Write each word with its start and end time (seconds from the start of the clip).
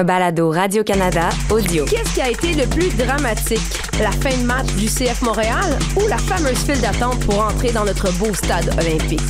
Un 0.00 0.04
balado 0.04 0.50
Radio-Canada 0.50 1.28
audio. 1.50 1.84
Qu'est-ce 1.84 2.14
qui 2.14 2.22
a 2.22 2.30
été 2.30 2.54
le 2.54 2.66
plus 2.66 2.88
dramatique? 2.96 3.60
La 4.00 4.10
fin 4.10 4.34
de 4.34 4.46
match 4.46 4.68
du 4.76 4.86
CF 4.86 5.20
Montréal 5.20 5.78
ou 5.94 6.06
la 6.06 6.16
fameuse 6.16 6.56
file 6.56 6.80
d'attente 6.80 7.20
pour 7.26 7.38
entrer 7.38 7.70
dans 7.70 7.84
notre 7.84 8.10
beau 8.12 8.32
stade 8.32 8.70
olympique? 8.80 9.20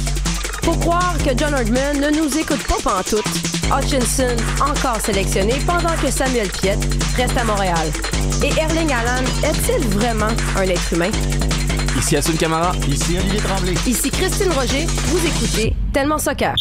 Faut 0.63 0.77
croire 0.77 1.17
que 1.25 1.37
John 1.37 1.55
Hardman 1.55 1.99
ne 2.01 2.11
nous 2.11 2.39
écoute 2.39 2.63
pas 2.69 2.77
pantoute. 2.85 3.25
Hutchinson, 3.77 4.37
encore 4.61 5.01
sélectionné, 5.01 5.55
pendant 5.67 5.97
que 6.01 6.09
Samuel 6.09 6.49
Piet 6.49 6.79
reste 7.17 7.37
à 7.37 7.43
Montréal. 7.43 7.91
Et 8.45 8.57
Erling 8.57 8.93
Haaland 8.93 9.27
est-il 9.43 9.89
vraiment 9.89 10.29
un 10.57 10.63
être 10.63 10.93
humain? 10.93 11.11
Ici 11.99 12.17
Assun 12.17 12.37
Camara. 12.37 12.71
Ici 12.87 13.19
Olivier 13.19 13.41
Tremblay. 13.41 13.75
Ici 13.89 14.09
Christine 14.09 14.53
Roger, 14.53 14.87
vous 14.87 15.27
écoutez 15.27 15.75
Tellement 15.93 16.19
Soccer. 16.19 16.55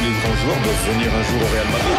Tous 0.00 0.06
les 0.06 0.12
grands 0.12 0.36
joueurs 0.36 0.56
doivent 0.64 0.86
venir 0.88 1.12
un 1.12 1.22
jour 1.28 1.42
au 1.42 1.52
Real 1.52 1.68
Madrid. 1.68 1.98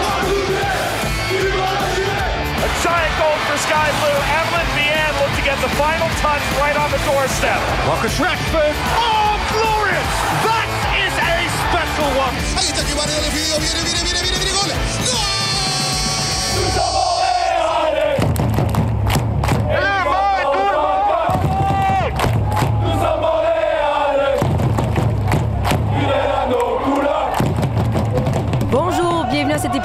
A 2.57 2.69
giant 2.81 3.13
goal 3.21 3.37
for 3.45 3.57
Sky 3.61 3.89
Blue. 4.01 4.19
Evelyn 4.41 4.69
Vianne 4.73 5.13
looked 5.21 5.37
to 5.37 5.43
get 5.45 5.61
the 5.61 5.69
final 5.77 6.09
touch 6.17 6.41
right 6.57 6.75
on 6.77 6.89
the 6.89 6.97
doorstep. 7.05 7.61
Marcus 7.85 8.17
Rashford 8.17 8.73
Oh, 8.97 9.37
glorious 9.53 10.13
That 10.41 10.65
is 10.97 11.13
a 11.13 11.45
special 11.69 12.09
one 12.17 12.33
Ahí 12.57 12.73
está 12.73 12.81
que 12.81 12.95
viene, 12.95 13.29
viene, 13.29 14.01
viene, 14.01 14.21
viene, 14.21 14.39
viene, 14.39 14.51
gol. 14.51 15.40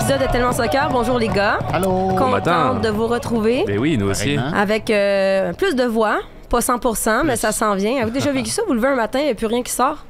Épisode 0.09 0.25
de 0.25 0.33
Tellement 0.33 0.53
Soccer. 0.53 0.89
Bonjour 0.93 1.19
les 1.19 1.27
gars. 1.27 1.59
Allô. 1.73 2.13
matin. 2.29 2.69
Contente 2.69 2.83
de 2.85 2.91
vous 2.91 3.09
retrouver 3.09 3.65
Mais 3.67 3.77
oui, 3.77 3.99
nous 3.99 4.09
aussi. 4.09 4.39
Avec 4.55 4.89
euh, 4.89 5.53
plus 5.53 5.75
de 5.75 5.83
voix. 5.83 6.21
Pas 6.49 6.61
100%, 6.61 7.23
mais 7.25 7.35
ça 7.35 7.51
s'en 7.51 7.75
vient. 7.75 7.97
Avez-vous 7.97 8.11
déjà 8.13 8.31
vécu 8.31 8.51
ça? 8.51 8.63
Vous 8.69 8.75
levez 8.75 8.87
un 8.87 8.95
matin, 8.95 9.19
il 9.19 9.25
n'y 9.25 9.31
a 9.31 9.35
plus 9.35 9.47
rien 9.49 9.65
qui 9.65 9.73
sort? 9.73 10.05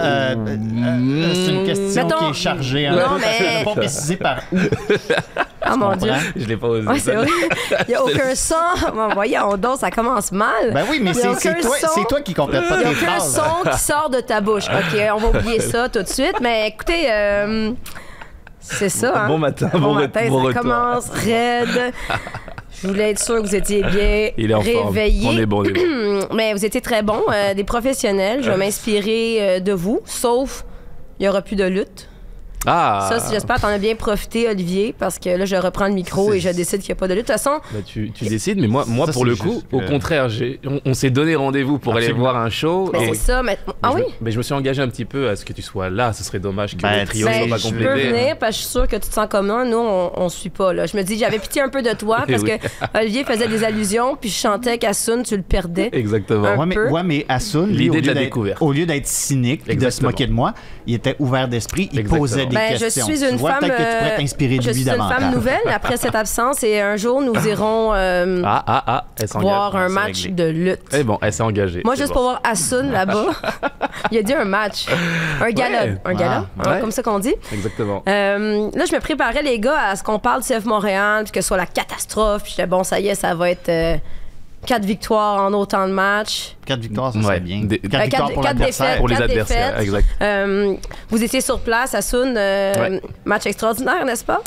Euh, 0.00 0.34
euh, 0.34 0.56
euh, 0.56 1.30
c'est 1.34 1.52
une 1.52 1.64
question 1.64 2.02
Mettons- 2.08 2.18
qui 2.18 2.24
est 2.30 2.32
chargée. 2.32 2.86
Hein, 2.88 2.96
Non, 2.96 3.18
mais- 3.20 3.58
je 3.60 3.64
pas 3.64 3.74
précisé 3.74 4.16
par 4.16 4.38
où. 4.52 4.56
Ah 5.60 5.76
mon 5.76 5.94
Dieu. 5.94 6.12
Je 6.34 6.46
l'ai 6.46 6.56
pas 6.56 6.66
osé. 6.66 6.88
Ouais, 6.88 6.98
c'est 6.98 7.14
vrai. 7.14 7.28
Il 7.86 7.90
n'y 7.90 7.94
a 7.94 8.02
aucun 8.02 8.34
son. 8.34 8.56
Bon, 8.92 9.08
voyons 9.14 9.56
donc, 9.56 9.78
ça 9.78 9.92
commence 9.92 10.32
mal. 10.32 10.72
Ben 10.72 10.84
oui, 10.90 10.98
mais 11.00 11.14
c'est 11.14 11.60
toi, 11.60 11.76
son. 11.80 11.88
c'est 11.94 12.08
toi 12.08 12.20
qui 12.22 12.34
complète 12.34 12.68
pas 12.68 12.74
Il 12.80 12.80
n'y 12.80 12.86
a 12.86 12.90
aucun 12.90 13.20
son 13.20 13.70
qui 13.70 13.78
sort 13.78 14.10
de 14.10 14.18
ta 14.18 14.40
bouche. 14.40 14.64
OK, 14.68 14.98
on 15.14 15.18
va 15.18 15.38
oublier 15.38 15.60
ça 15.60 15.88
tout 15.88 16.02
de 16.02 16.08
suite. 16.08 16.40
Mais 16.40 16.66
écoutez, 16.68 17.04
euh, 17.08 17.70
c'est 18.62 18.88
ça. 18.88 19.24
Hein? 19.24 19.28
Bon 19.28 19.38
matin, 19.38 19.70
Bon, 19.72 19.80
bon, 19.80 19.94
matin, 19.94 20.28
bon 20.28 20.38
ça 20.40 20.46
retour. 20.46 20.62
commence 20.62 21.10
raide. 21.10 21.92
Je 22.82 22.88
voulais 22.88 23.10
être 23.10 23.20
sûr 23.20 23.36
que 23.36 23.46
vous 23.46 23.54
étiez 23.54 23.82
bien 23.82 24.30
Il 24.36 24.50
est 24.50 24.54
en 24.54 24.60
forme. 24.62 24.96
On 24.96 25.38
est 25.38 25.46
bon, 25.46 25.62
bon. 25.62 26.26
Mais 26.34 26.52
vous 26.52 26.64
étiez 26.64 26.80
très 26.80 27.02
bons, 27.02 27.22
euh, 27.32 27.54
des 27.54 27.64
professionnels. 27.64 28.42
Je 28.42 28.50
vais 28.50 28.56
m'inspirer 28.56 29.36
euh, 29.40 29.60
de 29.60 29.72
vous, 29.72 30.00
sauf 30.04 30.64
il 31.18 31.22
n'y 31.22 31.28
aura 31.28 31.42
plus 31.42 31.54
de 31.56 31.64
lutte. 31.64 32.08
Ah 32.66 33.06
Ça, 33.10 33.18
si 33.20 33.32
j'espère 33.32 33.56
que 33.56 33.62
t'en 33.62 33.68
as 33.68 33.78
bien 33.78 33.94
profité, 33.96 34.48
Olivier, 34.48 34.94
parce 34.96 35.18
que 35.18 35.28
là, 35.30 35.44
je 35.44 35.56
reprends 35.56 35.86
le 35.88 35.94
micro 35.94 36.32
et 36.32 36.38
je 36.40 36.48
décide 36.50 36.80
qu'il 36.80 36.90
n'y 36.90 36.92
a 36.92 36.96
pas 36.96 37.08
de 37.08 37.14
lutte. 37.14 37.26
De 37.26 37.32
toute 37.32 37.42
façon, 37.42 37.60
Bah, 37.72 37.80
tu, 37.84 38.10
tu 38.12 38.24
décides, 38.26 38.60
mais 38.60 38.68
moi, 38.68 38.84
moi 38.86 39.06
Ça, 39.06 39.12
pour 39.12 39.24
le 39.24 39.34
coup, 39.34 39.62
au 39.72 39.80
que- 39.80 39.88
contraire, 39.88 40.28
j'ai- 40.28 40.60
on, 40.64 40.80
on 40.84 40.94
s'est 40.94 41.10
donné 41.10 41.34
rendez-vous 41.34 41.78
pour 41.78 41.96
aller 41.96 42.12
voir 42.12 42.36
un 42.36 42.50
show. 42.50 42.90
ben, 42.92 43.00
et- 43.02 43.08
c'est 43.14 43.14
ça. 43.32 43.42
Mais... 43.42 43.58
Ah 43.82 43.90
mais 43.94 43.94
oui? 43.96 44.02
je 44.02 44.12
me- 44.12 44.12
mais 44.24 44.30
je 44.32 44.38
me 44.38 44.42
suis 44.42 44.54
engagé 44.54 44.80
un 44.82 44.88
petit 44.88 45.04
peu 45.04 45.28
à 45.28 45.36
ce 45.36 45.44
que 45.44 45.52
tu 45.52 45.62
sois 45.62 45.90
là. 45.90 46.12
Ce 46.12 46.22
serait 46.22 46.38
dommage 46.38 46.76
que 46.76 46.82
Ben, 46.82 47.00
le 47.00 47.06
trio 47.06 47.26
tu 47.26 47.32
sais, 47.32 47.38
soit 47.40 47.48
pas 47.48 47.54
Ben, 47.54 47.58
je 47.58 47.68
complété. 47.68 47.84
peux 47.92 48.16
venir 48.16 48.38
parce 48.38 48.50
que 48.52 48.56
je 48.56 48.62
suis 48.62 48.70
sûre 48.70 48.86
que 48.88 48.96
tu 48.96 49.08
te 49.08 49.14
sens 49.14 49.26
comme 49.28 49.46
nous. 49.48 49.64
Nous, 49.68 49.76
on, 49.78 50.12
on 50.16 50.28
suit 50.28 50.50
pas. 50.50 50.72
Là. 50.72 50.86
Je 50.86 50.96
me 50.96 51.02
dis, 51.02 51.18
j'avais 51.18 51.38
pitié 51.40 51.62
un 51.62 51.68
peu 51.68 51.82
de 51.82 51.92
toi 51.94 52.24
parce 52.28 52.42
Oui. 52.42 52.50
que 52.58 52.98
Olivier 52.98 53.24
faisait 53.24 53.48
des 53.48 53.64
allusions, 53.64 54.16
puis 54.20 54.30
je 54.30 54.36
chantais 54.38 54.78
qu'Assun, 54.78 55.22
tu 55.24 55.36
le 55.36 55.42
perdais. 55.42 55.90
Exactement. 55.92 56.46
Un 56.46 56.56
Ouais, 56.58 56.66
mais, 56.66 56.74
peu. 56.76 56.88
ouais, 56.90 57.02
mais 57.02 57.26
Assun, 57.28 57.66
lui, 57.66 57.76
L'idée 57.76 57.88
au 57.90 57.92
de 57.94 57.98
lieu 58.00 58.06
la 58.08 58.14
d'être- 58.14 58.22
découverte. 58.24 58.58
Au 58.62 58.72
lieu 58.72 58.86
d'être 58.86 59.06
cynique 59.08 59.62
et 59.66 59.74
de 59.74 59.90
se 59.90 60.02
moquer 60.02 60.26
de 60.26 60.32
moi, 60.32 60.54
il 60.86 60.94
était 60.94 61.16
ouvert 61.18 61.48
d'esprit, 61.48 61.88
il 61.92 62.04
posait 62.04 62.46
des 62.52 62.56
Ben, 62.70 62.78
je 62.78 62.86
suis 62.88 63.02
Tu 63.18 63.28
une 63.28 63.36
vois, 63.36 63.50
femme. 63.52 63.60
Peut-être 63.60 63.76
que 63.76 63.82
tu 63.82 63.98
pourrais 63.98 64.16
t'inspirer 64.16 64.56
de 64.58 64.62
je 64.62 64.70
lui 64.70 64.80
suis 64.82 64.90
une 64.90 64.96
femme 64.96 65.30
nouvelle 65.32 65.60
après 65.74 65.96
cette 65.96 66.14
absence 66.14 66.62
et 66.62 66.80
un 66.80 66.96
jour 66.96 67.20
nous 67.20 67.34
irons 67.46 67.92
euh, 67.94 68.42
Ah, 68.44 68.62
ah, 68.66 68.84
ah, 68.86 69.04
elle 69.18 69.26
voir 69.40 69.76
un 69.76 69.88
C'est 69.88 69.94
match 69.94 70.22
réglé. 70.24 70.44
de 70.44 70.50
lutte. 70.50 70.80
Eh 70.92 71.02
bon, 71.04 71.18
elle 71.22 71.32
s'est 71.32 71.42
engagée. 71.42 71.82
Moi, 71.84 71.94
juste 71.94 72.08
bon. 72.08 72.14
pour 72.14 72.22
voir 72.22 72.40
Assun 72.44 72.82
là-bas, 72.90 73.26
il 74.10 74.18
a 74.18 74.22
dit 74.22 74.34
un 74.34 74.44
match, 74.44 74.86
un 75.40 75.50
gala, 75.50 75.84
Ouais. 75.84 75.98
un 76.04 76.14
gala, 76.14 76.46
Ah, 76.58 76.62
hein, 76.68 76.72
ouais. 76.74 76.80
comme 76.80 76.90
ça 76.90 77.02
qu'on 77.02 77.18
dit. 77.18 77.34
Exactement. 77.52 78.02
Euh, 78.08 78.70
là, 78.74 78.84
je 78.88 78.94
me 78.94 79.00
préparais, 79.00 79.42
les 79.42 79.58
gars, 79.58 79.88
à 79.90 79.96
ce 79.96 80.02
qu'on 80.02 80.18
parle 80.18 80.42
du 80.42 80.48
CF 80.48 80.64
Montréal, 80.64 81.24
puis 81.24 81.32
que 81.32 81.40
ce 81.40 81.48
soit 81.48 81.56
la 81.56 81.66
catastrophe. 81.66 82.42
Puis 82.42 82.52
j'étais 82.56 82.66
bon, 82.66 82.84
ça 82.84 83.00
y 83.00 83.08
est, 83.08 83.14
ça 83.14 83.34
va 83.34 83.50
être 83.50 83.68
euh, 83.68 83.96
quatre 84.66 84.84
victoires 84.84 85.42
en 85.42 85.52
autant 85.52 85.86
de 85.88 85.92
matchs. 85.92 86.56
Quatre 86.64 86.80
victoires, 86.80 87.12
ça 87.12 87.18
Ouais. 87.18 87.24
serait 87.24 87.40
bien. 87.40 87.64
Des- 87.64 87.78
Quatre 87.80 87.94
Euh, 88.00 88.04
victoires 88.04 88.30
pour 88.32 88.42
quatre 88.44 88.56
défaites. 88.56 88.98
Pour 88.98 89.08
les 89.08 89.20
adversaires, 89.20 89.70
défaites. 89.72 89.82
exact. 89.82 90.06
Euh, 90.22 90.74
vous 91.10 91.24
étiez 91.24 91.40
sur 91.40 91.58
place, 91.58 91.94
Assun, 91.94 92.36
euh, 92.36 92.72
Ouais. 92.74 93.00
match 93.24 93.46
extraordinaire, 93.46 94.04
n'est-ce 94.04 94.24
pas? 94.24 94.40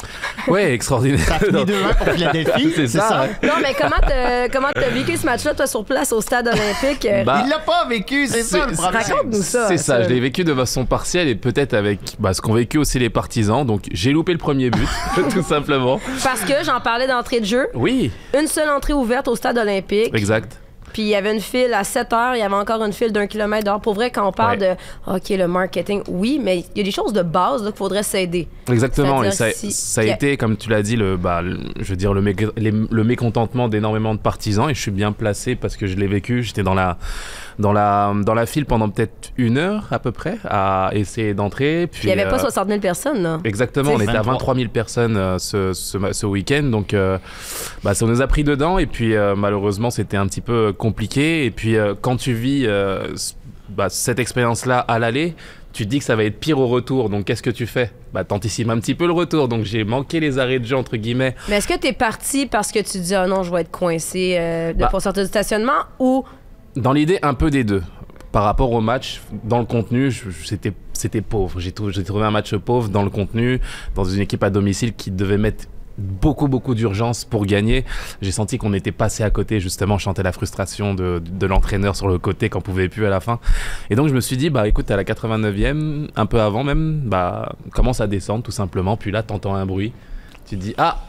Ouais, 0.47 0.73
extraordinaire. 0.73 1.19
Ça 1.27 1.35
a 1.35 1.39
fini 1.39 1.65
2-1 1.65 1.93
pour 1.93 2.13
Philadelphie. 2.13 2.71
C'est 2.75 2.87
ça, 2.87 3.23
hein. 3.23 3.27
Non, 3.43 3.53
mais 3.61 3.73
comment 3.77 4.67
t'as, 4.73 4.89
vécu 4.89 5.17
ce 5.17 5.25
match-là, 5.25 5.53
toi, 5.53 5.67
sur 5.67 5.83
place 5.83 6.13
au 6.13 6.21
stade 6.21 6.47
olympique? 6.47 7.05
Euh, 7.05 7.23
Bah, 7.25 7.41
Il 7.45 7.49
l'a 7.49 7.59
pas 7.59 7.85
vécu, 7.87 8.27
c'est 8.27 8.43
ça 8.43 8.65
le 8.67 8.75
c'est- 8.75 8.81
problème. 8.81 9.01
Raconte-nous 9.03 9.41
ça. 9.41 9.67
C'est 9.67 9.77
ça, 9.77 9.97
ça. 9.97 10.03
je 10.03 10.09
l'ai 10.09 10.19
vécu 10.21 10.43
de 10.45 10.53
façon 10.53 10.85
partielle 10.85 11.27
et 11.27 11.35
peut-être 11.35 11.73
avec 11.73 11.99
bah, 12.19 12.33
ce 12.33 12.39
qu'ont 12.41 12.53
vécu 12.53 12.77
aussi 12.77 12.97
les 12.99 13.09
partisans. 13.09 13.65
Donc 13.65 13.83
j'ai 13.91 14.11
loupé 14.11 14.31
le 14.31 14.37
premier 14.37 14.69
but, 14.69 14.87
tout 15.33 15.43
simplement. 15.43 15.99
Parce 16.23 16.41
que 16.41 16.63
j'en 16.63 16.79
parlais 16.79 17.07
d'entrée 17.07 17.41
de 17.41 17.45
jeu. 17.45 17.67
Oui, 17.73 18.11
Une 18.39 18.47
seule 18.47 18.69
entrée 18.69 18.93
ouverte 18.93 19.27
au 19.27 19.35
stade 19.35 19.57
olympique. 19.57 20.04
Exact. 20.13 20.59
Puis 20.93 21.01
il 21.01 21.07
y 21.09 21.15
avait 21.15 21.33
une 21.33 21.41
file 21.41 21.73
à 21.73 21.83
7 21.83 22.13
heures, 22.13 22.35
il 22.35 22.39
y 22.39 22.41
avait 22.41 22.55
encore 22.55 22.81
une 22.81 22.93
file 22.93 23.11
d'un 23.11 23.27
kilomètre 23.27 23.65
d'heure. 23.65 23.81
Pour 23.81 23.95
vrai, 23.95 24.11
quand 24.11 24.25
on 24.25 24.31
parle 24.31 24.59
Ouais. 24.59 24.77
de 25.07 25.13
OK, 25.13 25.29
le 25.29 25.45
marketing, 25.45 26.01
oui, 26.07 26.39
mais 26.41 26.59
il 26.59 26.77
y 26.77 26.79
a 26.79 26.83
des 26.85 26.91
choses 26.91 27.11
de 27.11 27.21
base 27.21 27.63
là, 27.65 27.71
qu'il 27.71 27.77
faudrait 27.77 28.03
s'aider. 28.03 28.47
Exactement, 28.71 29.21
et 29.21 29.31
ça, 29.31 29.51
si- 29.51 29.73
ça 29.73 30.01
a 30.01 30.03
été, 30.05 30.37
comme 30.37 30.55
tu 30.55 30.69
l'as 30.69 30.81
dit, 30.81 30.95
le, 30.95 31.17
bah, 31.17 31.41
le- 31.41 31.59
je 31.77 31.83
veux 31.89 31.97
dire, 31.97 32.13
le, 32.13 32.21
mé- 32.21 32.49
les- 32.55 32.71
le 32.71 33.03
mécontentement 33.03 33.67
d'énormément 33.67 34.13
de 34.15 34.19
partisans, 34.19 34.69
et 34.69 34.73
je 34.73 34.79
suis 34.79 34.91
bien 34.91 35.11
placé 35.11 35.55
parce 35.55 35.75
que 35.75 35.85
je 35.85 35.97
l'ai 35.97 36.07
vécu. 36.07 36.43
J'étais 36.43 36.63
dans 36.63 36.75
la, 36.75 36.97
dans, 37.59 37.73
la, 37.73 38.13
dans 38.23 38.33
la 38.33 38.45
file 38.45 38.65
pendant 38.65 38.89
peut-être 38.89 39.31
une 39.37 39.57
heure 39.57 39.87
à 39.91 39.99
peu 39.99 40.11
près 40.11 40.37
à 40.45 40.89
essayer 40.93 41.33
d'entrer. 41.33 41.87
Puis, 41.87 42.01
Il 42.03 42.07
n'y 42.07 42.19
avait 42.19 42.29
pas 42.29 42.35
euh, 42.37 42.39
60 42.39 42.67
000 42.67 42.79
personnes. 42.79 43.21
Là. 43.23 43.39
Exactement, 43.43 43.91
C'est 43.91 43.95
on 43.97 43.99
était 44.01 44.11
à 44.11 44.21
23. 44.21 44.33
23 44.33 44.55
000 44.55 44.69
personnes 44.69 45.17
euh, 45.17 45.37
ce, 45.39 45.73
ce, 45.73 45.97
ce 46.11 46.25
week-end, 46.25 46.63
donc 46.63 46.93
euh, 46.93 47.17
bah, 47.83 47.93
ça 47.93 48.05
nous 48.05 48.21
a 48.21 48.27
pris 48.27 48.43
dedans, 48.43 48.77
et 48.77 48.85
puis 48.85 49.15
euh, 49.15 49.35
malheureusement 49.35 49.89
c'était 49.89 50.17
un 50.17 50.27
petit 50.27 50.41
peu 50.41 50.73
compliqué, 50.73 51.45
et 51.45 51.51
puis 51.51 51.75
euh, 51.77 51.93
quand 51.99 52.17
tu 52.17 52.33
vis 52.33 52.63
euh, 52.65 53.07
bah, 53.69 53.87
cette 53.89 54.19
expérience-là 54.19 54.79
à 54.79 54.99
l'aller, 54.99 55.35
tu 55.73 55.83
te 55.85 55.89
dis 55.89 55.99
que 55.99 56.05
ça 56.05 56.15
va 56.15 56.23
être 56.23 56.39
pire 56.39 56.57
au 56.59 56.67
retour, 56.67 57.09
donc 57.09 57.25
qu'est-ce 57.25 57.43
que 57.43 57.49
tu 57.49 57.67
fais? 57.67 57.91
Bah 58.13 58.23
t'anticipes 58.23 58.69
un 58.69 58.79
petit 58.79 58.95
peu 58.95 59.07
le 59.07 59.11
retour, 59.11 59.49
donc 59.49 59.65
j'ai 59.65 59.83
manqué 59.83 60.21
les 60.21 60.39
arrêts 60.39 60.59
de 60.59 60.65
jeu 60.65 60.77
entre 60.77 60.95
guillemets. 60.95 61.35
Mais 61.49 61.57
est-ce 61.57 61.67
que 61.67 61.77
tu 61.77 61.87
es 61.87 61.91
parti 61.93 62.45
parce 62.45 62.71
que 62.71 62.79
tu 62.79 62.99
dis, 62.99 63.13
ah 63.13 63.27
non, 63.27 63.43
je 63.43 63.51
vais 63.51 63.59
être 63.61 63.71
coincé 63.71 64.37
euh, 64.39 64.71
Bah. 64.73 64.87
pour 64.89 65.01
sortir 65.01 65.23
du 65.23 65.27
stationnement 65.27 65.73
ou 65.99 66.23
Dans 66.75 66.93
l'idée, 66.93 67.19
un 67.21 67.33
peu 67.33 67.49
des 67.49 67.63
deux. 67.63 67.83
Par 68.31 68.43
rapport 68.43 68.71
au 68.71 68.81
match, 68.81 69.21
dans 69.43 69.59
le 69.59 69.65
contenu, 69.65 70.11
c'était 70.43 70.73
c'était 70.91 71.21
pauvre. 71.21 71.59
J'ai 71.59 71.71
trou- 71.71 71.91
j'ai 71.91 72.03
trouvé 72.03 72.25
un 72.25 72.31
match 72.31 72.53
pauvre 72.55 72.89
dans 72.89 73.03
le 73.03 73.09
contenu, 73.09 73.59
dans 73.95 74.03
une 74.03 74.19
équipe 74.21 74.43
à 74.43 74.49
domicile 74.49 74.93
qui 74.93 75.11
devait 75.11 75.37
mettre 75.37 75.65
beaucoup 75.97 76.49
beaucoup 76.49 76.75
d'urgence 76.75 77.23
pour 77.23 77.45
gagner. 77.45 77.85
J'ai 78.21 78.31
senti 78.33 78.57
qu'on 78.57 78.73
était 78.73 78.91
passé 78.91 79.23
à 79.23 79.29
côté 79.29 79.61
justement, 79.61 79.97
sentais 79.99 80.23
la 80.23 80.33
frustration 80.33 80.93
de, 80.93 81.21
de 81.25 81.45
l'entraîneur 81.45 81.95
sur 81.95 82.09
le 82.09 82.17
côté 82.17 82.49
qu'on 82.49 82.59
pouvait 82.59 82.89
plus 82.89 83.05
à 83.05 83.09
la 83.09 83.21
fin. 83.21 83.39
Et 83.89 83.95
donc 83.95 84.09
je 84.09 84.13
me 84.13 84.19
suis 84.19 84.35
dit 84.35 84.49
bah 84.49 84.67
écoute 84.67 84.91
à 84.91 84.97
la 84.97 85.05
89e, 85.05 86.09
un 86.17 86.25
peu 86.25 86.41
avant 86.41 86.65
même, 86.65 86.99
bah 87.05 87.55
commence 87.71 88.01
à 88.01 88.07
descendre 88.07 88.43
tout 88.43 88.51
simplement. 88.51 88.97
Puis 88.97 89.11
là 89.11 89.23
t'entends 89.23 89.55
un 89.55 89.65
bruit, 89.65 89.93
tu 90.45 90.57
te 90.57 90.61
dis 90.61 90.73
ah 90.77 90.99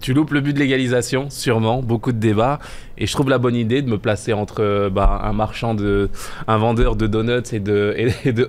tu 0.00 0.12
loupes 0.14 0.30
le 0.32 0.40
but 0.40 0.52
de 0.52 0.58
l'égalisation, 0.58 1.30
sûrement, 1.30 1.82
beaucoup 1.82 2.12
de 2.12 2.18
débats. 2.18 2.58
Et 2.98 3.06
je 3.06 3.12
trouve 3.12 3.28
la 3.28 3.36
bonne 3.38 3.54
idée 3.56 3.82
de 3.82 3.90
me 3.90 3.98
placer 3.98 4.32
entre 4.32 4.62
euh, 4.62 4.88
bah, 4.90 5.20
un 5.24 5.32
marchand 5.34 5.74
de, 5.74 6.08
un 6.48 6.56
vendeur 6.56 6.96
de 6.96 7.06
donuts 7.06 7.42
et 7.52 7.60
de, 7.60 7.94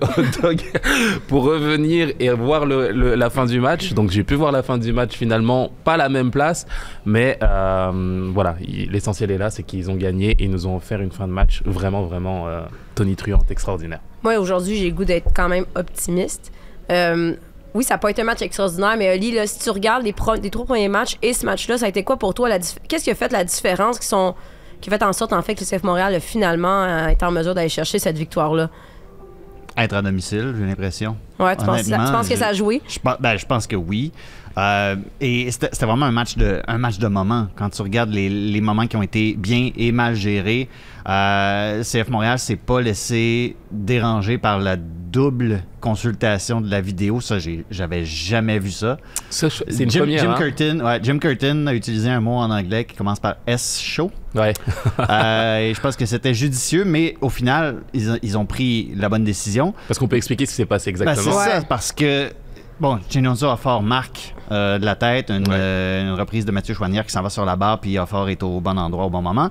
hot 0.02 0.22
dogs 0.42 0.62
pour 1.28 1.44
revenir 1.44 2.12
et 2.18 2.30
voir 2.30 2.64
la 2.66 3.30
fin 3.30 3.44
du 3.46 3.60
match. 3.60 3.92
Donc 3.92 4.10
j'ai 4.10 4.24
pu 4.24 4.34
voir 4.34 4.52
la 4.52 4.62
fin 4.62 4.78
du 4.78 4.92
match 4.92 5.14
finalement, 5.16 5.70
pas 5.84 5.96
la 5.98 6.08
même 6.08 6.30
place, 6.30 6.66
mais 7.04 7.38
euh, 7.42 8.30
voilà, 8.32 8.56
il- 8.66 8.90
l'essentiel 8.90 9.30
est 9.30 9.38
là, 9.38 9.50
c'est 9.50 9.62
qu'ils 9.64 9.90
ont 9.90 9.96
gagné 9.96 10.34
et 10.38 10.48
nous 10.48 10.66
ont 10.66 10.76
offert 10.76 11.00
une 11.02 11.10
fin 11.12 11.26
de 11.28 11.32
match 11.32 11.62
vraiment, 11.66 12.02
vraiment 12.04 12.48
euh, 12.48 12.60
tonitruante, 12.94 13.50
extraordinaire. 13.50 14.00
moi 14.22 14.38
aujourd'hui 14.38 14.76
j'ai 14.76 14.88
le 14.90 14.94
goût 14.96 15.04
d'être 15.04 15.30
quand 15.34 15.48
même 15.48 15.66
optimiste. 15.74 16.52
Oui, 17.74 17.84
ça 17.84 17.94
n'a 17.94 17.98
pas 17.98 18.10
été 18.10 18.22
un 18.22 18.24
match 18.24 18.42
extraordinaire, 18.42 18.96
mais 18.98 19.08
Ali, 19.08 19.30
là, 19.32 19.46
si 19.46 19.58
tu 19.58 19.70
regardes 19.70 20.02
les, 20.02 20.12
pro- 20.12 20.34
les 20.34 20.50
trois 20.50 20.64
premiers 20.66 20.88
matchs 20.88 21.16
et 21.22 21.32
ce 21.32 21.44
match-là, 21.46 21.78
ça 21.78 21.86
a 21.86 21.88
été 21.88 22.02
quoi 22.02 22.16
pour 22.16 22.34
toi? 22.34 22.48
Qu'est-ce 22.88 23.04
qui 23.04 23.10
a 23.10 23.14
fait 23.14 23.30
la 23.32 23.44
différence 23.44 23.98
qui 23.98 24.06
sont 24.06 24.34
qui 24.80 24.90
a 24.90 24.96
fait 24.96 25.04
en 25.04 25.12
sorte 25.12 25.32
en 25.32 25.42
fait 25.42 25.54
que 25.56 25.60
le 25.60 25.66
CF 25.66 25.82
Montréal 25.82 26.14
a 26.14 26.20
finalement 26.20 26.84
euh, 26.84 27.08
été 27.08 27.24
en 27.24 27.32
mesure 27.32 27.52
d'aller 27.54 27.68
chercher 27.68 27.98
cette 27.98 28.16
victoire-là? 28.16 28.70
Être 29.76 29.94
à 29.94 30.02
domicile, 30.02 30.54
j'ai 30.58 30.66
l'impression. 30.66 31.16
Ouais, 31.38 31.56
tu 31.56 31.64
penses, 31.64 31.84
tu 31.84 31.90
penses 32.12 32.28
que 32.28 32.36
ça 32.36 32.48
a 32.48 32.52
joué? 32.52 32.80
Je 32.88 32.98
ben, 33.20 33.36
je 33.36 33.46
pense 33.46 33.66
que 33.66 33.76
oui. 33.76 34.12
Euh, 34.56 34.96
et 35.20 35.50
c'était 35.50 35.68
vraiment 35.84 36.06
un 36.06 36.10
match 36.12 36.36
de 36.36 36.60
un 36.66 36.78
match 36.78 36.98
de 36.98 37.06
moment. 37.08 37.48
Quand 37.56 37.70
tu 37.70 37.82
regardes 37.82 38.10
les, 38.10 38.28
les 38.28 38.60
moments 38.60 38.86
qui 38.86 38.96
ont 38.96 39.02
été 39.02 39.34
bien 39.36 39.70
et 39.76 39.92
mal 39.92 40.14
gérés, 40.14 40.68
euh, 41.08 41.82
CF 41.82 42.08
Montréal 42.08 42.38
s'est 42.38 42.56
pas 42.56 42.80
laissé 42.80 43.56
déranger 43.70 44.38
par 44.38 44.58
la 44.58 44.76
double 44.76 45.62
consultation 45.80 46.60
de 46.60 46.70
la 46.70 46.80
vidéo. 46.82 47.20
Ça, 47.20 47.36
j'avais 47.70 48.04
jamais 48.04 48.58
vu 48.58 48.70
ça. 48.70 48.98
Ça, 49.30 49.48
c'est 49.50 49.84
une 49.84 49.90
Jim, 49.90 50.00
première. 50.00 50.20
Jim 50.22 50.30
hein. 50.32 50.38
Curtin, 50.38 50.80
ouais, 50.84 51.00
Jim 51.02 51.18
Curtin 51.18 51.66
a 51.66 51.74
utilisé 51.74 52.10
un 52.10 52.20
mot 52.20 52.34
en 52.36 52.50
anglais 52.50 52.84
qui 52.84 52.94
commence 52.94 53.18
par 53.20 53.36
S 53.46 53.80
show. 53.80 54.10
Ouais. 54.34 54.52
Euh, 55.10 55.58
et 55.70 55.74
je 55.74 55.80
pense 55.80 55.96
que 55.96 56.04
c'était 56.04 56.34
judicieux, 56.34 56.84
mais 56.84 57.16
au 57.22 57.30
final, 57.30 57.76
ils, 57.94 58.10
ont- 58.10 58.18
ils 58.22 58.36
ont 58.36 58.44
pris 58.44 58.92
la 58.94 59.08
bonne 59.08 59.24
décision. 59.24 59.72
Parce 59.86 59.98
qu'on 59.98 60.08
peut 60.08 60.16
expliquer 60.16 60.44
ce 60.44 60.50
qui 60.50 60.56
s'est 60.56 60.66
passé 60.66 60.92
Ben, 60.92 61.08
exactement. 61.08 61.32
c'est 61.32 61.38
Ouais. 61.50 61.60
ça, 61.60 61.62
parce 61.66 61.92
que, 61.92 62.30
bon, 62.78 62.98
Chinonzo 63.08 63.48
a 63.48 63.56
fort 63.56 63.82
marque 63.82 64.34
euh, 64.50 64.78
de 64.78 64.84
la 64.84 64.94
tête, 64.94 65.30
une, 65.30 65.48
Ouais. 65.48 65.54
euh, 65.56 66.02
une 66.12 66.18
reprise 66.18 66.44
de 66.44 66.50
Mathieu 66.52 66.74
Chouanière 66.74 67.04
qui 67.04 67.12
s'en 67.12 67.22
va 67.22 67.30
sur 67.30 67.44
la 67.44 67.56
barre, 67.56 67.80
puis 67.80 67.98
Offort 67.98 68.28
est 68.28 68.42
au 68.42 68.60
bon 68.60 68.78
endroit 68.78 69.06
au 69.06 69.10
bon 69.10 69.22
moment. 69.22 69.50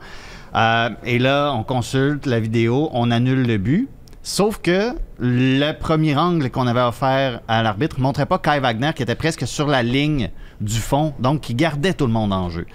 Euh, 0.55 0.89
et 1.03 1.19
là, 1.19 1.51
on 1.53 1.63
consulte 1.63 2.25
la 2.25 2.39
vidéo, 2.39 2.89
on 2.93 3.11
annule 3.11 3.45
le 3.45 3.57
but. 3.57 3.89
Sauf 4.23 4.57
que 4.61 4.89
le 5.19 5.71
premier 5.73 6.17
angle 6.17 6.49
qu'on 6.49 6.67
avait 6.67 6.81
offert 6.81 7.39
à 7.47 7.63
l'arbitre 7.63 7.99
montrait 7.99 8.25
pas 8.25 8.39
Kai 8.39 8.59
Wagner 8.59 8.91
qui 8.95 9.01
était 9.03 9.15
presque 9.15 9.47
sur 9.47 9.67
la 9.67 9.83
ligne 9.83 10.31
du 10.59 10.75
fond, 10.79 11.13
donc 11.19 11.41
qui 11.41 11.55
gardait 11.55 11.93
tout 11.93 12.05
le 12.07 12.11
monde 12.11 12.33
en 12.33 12.49
jeu. 12.49 12.65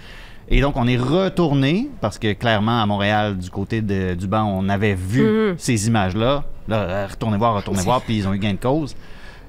Et 0.49 0.61
donc, 0.61 0.77
on 0.77 0.87
est 0.87 0.97
retourné, 0.99 1.89
parce 2.01 2.19
que 2.19 2.33
clairement, 2.33 2.81
à 2.83 2.87
Montréal, 2.87 3.37
du 3.39 3.49
côté 3.51 3.81
de- 3.81 4.15
du 4.15 4.27
banc, 4.27 4.45
on 4.45 4.69
avait 4.69 4.95
vu 4.95 5.23
Mhm. 5.51 5.55
ces 5.59 5.87
images-là. 5.89 6.45
Là, 6.69 7.07
retournez 7.07 7.37
voir, 7.39 7.55
retournez 7.55 7.83
voir, 7.83 8.01
puis 8.03 8.17
ils 8.19 8.29
ont 8.29 8.33
eu 8.35 8.39
gain 8.39 8.53
de 8.53 8.59
cause. 8.59 8.95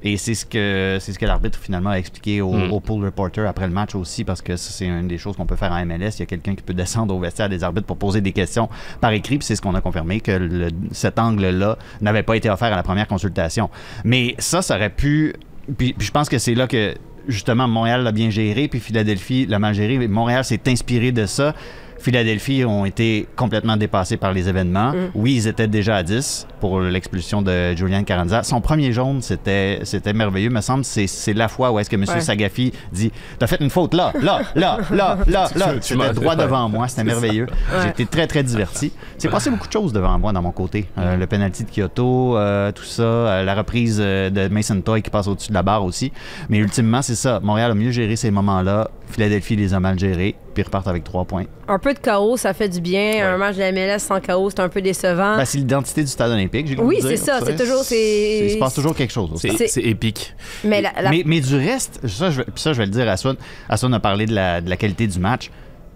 Et 0.05 0.17
c'est 0.17 0.33
ce 0.35 0.45
que 0.45 0.97
c'est 0.99 1.13
ce 1.13 1.17
que 1.19 1.25
l'arbitre 1.25 1.57
finalement 1.59 1.91
a 1.91 1.97
expliqué 1.97 2.41
au, 2.41 2.51
Mm. 2.51 2.71
au 2.71 2.79
pool 2.81 3.05
reporter 3.05 3.47
après 3.47 3.65
le 3.67 3.73
match 3.73 3.95
aussi, 3.95 4.23
parce 4.23 4.41
que 4.41 4.57
c'est 4.57 4.85
une 4.85 5.07
des 5.07 5.17
choses 5.17 5.35
qu'on 5.37 5.45
peut 5.45 5.55
faire 5.55 5.71
en 5.71 5.85
MLS. 5.85 6.11
Il 6.17 6.19
y 6.19 6.23
a 6.23 6.25
quelqu'un 6.25 6.55
qui 6.55 6.61
peut 6.63 6.73
descendre 6.73 7.15
au 7.15 7.19
vestiaire 7.19 7.47
des 7.49 7.63
arbitres 7.63 7.87
pour 7.87 7.97
poser 7.97 8.19
des 8.21 8.33
questions 8.33 8.69
par 8.99 9.11
écrit, 9.11 9.37
puis 9.37 9.45
c'est 9.45 9.55
ce 9.55 9.61
qu'on 9.61 9.75
a 9.75 9.81
confirmé, 9.81 10.19
que 10.19 10.31
le- 10.31 10.67
cet 10.91 11.19
angle-là 11.19 11.77
n'avait 12.01 12.23
pas 12.23 12.35
été 12.35 12.49
offert 12.49 12.73
à 12.73 12.75
la 12.75 12.83
première 12.83 13.07
consultation. 13.07 13.69
Mais 14.03 14.35
ça, 14.39 14.61
ça 14.61 14.75
aurait 14.75 14.89
pu... 14.89 15.33
Puis, 15.77 15.93
puis 15.93 16.05
je 16.07 16.11
pense 16.11 16.27
que 16.27 16.37
c'est 16.37 16.55
là 16.55 16.67
que 16.67 16.93
justement 17.29 17.69
Montréal 17.69 18.03
l'a 18.03 18.11
bien 18.11 18.29
géré, 18.29 18.67
puis 18.67 18.81
Philadelphie 18.81 19.45
l'a 19.45 19.57
mal 19.59 19.73
géré. 19.73 20.05
Montréal 20.09 20.43
s'est 20.43 20.59
inspiré 20.67 21.13
de 21.13 21.25
ça. 21.25 21.55
Philadelphie 22.03 22.65
ont 22.65 22.83
été 22.83 23.27
complètement 23.37 23.77
dépassés 23.77 24.17
par 24.17 24.33
les 24.33 24.49
événements. 24.49 24.91
Oui, 25.15 25.35
ils 25.35 25.47
étaient 25.47 25.69
déjà 25.69 25.95
à 25.95 26.03
10 26.03 26.47
pour 26.59 26.81
l'expulsion 26.81 27.41
de 27.41 27.73
Julian 27.75 28.03
Carranza. 28.03 28.43
Son 28.43 28.59
premier 28.59 28.91
jaune, 28.91 29.21
c'était 29.21 29.79
c'était 29.83 30.11
merveilleux. 30.11 30.49
Me 30.49 30.59
semble 30.59 30.83
c'est 30.83 31.07
c'est 31.07 31.31
la 31.33 31.47
fois 31.47 31.71
où 31.71 31.79
est-ce 31.79 31.89
que 31.89 31.95
M. 31.95 32.03
Ouais. 32.07 32.19
Sagafi 32.19 32.73
dit 32.91 33.09
T'as 33.39 33.47
fait 33.47 33.61
une 33.61 33.69
faute 33.69 33.93
là, 33.93 34.11
là, 34.21 34.41
là, 34.55 34.79
là, 34.91 35.17
là, 35.27 35.49
là. 35.55 35.73
Tu 35.81 35.95
m'as- 35.95 36.09
C'était 36.09 36.13
droit 36.19 36.35
devant 36.43 36.67
moi. 36.67 36.89
C'était 36.89 37.05
merveilleux. 37.05 37.47
J'ai 37.71 37.77
Ouais. 37.83 37.89
été 37.91 38.05
très, 38.05 38.27
très 38.27 38.43
diverti. 38.43 38.91
C'est 39.17 39.29
passé 39.29 39.49
beaucoup 39.49 39.67
de 39.67 39.71
choses 39.73 39.93
devant 39.93 40.19
moi 40.19 40.33
dans 40.33 40.41
mon 40.41 40.51
côté. 40.51 40.89
Euh, 40.97 41.15
le 41.15 41.25
penalty 41.25 41.63
de 41.63 41.69
Kyoto, 41.71 42.37
euh, 42.37 42.73
tout 42.73 42.83
ça, 42.83 43.01
euh, 43.03 43.43
la 43.45 43.55
reprise 43.55 43.97
de 43.99 44.47
Mason 44.49 44.81
Toy 44.81 45.01
qui 45.01 45.09
passe 45.09 45.27
au-dessus 45.27 45.49
de 45.49 45.53
la 45.53 45.63
barre 45.63 45.85
aussi. 45.85 46.11
Mais 46.49 46.57
ultimement, 46.57 47.01
c'est 47.01 47.15
ça. 47.15 47.39
Montréal 47.41 47.71
a 47.71 47.75
mieux 47.75 47.91
géré 47.91 48.17
ces 48.17 48.29
moments-là. 48.31 48.89
Philadelphie 49.09 49.55
les 49.55 49.73
a 49.73 49.79
mal 49.79 49.97
gérés, 49.99 50.35
puis 50.53 50.61
ils 50.61 50.65
repartent 50.65 50.87
avec 50.87 51.03
trois 51.03 51.25
points. 51.25 51.45
Un 51.67 51.79
peu 51.79 51.93
de 51.93 51.99
chaos, 51.99 52.37
ça 52.37 52.53
fait 52.53 52.69
du 52.69 52.79
bien. 52.81 53.33
Un 53.33 53.37
match 53.37 53.55
de 53.55 53.61
la 53.61 53.71
MLS 53.71 53.99
sans 53.99 54.19
chaos, 54.19 54.49
c'est 54.49 54.59
un 54.59 54.69
peu 54.69 54.81
décevant. 54.81 55.37
Ben, 55.37 55.45
c'est 55.45 55.57
l'identité 55.57 56.01
du 56.01 56.07
stade 56.07 56.31
olympique, 56.31 56.67
j'ai. 56.67 56.79
Oui, 56.79 56.97
c'est 57.01 57.17
ça, 57.17 57.39
c'est 57.43 57.55
toujours- 57.55 57.83
Il 57.91 58.51
se 58.51 58.57
passe 58.57 58.73
toujours 58.75 58.95
quelque 58.95 59.11
chose 59.13 59.29
C'est 59.67 59.81
épique. 59.83 60.33
mais 60.63 60.81
la, 60.81 60.91
la- 61.01 61.09
Mais, 61.09 61.23
mais 61.25 61.39
du 61.41 61.55
reste, 61.55 61.99
ça 62.07 62.29
je, 62.29 62.37
vais- 62.37 62.45
puis 62.45 62.61
ça, 62.61 62.73
je 62.73 62.77
vais 62.79 62.85
le 62.85 62.91
dire 62.91 63.07
à 63.09 63.17
Swan. 63.17 63.35
Aswan 63.69 63.93
a 63.93 63.99
parlé 63.99 64.25
de 64.25 64.33
la, 64.33 64.61
de 64.61 64.69
la 64.69 64.77
qualité 64.77 65.07
du 65.07 65.19
match. 65.19 65.49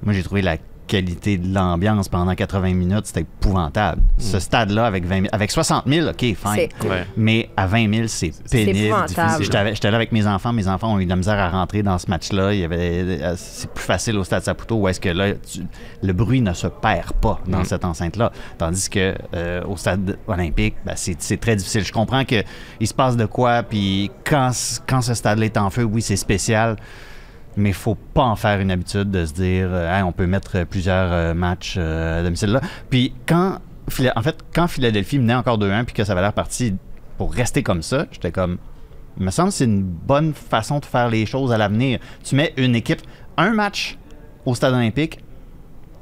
Moi, 0.03 0.13
j'ai 0.13 0.21
trouvé 0.23 0.41
la 0.41 0.57
qualité 0.87 1.37
de 1.37 1.53
l'ambiance 1.53 2.07
pendant 2.09 2.33
80 2.33 2.73
minutes, 2.73 3.05
c'était 3.07 3.21
épouvantable. 3.21 4.01
Ce 4.17 4.39
stade-là, 4.39 4.85
avec, 4.85 5.05
20 5.05 5.15
000 5.15 5.27
avec 5.31 5.51
60 5.51 5.83
000, 5.87 6.07
OK, 6.09 6.19
fine. 6.19 6.35
Ouais. 6.89 7.05
Mais 7.17 7.49
à 7.57 7.67
20 7.67 7.93
000, 7.93 8.07
c'est 8.07 8.31
pénible. 8.65 8.95
J'étais 9.73 9.91
là 9.91 9.97
avec 9.97 10.11
mes 10.11 10.25
enfants. 10.25 10.53
Mes 10.53 10.67
enfants 10.67 10.93
ont 10.93 10.99
eu 10.99 11.05
de 11.05 11.09
la 11.09 11.15
misère 11.15 11.37
à 11.37 11.49
rentrer 11.49 11.83
dans 11.83 11.97
ce 11.97 12.09
match-là. 12.09 12.51
Euh, 12.53 13.33
c'est 13.37 13.69
plus 13.69 13.83
facile 13.83 14.17
au 14.17 14.23
stade 14.23 14.43
Saputo 14.43 14.75
où 14.75 14.87
est-ce 14.87 14.99
que 14.99 15.09
là, 15.09 15.33
tu- 15.33 15.65
le 16.01 16.13
bruit 16.13 16.41
ne 16.41 16.53
se 16.53 16.67
perd 16.67 17.11
pas 17.13 17.39
dans 17.47 17.63
cette 17.63 17.83
enceinte-là. 17.85 18.31
Tandis 18.57 18.89
que 18.89 19.13
euh, 19.35 19.63
au 19.65 19.75
stade 19.77 20.17
olympique, 20.27 20.75
ben, 20.85 20.93
c'est 20.95 21.37
très 21.39 21.55
difficile. 21.55 21.83
Je 21.83 21.91
comprends 21.91 22.23
que 22.25 22.43
il 22.79 22.87
se 22.87 22.93
passe 22.93 23.17
de 23.17 23.25
quoi, 23.25 23.63
puis 23.63 24.09
quand, 24.23 24.51
quand 24.87 25.01
ce 25.01 25.13
stade-là 25.13 25.45
est 25.45 25.57
en 25.57 25.69
feu, 25.69 25.83
oui, 25.83 26.01
c'est 26.01 26.15
spécial. 26.15 26.75
Mais 27.57 27.73
faut 27.73 27.95
pas 27.95 28.23
en 28.23 28.35
faire 28.35 28.59
une 28.59 28.71
habitude 28.71 29.11
de 29.11 29.25
se 29.25 29.33
dire, 29.33 29.67
euh, 29.71 29.91
Hey, 29.91 30.03
on 30.03 30.11
peut 30.11 30.27
mettre 30.27 30.63
plusieurs 30.63 31.11
euh, 31.11 31.33
matchs 31.33 31.75
euh, 31.77 32.19
à 32.19 32.23
domicile 32.23 32.51
là. 32.51 32.61
Puis 32.89 33.13
quand, 33.25 33.57
en 34.15 34.21
fait, 34.21 34.37
quand 34.53 34.67
Philadelphie 34.67 35.19
menait 35.19 35.33
encore 35.35 35.57
2-1 35.57 35.85
puis 35.85 35.95
que 35.95 36.03
ça 36.03 36.13
avait 36.13 36.21
l'air 36.21 36.33
parti 36.33 36.75
pour 37.17 37.33
rester 37.33 37.63
comme 37.63 37.81
ça, 37.81 38.05
j'étais 38.11 38.31
comme, 38.31 38.57
il 39.19 39.25
me 39.25 39.31
semble 39.31 39.49
que 39.49 39.55
c'est 39.55 39.65
une 39.65 39.83
bonne 39.83 40.33
façon 40.33 40.79
de 40.79 40.85
faire 40.85 41.09
les 41.09 41.25
choses 41.25 41.51
à 41.51 41.57
l'avenir. 41.57 41.99
Tu 42.23 42.35
mets 42.35 42.53
une 42.57 42.75
équipe, 42.75 43.01
un 43.37 43.53
match 43.53 43.97
au 44.45 44.53
stade 44.53 44.73
olympique, 44.73 45.19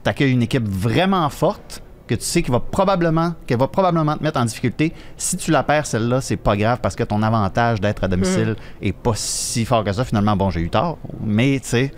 t'accueilles 0.03 0.33
une 0.33 0.43
équipe 0.43 0.67
vraiment 0.67 1.29
forte 1.29 1.81
que 2.07 2.15
tu 2.15 2.23
sais 2.23 2.41
qu'elle 2.41 2.51
va 2.51 2.59
probablement 2.59 3.33
qu'elle 3.47 3.57
va 3.57 3.67
probablement 3.67 4.15
te 4.17 4.23
mettre 4.23 4.39
en 4.39 4.45
difficulté. 4.45 4.93
Si 5.17 5.37
tu 5.37 5.51
la 5.51 5.63
perds 5.63 5.85
celle-là, 5.85 6.21
c'est 6.21 6.37
pas 6.37 6.55
grave 6.55 6.79
parce 6.81 6.95
que 6.95 7.03
ton 7.03 7.21
avantage 7.23 7.81
d'être 7.81 8.03
à 8.03 8.07
domicile 8.07 8.55
est 8.81 8.93
pas 8.93 9.13
si 9.15 9.65
fort 9.65 9.83
que 9.83 9.91
ça. 9.91 10.03
Finalement, 10.05 10.35
bon, 10.35 10.49
j'ai 10.49 10.61
eu 10.61 10.69
tort, 10.69 10.97
mais 11.23 11.59
tu 11.61 11.69
sais, 11.69 11.91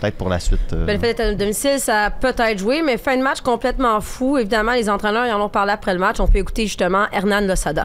peut-être 0.00 0.16
pour 0.16 0.28
la 0.28 0.40
suite. 0.40 0.60
euh, 0.72 0.86
Ben, 0.86 0.94
le 0.94 0.98
fait 0.98 1.08
d'être 1.08 1.20
à 1.20 1.34
domicile, 1.34 1.78
ça 1.78 2.04
a 2.06 2.10
peut-être 2.10 2.58
joué, 2.58 2.82
mais 2.82 2.96
fin 2.98 3.16
de 3.16 3.22
match 3.22 3.40
complètement 3.40 4.00
fou. 4.00 4.38
Évidemment, 4.38 4.72
les 4.72 4.88
entraîneurs 4.88 5.26
ils 5.26 5.32
en 5.32 5.44
ont 5.44 5.48
parlé 5.48 5.72
après 5.72 5.92
le 5.92 6.00
match. 6.00 6.20
On 6.20 6.26
peut 6.26 6.38
écouter 6.38 6.66
justement 6.66 7.04
Hernan 7.12 7.42
Losada. 7.46 7.84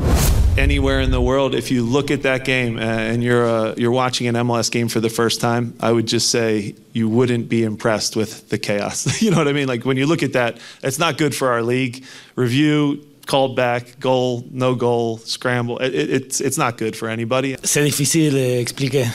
anywhere 0.58 1.02
in 1.02 1.12
the 1.12 1.20
world, 1.20 1.54
if 1.54 1.70
you 1.70 1.84
look 1.84 2.10
at 2.10 2.22
that 2.24 2.46
game 2.46 2.78
uh, 2.78 2.82
and 3.12 3.22
you're 3.22 3.46
uh, 3.46 3.74
you're 3.78 3.92
watching 3.92 4.26
an 4.28 4.36
MLS 4.36 4.72
game 4.72 4.88
for 4.88 5.02
the 5.02 5.10
first 5.10 5.42
time, 5.42 5.74
I 5.82 5.92
would 5.92 6.08
just 6.08 6.30
say 6.30 6.76
you 6.94 7.10
wouldn't 7.10 7.50
be 7.50 7.64
impressed 7.64 8.16
with 8.16 8.48
the 8.50 8.58
chaos. 8.58 9.06
you 9.22 9.32
know 9.32 9.38
what 9.38 9.50
I 9.50 9.54
mean? 9.54 9.68
Like 9.68 9.84
when 9.86 9.98
you 9.98 10.08
look 10.08 10.24
at 10.24 10.32
that, 10.34 10.58
it's 10.82 10.98
not 10.98 11.18
good 11.18 11.36
for 11.36 11.50
our 11.50 11.62
league. 11.62 12.06
Review, 12.38 13.02
called 13.28 13.56
back, 13.58 14.00
goal, 14.00 14.46
no 14.52 14.76
goal, 14.76 15.18
scramble. 15.26 15.78
It, 15.80 15.94
it, 15.94 16.10
it's 16.10 16.40
it's 16.40 16.58
not 16.58 16.78
good 16.78 16.96
for 16.96 17.10
anybody. 17.10 17.58
C'est 17.64 17.84
difficile 17.84 18.38
à 18.38 18.60
expliquer, 18.62 19.06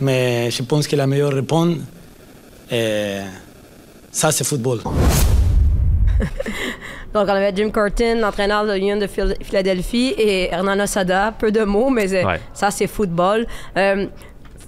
mais 0.00 0.50
je 0.50 0.62
pense 0.62 0.86
que 0.86 0.96
la 0.96 1.06
meilleure 1.06 1.34
réponse, 1.34 1.76
est 2.70 3.22
ça 4.10 4.30
c'est 4.32 4.44
football. 4.44 4.80
Donc, 7.14 7.26
on 7.28 7.32
avait 7.32 7.52
Jim 7.54 7.70
Curtin, 7.70 8.16
l'entraîneur 8.16 8.66
de 8.66 8.72
l'Union 8.72 8.96
de 8.96 9.06
Phil- 9.06 9.36
Philadelphie, 9.42 10.14
et 10.18 10.50
Hernan 10.52 10.74
Losada. 10.74 11.32
Peu 11.38 11.50
de 11.50 11.64
mots, 11.64 11.88
mais 11.90 12.24
Ouais. 12.24 12.40
ça, 12.52 12.70
c'est 12.70 12.86
football. 12.86 13.46
Euh, 13.76 14.06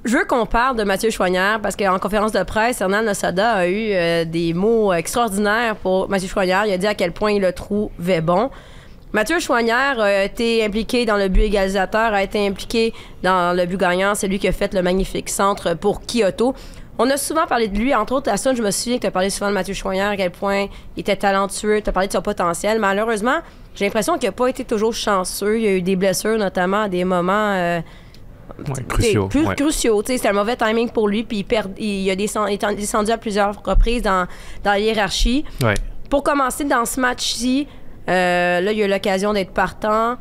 je 0.04 0.16
veux 0.16 0.24
qu'on 0.24 0.46
parle 0.46 0.76
de 0.76 0.84
Mathieu 0.84 1.10
Choignard 1.10 1.60
parce 1.60 1.76
qu'en 1.76 1.98
conférence 1.98 2.32
de 2.32 2.42
presse, 2.44 2.80
Hernan 2.80 3.02
Losada 3.02 3.52
a 3.52 3.66
eu 3.66 3.90
euh, 3.92 4.24
des 4.24 4.54
mots 4.54 4.92
extraordinaires 4.92 5.76
pour 5.76 6.08
Mathieu 6.08 6.28
Choignard. 6.28 6.66
Il 6.66 6.72
a 6.72 6.78
dit 6.78 6.86
à 6.86 6.94
quel 6.94 7.12
point 7.12 7.32
il 7.32 7.42
le 7.42 7.52
trouvait 7.52 8.20
bon. 8.22 8.50
Mathieu 9.12 9.40
Choignard 9.40 10.00
a 10.00 10.24
été 10.24 10.64
impliqué 10.64 11.04
dans 11.06 11.16
le 11.16 11.28
but 11.28 11.42
égalisateur, 11.42 12.12
a 12.14 12.22
été 12.22 12.46
impliqué 12.46 12.92
dans 13.22 13.54
le 13.56 13.64
but 13.66 13.78
gagnant. 13.78 14.14
C'est 14.14 14.28
lui 14.28 14.38
qui 14.38 14.48
a 14.48 14.52
fait 14.52 14.72
le 14.74 14.82
magnifique 14.82 15.28
centre 15.30 15.74
pour 15.74 16.00
Kyoto. 16.02 16.54
On 16.98 17.08
a 17.10 17.16
souvent 17.16 17.46
parlé 17.46 17.68
de 17.68 17.78
lui, 17.78 17.94
entre 17.94 18.12
autres, 18.14 18.30
à 18.30 18.36
ça, 18.36 18.54
je 18.54 18.62
me 18.62 18.70
souviens 18.72 18.96
que 18.96 19.02
tu 19.02 19.06
as 19.06 19.10
parlé 19.12 19.30
souvent 19.30 19.48
de 19.50 19.54
Mathieu 19.54 19.72
Choignard, 19.74 20.10
à 20.10 20.16
quel 20.16 20.30
point 20.32 20.66
il 20.96 21.00
était 21.00 21.14
talentueux, 21.16 21.80
tu 21.80 21.88
as 21.88 21.92
parlé 21.92 22.08
de 22.08 22.12
son 22.12 22.22
potentiel. 22.22 22.80
Malheureusement, 22.80 23.38
j'ai 23.76 23.84
l'impression 23.84 24.18
qu'il 24.18 24.28
n'a 24.28 24.32
pas 24.32 24.48
été 24.48 24.64
toujours 24.64 24.92
chanceux. 24.94 25.58
Il 25.58 25.62
y 25.64 25.68
a 25.68 25.72
eu 25.72 25.82
des 25.82 25.94
blessures, 25.94 26.36
notamment 26.38 26.82
à 26.82 26.88
des 26.88 27.04
moments 27.04 27.52
euh, 27.54 27.80
Ouais, 28.58 28.82
cruciaux. 28.88 29.28
plus 29.28 29.46
ouais. 29.46 29.54
cruciaux. 29.54 30.02
C'était 30.04 30.26
un 30.28 30.32
mauvais 30.32 30.56
timing 30.56 30.90
pour 30.90 31.06
lui, 31.06 31.22
puis 31.22 31.38
il, 31.38 31.44
perd- 31.44 31.78
il 31.78 32.10
a 32.10 32.14
il 32.14 32.76
descendu 32.76 33.12
à 33.12 33.18
plusieurs 33.18 33.62
reprises 33.62 34.02
dans, 34.02 34.26
dans 34.64 34.72
la 34.72 34.80
hiérarchie. 34.80 35.44
Ouais. 35.62 35.74
Pour 36.10 36.24
commencer 36.24 36.64
dans 36.64 36.84
ce 36.84 36.98
match-ci, 36.98 37.68
euh, 38.08 38.60
là, 38.60 38.72
il 38.72 38.78
y 38.78 38.82
a 38.82 38.86
eu 38.86 38.90
l'occasion 38.90 39.32
d'être 39.32 39.52
partant. 39.52 40.16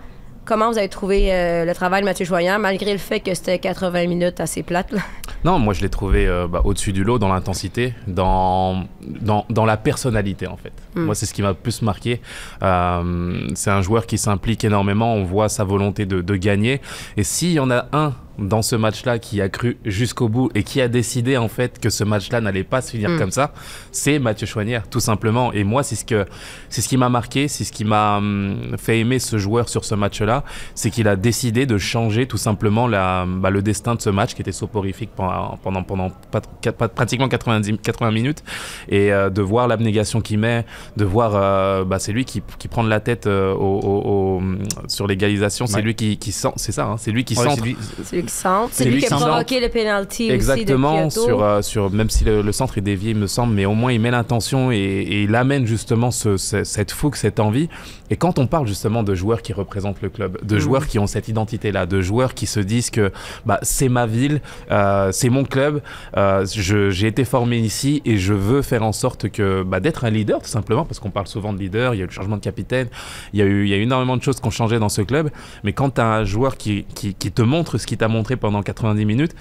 Comment 0.48 0.72
vous 0.72 0.78
avez 0.78 0.88
trouvé 0.88 1.34
euh, 1.34 1.66
le 1.66 1.76
travail 1.76 2.00
de 2.00 2.06
Mathieu 2.06 2.26
Joyant, 2.26 2.58
malgré 2.58 2.94
le 2.94 3.00
fait 3.00 3.20
que 3.20 3.34
c'était 3.34 3.60
80 3.60 4.08
minutes 4.08 4.40
assez 4.40 4.64
plate? 4.64 4.94
là? 4.94 5.02
Non, 5.44 5.60
moi 5.60 5.74
je 5.74 5.82
l'ai 5.82 5.90
trouvé 5.90 6.26
euh, 6.26 6.48
bah, 6.48 6.62
au-dessus 6.64 6.94
du 6.94 7.04
lot 7.04 7.20
dans 7.20 7.28
l'intensité, 7.28 7.94
dans, 8.08 8.86
dans, 9.22 9.46
dans 9.50 9.66
la 9.66 9.78
personnalité 9.78 10.48
en 10.48 10.58
fait. 10.58 10.74
Moi 10.96 11.16
c'est 11.16 11.26
ce 11.26 11.34
qui 11.34 11.42
m'a 11.42 11.54
plus 11.54 11.82
marqué. 11.82 12.22
Euh, 12.64 13.48
c'est 13.56 13.72
un 13.72 13.82
joueur 13.82 14.06
qui 14.06 14.18
s'implique 14.18 14.64
énormément, 14.64 15.14
on 15.16 15.24
voit 15.24 15.50
sa 15.50 15.64
volonté 15.64 16.06
de, 16.06 16.22
de 16.22 16.36
gagner. 16.36 16.82
Et 17.18 17.24
s'il 17.24 17.52
y 17.52 17.60
en 17.60 17.72
a 17.72 17.88
un 17.94 18.14
dans 18.40 18.62
ce 18.62 18.76
match-là, 18.76 19.18
qui 19.18 19.42
a 19.42 19.50
cru 19.50 19.78
jusqu'au 19.84 20.30
bout 20.30 20.52
et 20.54 20.62
qui 20.62 20.80
a 20.80 20.88
décidé 20.88 21.38
en 21.38 21.48
fait 21.48 21.80
que 21.80 21.90
ce 21.90 22.04
match-là 22.04 22.40
n'allait 22.40 22.64
pas 22.64 22.82
se 22.84 22.92
finir 22.92 23.10
Mm. 23.10 23.18
comme 23.18 23.32
ça, 23.32 23.52
c'est 23.92 24.20
Mathieu 24.20 24.46
Chouanière, 24.46 24.88
tout 24.88 25.00
simplement. 25.00 25.52
Et 25.54 25.64
moi, 25.64 25.82
c'est 25.82 25.96
ce 25.96 26.06
que 26.06 26.28
c'est 26.70 26.82
ce 26.82 26.88
qui 26.88 26.98
m'a 26.98 27.10
marqué, 27.10 27.48
c'est 27.48 27.64
ce 27.64 27.72
qui 27.72 27.84
m'a 27.84 28.18
hum, 28.18 28.76
fait 28.78 29.00
aimer 29.00 29.18
ce 29.18 29.40
joueur 29.40 29.70
sur 29.70 29.84
ce 29.86 29.96
match-là, 29.96 30.44
c'est 30.76 30.92
qu'il 30.92 31.08
a 31.08 31.16
décidé 31.16 31.66
de 31.66 31.80
changer 31.80 32.28
tout 32.28 32.38
simplement 32.38 32.88
la, 32.88 33.26
bah, 33.28 33.50
le 33.50 33.64
destin 33.64 33.96
de 33.96 34.02
ce 34.04 34.12
match 34.12 34.36
qui 34.36 34.42
était 34.44 34.52
soporifique 34.52 35.10
pendant 35.16 35.58
pendant, 35.64 35.82
pendant 35.82 36.12
pas- 36.32 36.42
pas- 36.74 36.90
pratiquement 36.90 37.30
90 37.30 37.80
80 37.82 38.12
minutes 38.12 38.44
et 38.88 38.97
euh, 39.12 39.30
de 39.30 39.42
voir 39.42 39.68
l'abnégation 39.68 40.22
qu'il 40.22 40.40
met, 40.40 40.66
de 40.98 41.06
voir 41.06 41.32
euh, 41.36 41.84
bah, 41.86 42.00
c'est 42.00 42.12
lui 42.12 42.26
qui, 42.26 42.42
qui 42.60 42.68
prend 42.68 42.84
de 42.84 42.90
la 42.90 43.00
tête 43.00 43.28
euh, 43.28 43.54
au- 43.54 43.80
au- 43.80 44.38
au- 44.40 44.42
sur 44.88 45.08
l'égalisation, 45.08 45.68
c'est 45.68 45.78
Ouais. 45.78 45.82
lui 45.82 45.96
qui, 45.96 46.18
qui 46.18 46.32
sent, 46.32 46.52
c'est 46.56 46.72
ça, 46.72 46.86
hein, 46.86 46.96
c'est 46.98 47.12
lui 47.12 47.24
qui 47.24 47.36
Ouais, 47.38 47.44
centre. 47.44 47.56
c'est 48.04 48.16
lui- 48.16 48.24
qui 48.26 48.32
centre. 48.32 48.70
C'est 48.72 48.86
lui, 48.86 48.94
lui 48.96 49.02
qui 49.02 49.14
a 49.14 49.18
provoqué 49.18 49.60
le 49.60 49.70
penalty 49.70 50.30
Exactement, 50.32 51.06
aussi 51.06 51.18
de 51.18 51.22
Kyoto. 51.22 51.28
sur, 51.28 51.44
euh, 51.44 51.62
sur, 51.62 51.92
même 51.92 52.10
si 52.10 52.24
le, 52.24 52.42
le 52.42 52.52
centre 52.52 52.78
est 52.78 52.82
dévié, 52.82 53.12
il 53.12 53.18
me 53.18 53.28
semble, 53.28 53.54
mais 53.54 53.66
au 53.66 53.74
moins 53.74 53.92
il 53.92 54.00
met 54.02 54.12
l'intention 54.12 54.72
et, 54.72 54.76
et 54.78 55.24
il 55.24 55.36
amène 55.36 55.66
justement 55.66 56.12
ce- 56.12 56.38
ce- 56.38 56.64
cette 56.64 56.92
fougue, 56.92 57.16
cette 57.16 57.40
envie. 57.40 57.70
Et 58.10 58.16
quand 58.16 58.40
on 58.40 58.48
parle 58.48 58.68
justement 58.68 59.04
de 59.04 59.14
joueurs 59.16 59.42
qui 59.42 59.52
représentent 59.54 60.02
le 60.02 60.10
club, 60.10 60.38
de 60.44 60.56
Mhm. 60.56 60.62
joueurs 60.62 60.88
qui 60.88 60.98
ont 61.00 61.08
cette 61.08 61.28
identité-là, 61.28 61.86
de 61.86 62.02
joueurs 62.02 62.34
qui 62.34 62.46
se 62.46 62.60
disent 62.60 62.90
que 62.90 63.12
bah, 63.46 63.60
c'est 63.64 63.90
ma 63.90 64.06
ville, 64.06 64.42
euh, 64.72 65.12
c'est 65.12 65.30
mon 65.30 65.44
club, 65.44 65.82
euh, 66.16 66.46
j'ai 66.46 67.08
été 67.08 67.26
formé 67.26 67.58
ici 67.58 68.02
et 68.06 68.18
je 68.18 68.34
veux 68.34 68.62
faire 68.62 68.84
en 68.84 68.87
sorte 68.92 69.30
que 69.30 69.64
bah, 69.64 69.80
d'être 69.80 70.06
un 70.06 70.10
leader 70.10 70.42
tout 70.42 70.50
simplement, 70.50 70.86
parce 70.86 71.00
qu'on 71.00 71.12
parle 71.12 71.28
souvent 71.28 71.54
de 71.54 71.60
leader, 71.60 71.94
il 71.94 71.98
y 71.98 72.02
a 72.02 72.04
eu 72.04 72.08
le 72.08 72.14
changement 72.14 72.38
de 72.38 72.42
capitaine, 72.42 72.88
il 73.34 73.40
y 73.40 73.42
a 73.42 73.46
eu, 73.46 73.72
énormément 73.72 74.18
de 74.18 74.24
choses 74.24 74.40
qui 74.40 74.48
ont 74.48 74.52
changé 74.52 74.80
dans 74.80 74.90
ce 74.90 75.02
club, 75.02 75.30
mais 75.64 75.74
quand 75.74 75.92
tu 75.92 76.02
as 76.02 76.08
un 76.08 76.24
joueur 76.24 76.58
qui, 76.58 76.86
qui, 76.96 77.14
te 77.14 77.42
montre 77.42 77.78
ce 77.78 77.86
qu'il 77.86 77.98
t'a 77.98 78.08
montré 78.08 78.36
pendant 78.36 78.64
90 78.64 79.06
minutes, 79.06 79.36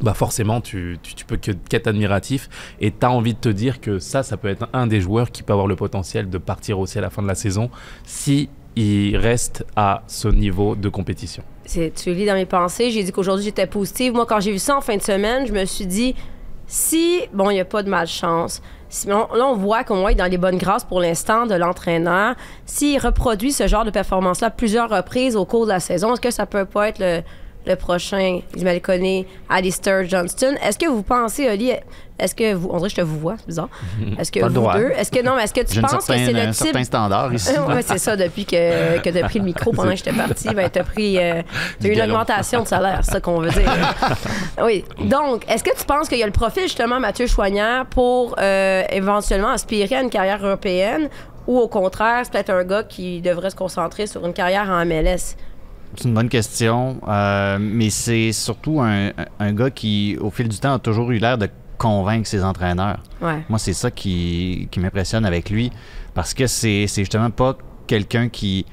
bah 0.00 0.14
forcément, 0.14 0.62
tu, 0.62 0.98
tu, 1.02 1.14
tu 1.14 1.24
peux 1.26 1.36
qu'être 1.36 1.86
admiratif 1.86 2.48
et 2.80 2.90
tu 2.90 3.04
as 3.04 3.10
envie 3.10 3.34
de 3.34 3.38
te 3.38 3.50
dire 3.50 3.80
que 3.80 3.98
ça, 3.98 4.22
ça 4.22 4.38
peut 4.38 4.48
être 4.48 4.68
un 4.72 4.86
des 4.86 5.00
joueurs 5.00 5.30
qui 5.30 5.42
peut 5.42 5.52
avoir 5.52 5.66
le 5.66 5.76
potentiel 5.76 6.30
de 6.30 6.38
partir 6.38 6.78
aussi 6.78 6.96
à 6.96 7.02
la 7.02 7.10
fin 7.10 7.20
de 7.20 7.28
la 7.28 7.34
saison 7.34 7.70
si 8.04 8.48
il 8.76 9.16
reste 9.16 9.66
à 9.76 10.02
ce 10.06 10.28
niveau 10.28 10.74
de 10.74 10.88
compétition. 10.88 11.42
Tu 11.66 12.14
lis 12.14 12.26
dans 12.26 12.34
mes 12.34 12.46
pensées. 12.46 12.90
J'ai 12.90 13.04
dit 13.04 13.12
qu'aujourd'hui, 13.12 13.44
j'étais 13.44 13.66
positive. 13.66 14.12
Moi, 14.12 14.26
quand 14.26 14.40
j'ai 14.40 14.52
vu 14.52 14.58
ça 14.58 14.76
en 14.76 14.80
fin 14.80 14.96
de 14.96 15.02
semaine, 15.02 15.46
je 15.46 15.52
me 15.52 15.64
suis 15.64 15.86
dit, 15.86 16.14
si, 16.72 17.22
bon, 17.32 17.50
il 17.50 17.54
n'y 17.54 17.60
a 17.60 17.64
pas 17.64 17.82
de 17.82 17.90
malchance, 17.90 18.62
si, 18.88 19.08
là, 19.08 19.26
on 19.32 19.56
voit 19.56 19.82
qu'on 19.82 20.06
être 20.08 20.16
dans 20.16 20.30
les 20.30 20.38
bonnes 20.38 20.56
grâces 20.56 20.84
pour 20.84 21.00
l'instant 21.00 21.46
de 21.46 21.56
l'entraîneur. 21.56 22.36
S'il 22.64 22.96
reproduit 23.00 23.50
ce 23.50 23.66
genre 23.66 23.84
de 23.84 23.90
performance-là 23.90 24.50
plusieurs 24.50 24.88
reprises 24.88 25.34
au 25.34 25.44
cours 25.44 25.64
de 25.64 25.72
la 25.72 25.80
saison, 25.80 26.12
est-ce 26.12 26.20
que 26.20 26.30
ça 26.30 26.46
peut 26.46 26.64
pas 26.64 26.88
être 26.88 27.00
le, 27.00 27.22
le 27.66 27.76
prochain, 27.76 28.40
connais, 28.82 29.26
Alistair 29.48 30.08
Johnston? 30.08 30.54
Est-ce 30.62 30.78
que 30.78 30.86
vous 30.86 31.02
pensez, 31.02 31.48
Oli, 31.48 31.72
est-ce 32.18 32.34
que 32.34 32.52
vous, 32.54 32.68
on 32.70 32.76
dirait 32.78 32.88
que 32.88 32.96
je 32.96 33.00
te 33.00 33.06
vous 33.06 33.18
vois, 33.18 33.36
c'est 33.38 33.46
bizarre. 33.46 33.68
Est-ce 34.18 34.30
que 34.30 34.40
Pas 34.40 34.46
le 34.48 34.52
vous 34.52 34.60
droit. 34.60 34.76
deux, 34.76 34.90
est-ce 34.90 35.10
que 35.10 35.22
non, 35.22 35.36
mais 35.36 35.44
est-ce 35.44 35.54
que 35.54 35.60
tu 35.62 35.72
J'ai 35.74 35.80
une 35.80 35.86
penses 35.86 36.04
que 36.06 36.12
c'est 36.12 36.32
le 36.32 36.38
un 36.40 36.50
type? 36.50 36.64
certain 36.64 36.84
standard 36.84 37.32
ici. 37.32 37.50
oui, 37.68 37.74
c'est 37.86 37.98
ça, 37.98 38.16
depuis 38.16 38.44
que, 38.44 38.98
que 39.00 39.08
tu 39.10 39.18
as 39.18 39.24
pris 39.24 39.38
le 39.38 39.44
micro 39.46 39.72
pendant 39.72 39.90
que 39.90 39.96
j'étais 39.96 40.12
partie, 40.12 40.48
ben, 40.54 40.68
tu 40.70 40.78
as 40.78 40.84
pris. 40.84 41.16
euh, 41.18 41.42
t'as 41.80 41.88
eu 41.88 41.92
une 41.92 41.96
galon. 41.98 42.12
augmentation 42.14 42.62
de 42.62 42.68
salaire, 42.68 43.00
c'est 43.02 43.12
ça 43.12 43.20
qu'on 43.20 43.40
veut 43.40 43.50
dire. 43.50 43.94
oui. 44.62 44.84
Donc, 45.04 45.44
est-ce 45.50 45.64
que 45.64 45.74
tu 45.74 45.84
penses 45.86 46.08
qu'il 46.08 46.18
y 46.18 46.22
a 46.22 46.26
le 46.26 46.32
profil, 46.32 46.64
justement, 46.64 47.00
Mathieu 47.00 47.26
Choignard, 47.26 47.86
pour 47.86 48.34
euh, 48.38 48.82
éventuellement 48.90 49.50
aspirer 49.50 49.96
à 49.96 50.02
une 50.02 50.10
carrière 50.10 50.44
européenne 50.44 51.08
ou 51.46 51.58
au 51.58 51.68
contraire, 51.68 52.20
c'est 52.24 52.32
peut-être 52.32 52.50
un 52.50 52.64
gars 52.64 52.82
qui 52.82 53.22
devrait 53.22 53.50
se 53.50 53.56
concentrer 53.56 54.06
sur 54.06 54.24
une 54.26 54.34
carrière 54.34 54.68
en 54.68 54.84
MLS? 54.84 55.36
C'est 55.96 56.04
une 56.08 56.14
bonne 56.14 56.28
question, 56.28 57.00
euh, 57.08 57.58
mais 57.60 57.90
c'est 57.90 58.32
surtout 58.32 58.80
un, 58.80 59.10
un 59.38 59.52
gars 59.52 59.70
qui, 59.70 60.16
au 60.20 60.30
fil 60.30 60.48
du 60.48 60.58
temps, 60.58 60.74
a 60.74 60.78
toujours 60.78 61.10
eu 61.10 61.18
l'air 61.18 61.36
de 61.36 61.48
convaincre 61.78 62.28
ses 62.28 62.44
entraîneurs. 62.44 63.00
Ouais. 63.20 63.42
Moi, 63.48 63.58
c'est 63.58 63.72
ça 63.72 63.90
qui, 63.90 64.68
qui 64.70 64.80
m'impressionne 64.80 65.24
avec 65.24 65.50
lui, 65.50 65.70
parce 66.14 66.32
que 66.34 66.46
c'est 66.46 66.86
justement 66.86 67.30
pas 67.30 67.56
quelqu'un 67.86 68.28
qui- 68.28 68.64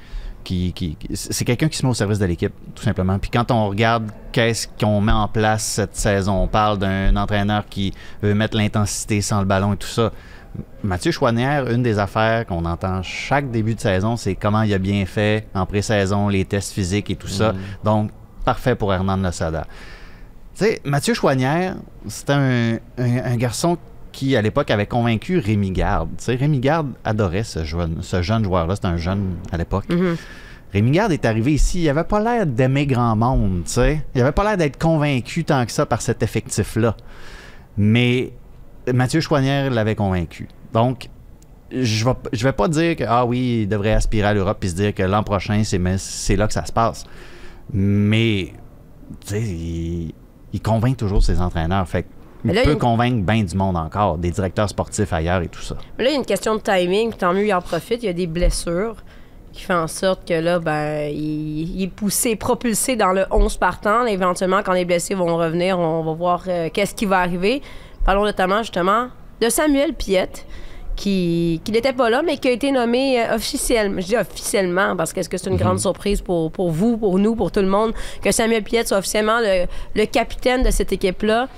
qui- 0.44 0.96
c'est 1.12 1.44
quelqu'un 1.44 1.68
qui 1.68 1.76
se 1.76 1.84
met 1.84 1.90
au 1.90 1.94
service 1.94 2.18
de 2.18 2.24
l'équipe, 2.24 2.52
tout 2.74 2.82
simplement. 2.82 3.18
Puis 3.18 3.30
quand 3.30 3.50
on 3.50 3.68
regarde 3.68 4.10
qu'est-ce 4.32 4.66
qu'on 4.80 5.00
met 5.02 5.12
en 5.12 5.28
place 5.28 5.62
cette 5.64 5.94
saison, 5.96 6.42
on 6.42 6.46
parle 6.46 6.78
d'un 6.78 7.14
entraîneur 7.16 7.66
qui 7.68 7.92
veut 8.22 8.32
mettre 8.34 8.56
l'intensité 8.56 9.20
sans 9.20 9.40
le 9.40 9.44
ballon 9.46 9.74
et 9.74 9.76
tout 9.76 9.88
ça. 9.88 10.10
Mathieu 10.82 11.10
Chouanière, 11.12 11.68
une 11.70 11.82
des 11.82 11.98
affaires 11.98 12.46
qu'on 12.46 12.64
entend 12.64 13.02
chaque 13.02 13.50
début 13.50 13.74
de 13.74 13.80
saison, 13.80 14.16
c'est 14.16 14.34
comment 14.34 14.62
il 14.62 14.72
a 14.74 14.78
bien 14.78 15.04
fait 15.06 15.46
en 15.54 15.66
pré-saison, 15.66 16.28
les 16.28 16.44
tests 16.44 16.72
physiques 16.72 17.10
et 17.10 17.16
tout 17.16 17.28
ça. 17.28 17.52
Donc, 17.84 18.10
parfait 18.44 18.74
pour 18.74 18.92
Hernan 18.92 19.16
Losada. 19.16 19.66
Tu 20.56 20.64
sais, 20.64 20.80
Mathieu 20.84 21.14
Chouanière, 21.14 21.76
c'était 22.06 22.32
un, 22.32 22.74
un- 22.98 23.24
un 23.32 23.36
garçon 23.36 23.76
qui, 24.12 24.34
à 24.36 24.42
l'époque, 24.42 24.70
avait 24.70 24.86
convaincu 24.86 25.38
Rémi 25.38 25.70
Garde. 25.70 26.08
Tu 26.18 26.24
sais, 26.24 26.34
Rémi 26.34 26.58
Garde 26.60 26.88
adorait 27.04 27.44
ce 27.44 27.62
jeune, 27.64 27.98
ce 28.00 28.22
jeune 28.22 28.42
joueur-là. 28.44 28.74
C'était 28.74 28.88
un 28.88 28.96
jeune 28.96 29.36
à 29.52 29.56
l'époque. 29.56 29.84
Rémi 30.72 30.90
Garde 30.90 31.12
est 31.12 31.24
arrivé 31.24 31.52
ici, 31.54 31.82
il 31.82 31.88
avait 31.88 32.04
pas 32.04 32.20
l'air 32.20 32.46
d'aimer 32.46 32.86
grand 32.86 33.14
monde, 33.16 33.62
tu 33.66 33.72
sais. 33.72 34.04
Il 34.14 34.20
avait 34.20 34.32
pas 34.32 34.44
l'air 34.44 34.56
d'être 34.56 34.78
convaincu 34.78 35.44
tant 35.44 35.64
que 35.64 35.72
ça 35.72 35.86
par 35.86 36.02
cet 36.02 36.22
effectif-là. 36.22 36.94
Mais 37.76 38.32
Mathieu 38.92 39.20
Chouanière 39.20 39.70
l'avait 39.70 39.94
convaincu. 39.94 40.48
Donc, 40.72 41.08
je 41.70 42.04
vais, 42.04 42.12
je 42.32 42.44
vais 42.44 42.52
pas 42.52 42.68
dire 42.68 42.96
que, 42.96 43.04
ah 43.06 43.26
oui, 43.26 43.60
il 43.62 43.68
devrait 43.68 43.92
aspirer 43.92 44.28
à 44.28 44.34
l'Europe 44.34 44.62
et 44.64 44.68
se 44.68 44.74
dire 44.74 44.94
que 44.94 45.02
l'an 45.02 45.22
prochain, 45.22 45.62
c'est, 45.64 46.36
là 46.36 46.46
que 46.46 46.52
ça 46.52 46.64
se 46.64 46.72
passe. 46.72 47.04
Mais, 47.72 48.52
tu 49.26 49.28
sais, 49.28 49.42
il, 49.42 50.14
il 50.52 50.60
convainc 50.62 50.96
toujours 50.96 51.22
ses 51.22 51.40
entraîneurs. 51.40 51.86
Fait 51.88 52.06
il 52.44 52.52
là, 52.52 52.62
peut 52.62 52.70
il 52.70 52.72
une- 52.74 52.78
convaincre 52.78 53.26
bien 53.26 53.42
du 53.42 53.56
monde 53.56 53.76
encore, 53.76 54.16
des 54.16 54.30
directeurs 54.30 54.68
sportifs 54.68 55.12
ailleurs 55.12 55.42
et 55.42 55.48
tout 55.48 55.60
ça. 55.60 55.76
Mais 55.98 56.04
là, 56.04 56.10
il 56.10 56.12
y 56.14 56.16
a 56.16 56.18
une 56.20 56.24
question 56.26 56.54
de 56.56 56.60
timing, 56.60 57.12
tant 57.12 57.34
mieux, 57.34 57.46
il 57.46 57.52
en 57.52 57.60
profite. 57.60 58.02
Il 58.02 58.06
y 58.06 58.10
a 58.10 58.12
des 58.14 58.26
blessures 58.26 58.96
qui 59.52 59.64
font 59.64 59.74
en 59.74 59.88
sorte 59.88 60.26
que 60.28 60.34
là, 60.34 60.58
ben, 60.60 61.10
il, 61.10 61.76
il 61.76 61.82
est 61.82 61.88
poussé, 61.88 62.36
propulsé 62.36 62.96
dans 62.96 63.12
le 63.12 63.24
11 63.30 63.56
partant. 63.56 64.06
Éventuellement, 64.06 64.62
quand 64.64 64.72
les 64.72 64.84
blessés 64.84 65.14
vont 65.14 65.36
revenir, 65.36 65.78
on 65.78 66.02
va 66.04 66.12
voir 66.12 66.44
euh, 66.46 66.68
qu'est-ce 66.72 66.94
qui 66.94 67.06
va 67.06 67.18
arriver. 67.18 67.60
Parlons 68.08 68.24
notamment, 68.24 68.62
justement, 68.62 69.08
de 69.38 69.50
Samuel 69.50 69.92
Piette, 69.92 70.46
qui, 70.96 71.60
qui 71.62 71.72
n'était 71.72 71.92
pas 71.92 72.08
là, 72.08 72.22
mais 72.22 72.38
qui 72.38 72.48
a 72.48 72.52
été 72.52 72.72
nommé 72.72 73.20
euh, 73.22 73.34
officiellement. 73.34 74.00
Je 74.00 74.06
dis 74.06 74.16
officiellement, 74.16 74.96
parce 74.96 75.12
que 75.12 75.20
est-ce 75.20 75.28
que 75.28 75.36
c'est 75.36 75.50
une 75.50 75.58
grande 75.58 75.78
surprise 75.78 76.22
pour, 76.22 76.50
pour 76.50 76.70
vous, 76.70 76.96
pour 76.96 77.18
nous, 77.18 77.36
pour 77.36 77.52
tout 77.52 77.60
le 77.60 77.66
monde, 77.66 77.92
que 78.22 78.32
Samuel 78.32 78.62
Piette 78.62 78.88
soit 78.88 78.96
officiellement 78.96 79.40
le, 79.40 79.66
le 79.94 80.06
capitaine 80.06 80.62
de 80.62 80.70
cette 80.70 80.90
équipe-là. 80.90 81.48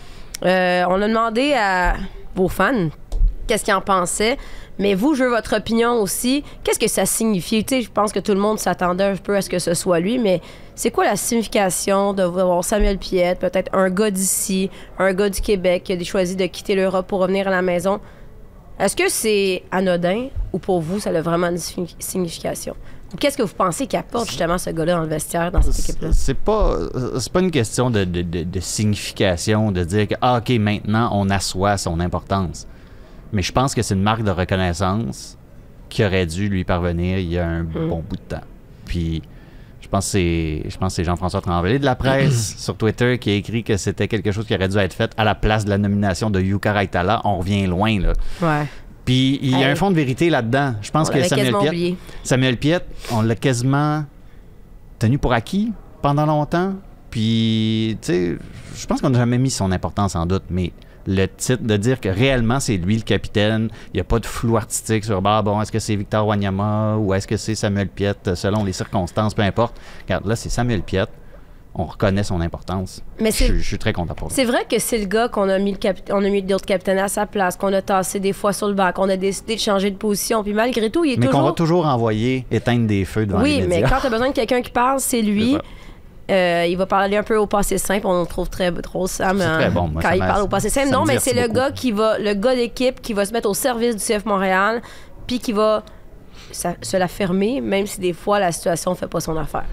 Euh, 0.44 0.84
on 0.88 1.00
a 1.00 1.06
demandé 1.06 1.52
à 1.52 1.94
vos 2.34 2.48
fans 2.48 2.88
qu'est-ce 3.50 3.64
qu'ils 3.64 3.74
en 3.74 3.80
pensaient? 3.80 4.36
Mais 4.80 4.94
vous, 4.94 5.14
je 5.14 5.22
veux 5.24 5.30
votre 5.30 5.54
opinion 5.56 6.00
aussi. 6.00 6.42
Qu'est-ce 6.64 6.78
que 6.78 6.88
ça 6.88 7.06
signifie? 7.06 7.62
Tu 7.64 7.76
sais, 7.76 7.82
je 7.82 7.90
pense 7.90 8.12
que 8.12 8.18
tout 8.18 8.32
le 8.32 8.40
monde 8.40 8.58
s'attendait 8.58 9.04
un 9.04 9.14
peu 9.16 9.36
à 9.36 9.42
ce 9.42 9.48
que 9.50 9.58
ce 9.60 9.74
soit 9.74 10.00
lui, 10.00 10.18
mais 10.18 10.40
c'est 10.74 10.90
quoi 10.90 11.04
la 11.04 11.16
signification 11.16 12.14
de 12.14 12.22
voir 12.24 12.64
Samuel 12.64 12.96
Piette, 12.98 13.38
peut-être 13.38 13.70
un 13.76 13.90
gars 13.90 14.10
d'ici, 14.10 14.70
un 14.98 15.12
gars 15.12 15.28
du 15.28 15.40
Québec 15.40 15.84
qui 15.84 15.92
a 15.92 16.02
choisi 16.02 16.34
de 16.34 16.46
quitter 16.46 16.74
l'Europe 16.74 17.06
pour 17.06 17.20
revenir 17.20 17.46
à 17.46 17.50
la 17.50 17.62
maison? 17.62 18.00
Est-ce 18.78 18.96
que 18.96 19.10
c'est 19.10 19.62
anodin 19.70 20.28
ou 20.54 20.58
pour 20.58 20.80
vous, 20.80 20.98
ça 20.98 21.10
a 21.10 21.20
vraiment 21.20 21.48
une 21.48 21.56
signi- 21.58 21.94
signification? 21.98 22.74
Ou 23.12 23.16
Qu'est-ce 23.18 23.36
que 23.36 23.42
vous 23.42 23.52
pensez 23.54 23.86
qu'apporte 23.86 24.28
justement 24.28 24.56
ce 24.56 24.70
gars-là 24.70 24.94
dans 24.94 25.00
le 25.02 25.08
vestiaire, 25.08 25.52
dans 25.52 25.60
cette 25.60 25.78
équipe-là? 25.80 26.08
C'est 26.14 26.32
pas, 26.38 26.76
c'est 27.18 27.30
pas 27.32 27.40
une 27.40 27.50
question 27.50 27.90
de, 27.90 28.04
de- 28.04 28.22
de- 28.22 28.44
de 28.44 28.60
signification, 28.60 29.72
de 29.72 29.84
dire 29.84 30.08
que, 30.08 30.14
ah, 30.22 30.38
OK, 30.38 30.48
maintenant, 30.58 31.10
on 31.12 31.28
assoit 31.28 31.76
son 31.76 32.00
importance. 32.00 32.66
Mais 33.32 33.42
je 33.42 33.52
pense 33.52 33.74
que 33.74 33.82
c'est 33.82 33.94
une 33.94 34.02
marque 34.02 34.22
de 34.22 34.30
reconnaissance 34.30 35.36
qui 35.88 36.04
aurait 36.04 36.26
dû 36.26 36.48
lui 36.48 36.64
parvenir 36.64 37.18
il 37.18 37.28
y 37.28 37.38
a 37.38 37.46
un 37.48 37.64
bon 37.64 38.02
bout 38.08 38.16
de 38.16 38.22
temps. 38.36 38.44
Puis, 38.84 39.22
je 39.80 39.88
pense 39.88 40.06
que 40.06 40.10
c'est, 40.12 40.62
je 40.68 40.76
pense 40.78 40.92
que 40.92 40.96
c'est 40.96 41.04
Jean-François 41.04 41.40
Tremblay 41.40 41.78
de 41.78 41.84
la 41.84 41.94
presse 41.96 42.56
sur 42.58 42.76
Twitter 42.76 43.18
qui 43.18 43.30
a 43.30 43.34
écrit 43.34 43.64
que 43.64 43.76
c'était 43.76 44.08
quelque 44.08 44.30
chose 44.32 44.46
qui 44.46 44.54
aurait 44.54 44.68
dû 44.68 44.76
être 44.78 44.92
fait 44.94 45.12
à 45.16 45.24
la 45.24 45.34
place 45.34 45.64
de 45.64 45.70
la 45.70 45.78
nomination 45.78 46.30
de 46.30 46.40
Yuka 46.40 46.72
Raitala. 46.72 47.20
On 47.24 47.38
revient 47.38 47.66
loin, 47.66 47.98
là. 48.00 48.12
Ouais. 48.42 48.66
Puis 49.04 49.38
il 49.42 49.50
y 49.50 49.54
a 49.54 49.58
Hey. 49.68 49.72
un 49.72 49.74
fond 49.74 49.90
de 49.90 49.96
vérité 49.96 50.30
là-dedans. 50.30 50.74
Je 50.82 50.90
pense 50.90 51.08
On 51.08 51.12
que 51.12 51.22
Samuel 51.24 51.54
oublié. 51.56 51.96
Samuel 52.22 52.56
Piette, 52.56 52.86
on 53.10 53.22
l'a 53.22 53.34
quasiment 53.34 54.04
tenu 54.98 55.18
pour 55.18 55.32
acquis 55.32 55.72
pendant 56.02 56.26
longtemps. 56.26 56.74
Puis, 57.10 57.98
tu 58.02 58.06
sais, 58.12 58.38
je 58.76 58.86
pense 58.86 59.00
qu'on 59.00 59.10
n'a 59.10 59.18
jamais 59.18 59.38
mis 59.38 59.50
son 59.50 59.72
importance 59.72 60.14
en 60.14 60.26
doute, 60.26 60.44
mais 60.50 60.72
le 61.06 61.26
titre 61.26 61.62
de 61.62 61.76
dire 61.76 62.00
que 62.00 62.08
réellement 62.08 62.60
c'est 62.60 62.76
lui 62.76 62.96
le 62.96 63.02
capitaine, 63.02 63.68
il 63.92 63.96
n'y 63.96 64.00
a 64.00 64.04
pas 64.04 64.18
de 64.18 64.26
flou 64.26 64.56
artistique 64.56 65.04
sur 65.04 65.20
bah, 65.22 65.42
bon, 65.42 65.60
est-ce 65.60 65.72
que 65.72 65.78
c'est 65.78 65.96
Victor 65.96 66.26
Wanyama 66.26 66.96
ou 66.98 67.14
est-ce 67.14 67.26
que 67.26 67.36
c'est 67.36 67.54
Samuel 67.54 67.88
Piette, 67.88 68.34
selon 68.34 68.64
les 68.64 68.72
circonstances, 68.72 69.34
peu 69.34 69.42
importe. 69.42 69.76
Regarde, 70.06 70.26
là, 70.26 70.36
c'est 70.36 70.48
Samuel 70.50 70.82
Piette. 70.82 71.10
On 71.72 71.84
reconnaît 71.84 72.24
son 72.24 72.40
importance. 72.40 73.00
Mais 73.20 73.30
je, 73.30 73.54
je 73.56 73.62
suis 73.62 73.78
très 73.78 73.92
content 73.92 74.12
pour 74.14 74.26
lui. 74.26 74.34
C'est 74.34 74.44
vrai 74.44 74.66
que 74.68 74.80
c'est 74.80 74.98
le 74.98 75.04
gars 75.04 75.28
qu'on 75.28 75.48
a 75.48 75.56
mis 75.60 75.70
le 75.70 75.78
capi- 75.78 76.02
on 76.10 76.24
a 76.24 76.28
mis 76.28 76.42
d'autres 76.42 76.66
capitaines 76.66 76.98
à 76.98 77.06
sa 77.06 77.26
place, 77.26 77.56
qu'on 77.56 77.72
a 77.72 77.80
tassé 77.80 78.18
des 78.18 78.32
fois 78.32 78.52
sur 78.52 78.66
le 78.66 78.74
banc, 78.74 78.90
qu'on 78.92 79.08
a 79.08 79.16
décidé 79.16 79.54
de 79.54 79.60
changer 79.60 79.92
de 79.92 79.96
position. 79.96 80.42
Puis 80.42 80.52
malgré 80.52 80.90
tout, 80.90 81.04
il 81.04 81.12
est 81.12 81.16
Mais 81.16 81.26
qu'on 81.26 81.32
toujours. 81.32 81.46
va 81.46 81.52
toujours 81.52 81.86
envoyer 81.86 82.44
éteindre 82.50 82.88
des 82.88 83.04
feux 83.04 83.24
devant 83.24 83.40
oui, 83.40 83.58
les 83.60 83.68
mais 83.68 83.76
médias. 83.76 83.88
quand 83.88 84.00
tu 84.00 84.06
as 84.08 84.10
besoin 84.10 84.30
de 84.30 84.34
quelqu'un 84.34 84.62
qui 84.62 84.72
parle, 84.72 84.98
c'est 84.98 85.22
lui. 85.22 85.52
C'est. 85.52 85.60
Euh, 86.30 86.66
il 86.68 86.76
va 86.76 86.86
parler 86.86 87.16
un 87.16 87.22
peu 87.22 87.36
au 87.36 87.46
passé 87.46 87.76
simple. 87.78 88.06
On 88.06 88.20
le 88.20 88.26
trouve 88.26 88.48
très 88.48 88.70
drôle, 88.70 89.08
Sam, 89.08 89.38
C'est 89.40 89.44
très 89.46 89.70
bon, 89.70 89.88
moi, 89.88 90.00
quand 90.02 90.10
il 90.12 90.18
parle 90.20 90.42
au 90.42 90.48
passé 90.48 90.68
simple. 90.70 90.90
Non, 90.90 91.04
mais 91.04 91.18
c'est 91.18 91.34
le 91.34 91.42
beaucoup. 91.42 91.54
gars 91.54 91.70
qui 91.72 91.90
va, 91.92 92.18
le 92.18 92.34
gars 92.34 92.54
d'équipe 92.54 93.00
qui 93.02 93.12
va 93.12 93.24
se 93.24 93.32
mettre 93.32 93.48
au 93.48 93.54
service 93.54 93.96
du 93.96 94.02
CF 94.02 94.24
Montréal, 94.26 94.80
puis 95.26 95.38
qui 95.40 95.52
va 95.52 95.82
sa- 96.52 96.76
se 96.82 96.96
la 96.96 97.08
fermer, 97.08 97.60
même 97.60 97.86
si 97.86 98.00
des 98.00 98.12
fois 98.12 98.38
la 98.38 98.52
situation 98.52 98.94
fait 98.94 99.08
pas 99.08 99.20
son 99.20 99.36
affaire. 99.36 99.64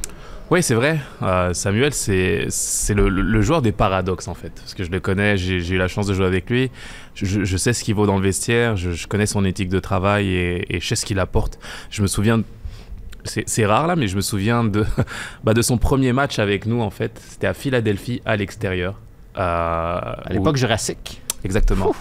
Oui, 0.49 0.63
c'est 0.63 0.75
vrai. 0.75 0.97
Euh, 1.23 1.53
Samuel, 1.53 1.93
c'est 1.93 2.45
c'est 2.49 2.93
le, 2.93 3.09
le- 3.09 3.21
le 3.21 3.41
joueur 3.41 3.61
des 3.61 3.73
paradoxes, 3.73 4.29
en 4.29 4.33
fait. 4.33 4.53
Parce 4.55 4.73
que 4.73 4.83
je 4.85 4.89
le 4.91 5.01
connais, 5.01 5.35
j'ai 5.35 5.59
j'ai 5.59 5.75
eu 5.75 5.77
la 5.77 5.89
chance 5.89 6.07
de 6.07 6.13
jouer 6.13 6.25
avec 6.25 6.49
lui. 6.49 6.71
Je, 7.15 7.25
je- 7.25 7.43
je 7.43 7.57
sais 7.57 7.73
ce 7.73 7.83
qu'il 7.83 7.95
vaut 7.95 8.05
dans 8.05 8.15
le 8.17 8.23
vestiaire, 8.23 8.77
je, 8.77 8.91
je 8.91 9.07
connais 9.07 9.25
son 9.25 9.43
éthique 9.43 9.67
de 9.69 9.79
travail 9.79 10.27
et, 10.29 10.75
et 10.75 10.79
je 10.79 10.87
sais 10.87 10.95
ce 10.95 11.05
qu'il 11.05 11.19
apporte. 11.19 11.59
Je 11.89 12.01
me 12.01 12.07
souviens, 12.07 12.41
c'est 13.27 13.65
rare 13.65 13.87
là, 13.87 13.95
mais 13.95 14.07
je 14.07 14.15
me 14.15 14.21
souviens 14.21 14.63
de, 14.63 14.85
bah, 15.43 15.53
de 15.53 15.61
son 15.61 15.77
premier 15.77 16.13
match 16.13 16.39
avec 16.39 16.65
nous, 16.65 16.81
en 16.81 16.89
fait. 16.89 17.19
C'était 17.29 17.47
à 17.47 17.53
Philadelphie, 17.53 18.21
à 18.25 18.35
l'extérieur. 18.35 18.95
Euh, 19.37 19.41
À 19.41 20.33
l'époque 20.33 20.57
jurassique. 20.57 21.21
Exactement. 21.43 21.93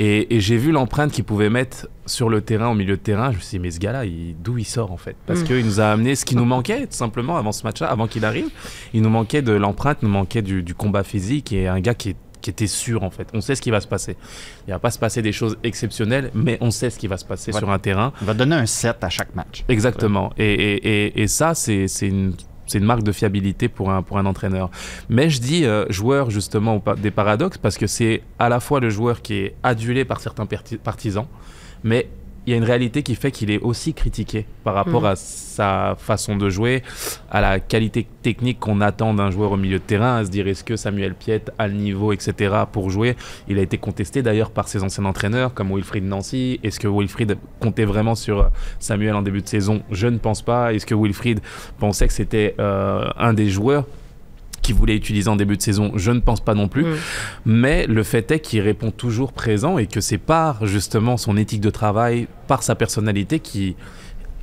Et, 0.00 0.36
et 0.36 0.40
j'ai 0.40 0.56
vu 0.56 0.70
l'empreinte 0.70 1.10
qu'il 1.10 1.24
pouvait 1.24 1.50
mettre 1.50 1.88
sur 2.06 2.28
le 2.28 2.40
terrain, 2.40 2.68
au 2.68 2.74
milieu 2.74 2.96
de 2.96 3.00
terrain. 3.02 3.32
Je 3.32 3.36
me 3.38 3.40
suis 3.42 3.58
dit, 3.58 3.58
mais 3.58 3.72
ce 3.72 3.80
gars-là, 3.80 4.04
d'où 4.38 4.56
il 4.56 4.64
sort 4.64 4.92
en 4.92 4.96
fait? 4.96 5.16
Parce 5.26 5.40
Mm. 5.40 5.44
qu'il 5.44 5.64
nous 5.66 5.80
a 5.80 5.86
amené 5.86 6.14
ce 6.14 6.24
qui 6.24 6.36
nous 6.36 6.44
manquait, 6.44 6.82
tout 6.86 6.92
simplement, 6.92 7.36
avant 7.36 7.50
ce 7.50 7.64
match-là, 7.64 7.88
avant 7.88 8.06
qu'il 8.06 8.24
arrive. 8.24 8.46
Il 8.94 9.02
nous 9.02 9.10
manquait 9.10 9.42
de 9.42 9.52
l'empreinte, 9.52 10.02
nous 10.04 10.08
manquait 10.08 10.42
du, 10.42 10.62
du 10.62 10.72
combat 10.74 11.02
physique 11.02 11.52
et 11.52 11.66
un 11.66 11.80
gars 11.80 11.94
qui, 11.94 12.10
est- 12.10 12.16
qui 12.48 12.64
était 12.64 12.66
sûr 12.66 13.02
en 13.02 13.10
fait. 13.10 13.28
On 13.34 13.42
sait 13.42 13.54
ce 13.54 13.60
qui 13.60 13.70
va 13.70 13.80
se 13.80 13.86
passer. 13.86 14.16
Il 14.66 14.70
va 14.70 14.78
pas 14.78 14.90
se 14.90 14.98
passer 14.98 15.20
des 15.20 15.32
choses 15.32 15.58
exceptionnelles, 15.62 16.30
mais 16.34 16.56
on 16.62 16.70
sait 16.70 16.88
ce 16.88 16.98
qui 16.98 17.06
va 17.06 17.18
se 17.18 17.24
passer 17.24 17.52
sur 17.52 17.70
un 17.70 17.78
terrain. 17.78 18.12
Il 18.22 18.26
va 18.26 18.34
donner 18.34 18.56
un 18.56 18.66
set 18.66 19.04
à 19.04 19.10
chaque 19.10 19.34
match. 19.34 19.64
Exactement. 19.68 20.32
Et, 20.38 20.50
et, 20.52 21.06
et, 21.06 21.22
et 21.22 21.26
ça, 21.26 21.54
c'est 21.54 21.86
une, 22.00 22.34
c'est 22.66 22.78
une 22.78 22.84
marque 22.84 23.02
de 23.02 23.12
fiabilité 23.12 23.68
pour 23.68 23.90
un, 23.90 24.02
pour 24.02 24.16
un 24.16 24.24
entraîneur. 24.24 24.70
Mais 25.10 25.28
je 25.28 25.40
dis 25.40 25.66
euh, 25.66 25.84
joueur, 25.90 26.30
justement, 26.30 26.82
des 26.96 27.10
paradoxes, 27.10 27.58
parce 27.58 27.76
que 27.76 27.86
c'est 27.86 28.22
à 28.38 28.48
la 28.48 28.60
fois 28.60 28.80
le 28.80 28.88
joueur 28.88 29.20
qui 29.20 29.34
est 29.34 29.54
adulé 29.62 30.06
par 30.06 30.20
certains 30.20 30.46
partisans, 30.82 31.26
mais 31.84 32.08
il 32.48 32.52
y 32.52 32.54
a 32.54 32.56
une 32.56 32.64
réalité 32.64 33.02
qui 33.02 33.14
fait 33.14 33.30
qu'il 33.30 33.50
est 33.50 33.58
aussi 33.60 33.92
critiqué 33.92 34.46
par 34.64 34.72
rapport 34.74 35.02
Mhm. 35.02 35.08
à 35.08 35.16
sa 35.16 35.96
façon 35.98 36.34
de 36.36 36.48
jouer, 36.48 36.82
à 37.30 37.42
la 37.42 37.60
qualité 37.60 38.06
technique 38.22 38.58
qu'on 38.58 38.80
attend 38.80 39.12
d'un 39.12 39.30
joueur 39.30 39.52
au 39.52 39.58
milieu 39.58 39.78
de 39.78 39.84
terrain, 39.84 40.16
à 40.16 40.24
se 40.24 40.30
dire 40.30 40.48
est-ce 40.48 40.64
que 40.64 40.74
Samuel 40.74 41.14
Piet 41.14 41.42
a 41.58 41.68
le 41.68 41.74
niveau, 41.74 42.10
etc. 42.10 42.54
pour 42.72 42.88
jouer. 42.88 43.16
Il 43.48 43.58
a 43.58 43.62
été 43.62 43.76
contesté 43.76 44.22
d'ailleurs 44.22 44.50
par 44.50 44.66
ses 44.66 44.82
anciens 44.82 45.04
entraîneurs 45.04 45.52
comme 45.52 45.68
Wilfried 45.74 46.04
Nancy. 46.04 46.58
Est-ce 46.62 46.80
que 46.80 46.88
Wilfried 46.88 47.36
comptait 47.60 47.84
vraiment 47.84 48.14
sur 48.14 48.38
euh, 48.40 48.48
Samuel 48.78 49.14
en 49.14 49.20
début 49.22 49.42
de 49.42 49.48
saison? 49.48 49.82
Je 49.90 50.06
ne 50.06 50.16
pense 50.16 50.40
pas. 50.40 50.72
Est-ce 50.72 50.86
que 50.86 50.94
Wilfried 50.94 51.40
pensait 51.78 52.06
que 52.06 52.14
c'était 52.14 52.54
euh, 52.58 53.04
un 53.18 53.34
des 53.34 53.50
joueurs 53.50 53.84
qu'il 54.62 54.74
voulait 54.74 54.96
utiliser 54.96 55.28
en 55.30 55.36
début 55.36 55.56
de 55.56 55.62
saison, 55.62 55.92
je 55.96 56.10
ne 56.10 56.20
pense 56.20 56.40
pas 56.40 56.54
non 56.54 56.68
plus. 56.68 56.84
Mm. 56.84 56.94
Mais 57.46 57.86
le 57.86 58.02
fait 58.02 58.30
est 58.30 58.40
qu'il 58.40 58.60
répond 58.60 58.90
toujours 58.90 59.32
présent 59.32 59.78
et 59.78 59.86
que 59.86 60.00
c'est 60.00 60.18
par 60.18 60.66
justement 60.66 61.16
son 61.16 61.36
éthique 61.36 61.60
de 61.60 61.70
travail, 61.70 62.28
par 62.46 62.62
sa 62.62 62.74
personnalité 62.74 63.40
qui 63.40 63.76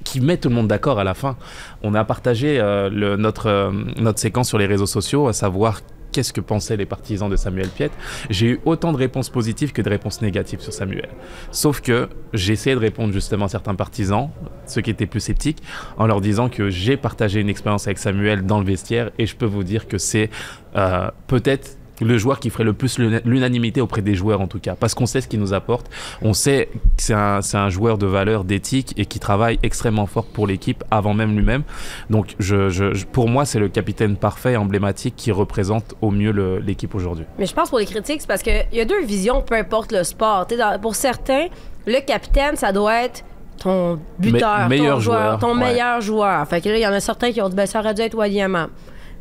qui 0.03 0.22
met 0.22 0.38
tout 0.38 0.50
le 0.50 0.55
monde 0.55 0.67
d'accord 0.67 1.00
à 1.00 1.03
la 1.03 1.15
fin. 1.15 1.36
On 1.81 1.95
a 1.95 2.03
partagé 2.03 2.60
euh, 2.60 2.91
le- 2.91 3.15
notre, 3.17 3.48
euh, 3.48 3.72
notre 3.98 4.19
séquence 4.19 4.48
sur 4.50 4.60
les 4.60 4.67
réseaux 4.67 4.86
sociaux, 4.86 5.27
à 5.27 5.34
savoir 5.34 5.81
qu'est-ce 6.15 6.31
que 6.31 6.39
pensaient 6.39 6.77
les 6.77 6.86
partisans 6.86 7.29
de 7.29 7.36
Samuel 7.36 7.67
Piet. 7.67 7.91
J'ai 8.29 8.48
eu 8.51 8.60
autant 8.63 8.93
de 8.93 8.98
réponses 8.98 9.29
positives 9.29 9.74
que 9.74 9.81
de 9.81 9.89
réponses 9.89 10.22
négatives 10.22 10.62
sur 10.62 10.72
Samuel. 10.72 11.10
Sauf 11.51 11.81
que 11.81 12.07
j'ai 12.31 12.53
essayé 12.53 12.74
de 12.74 12.79
répondre 12.79 13.12
justement 13.12 13.45
à 13.45 13.50
certains 13.50 13.75
partisans, 13.75 14.29
ceux 14.65 14.79
qui 14.79 14.91
étaient 14.91 15.07
plus 15.07 15.19
sceptiques, 15.19 15.62
en 15.98 16.07
leur 16.07 16.22
disant 16.22 16.48
que 16.48 16.69
j'ai 16.69 16.95
partagé 16.95 17.41
une 17.41 17.50
expérience 17.50 17.86
avec 17.86 17.98
Samuel 17.98 18.45
dans 18.45 18.60
le 18.60 18.65
vestiaire 18.65 19.12
et 19.19 19.25
je 19.25 19.36
peux 19.36 19.45
vous 19.45 19.65
dire 19.65 19.89
que 19.89 19.98
c'est 19.98 20.29
euh, 20.77 21.12
peut-être 21.27 21.77
le 22.01 22.17
joueur 22.17 22.39
qui 22.39 22.49
ferait 22.49 22.63
le 22.65 22.73
plus 22.73 22.97
l'una- 22.99 23.21
l'unanimité 23.23 23.79
auprès 23.81 24.01
des 24.01 24.15
joueurs 24.15 24.41
en 24.41 24.47
tout 24.47 24.59
cas, 24.59 24.75
parce 24.75 24.93
qu'on 24.93 25.05
sait 25.05 25.21
ce 25.21 25.27
qu'il 25.27 25.39
nous 25.39 25.53
apporte, 25.53 25.89
on 26.21 26.33
sait 26.33 26.69
que 26.73 27.03
c'est 27.03 27.13
un, 27.13 27.41
c'est 27.41 27.57
un 27.57 27.69
joueur 27.69 27.97
de 27.97 28.05
valeur, 28.07 28.43
d'éthique 28.43 28.93
et 28.97 29.05
qui 29.05 29.19
travaille 29.19 29.59
extrêmement 29.63 30.05
fort 30.05 30.25
pour 30.25 30.47
l'équipe 30.47 30.83
avant 30.91 31.13
même 31.13 31.35
lui-même. 31.37 31.63
Donc 32.09 32.35
je, 32.39 32.69
je- 32.69 33.05
pour 33.05 33.29
moi 33.29 33.45
c'est 33.45 33.59
le 33.59 33.70
capitaine 33.70 34.17
parfait, 34.17 34.55
emblématique 34.55 35.15
qui 35.15 35.31
représente 35.31 35.93
au 36.01 36.11
mieux 36.11 36.31
l'équipe 36.59 36.93
aujourd'hui. 36.96 37.25
Mais 37.39 37.46
je 37.46 37.53
pense 37.53 37.70
pour 37.70 37.79
les 37.79 37.85
critiques, 37.85 38.22
c'est 38.22 38.27
parce 38.27 38.41
qu'il 38.43 38.65
y 38.74 38.79
a 38.81 38.85
deux 38.85 39.03
visions, 39.05 39.41
peu 39.41 39.55
importe 39.55 39.91
le 39.91 40.03
sport. 40.03 40.46
Dans- 40.48 40.79
pour 40.81 40.96
certains, 40.96 41.46
le 41.85 42.00
capitaine, 42.05 42.55
ça 42.55 42.72
doit 42.72 43.03
être 43.03 43.24
ton 43.57 44.00
buteur, 44.20 44.63
Me- 44.65 44.70
meilleur 44.70 44.96
ton 44.96 45.01
joueur, 45.01 45.22
joueur, 45.22 45.39
ton 45.39 45.53
ouais. 45.57 45.72
meilleur 45.72 46.01
joueur. 46.01 46.48
Fait 46.48 46.59
que 46.61 46.70
là, 46.70 46.77
il 46.77 46.81
y 46.81 46.87
en 46.87 46.91
a 46.93 47.00
certains 47.00 47.31
qui 47.31 47.41
ont 47.41 47.48
dit, 47.48 47.55
ben, 47.55 47.65
ça 47.65 47.79
aurait 47.79 47.93
dû 47.93 48.01
être 48.01 48.15
Wadiama. 48.15 48.67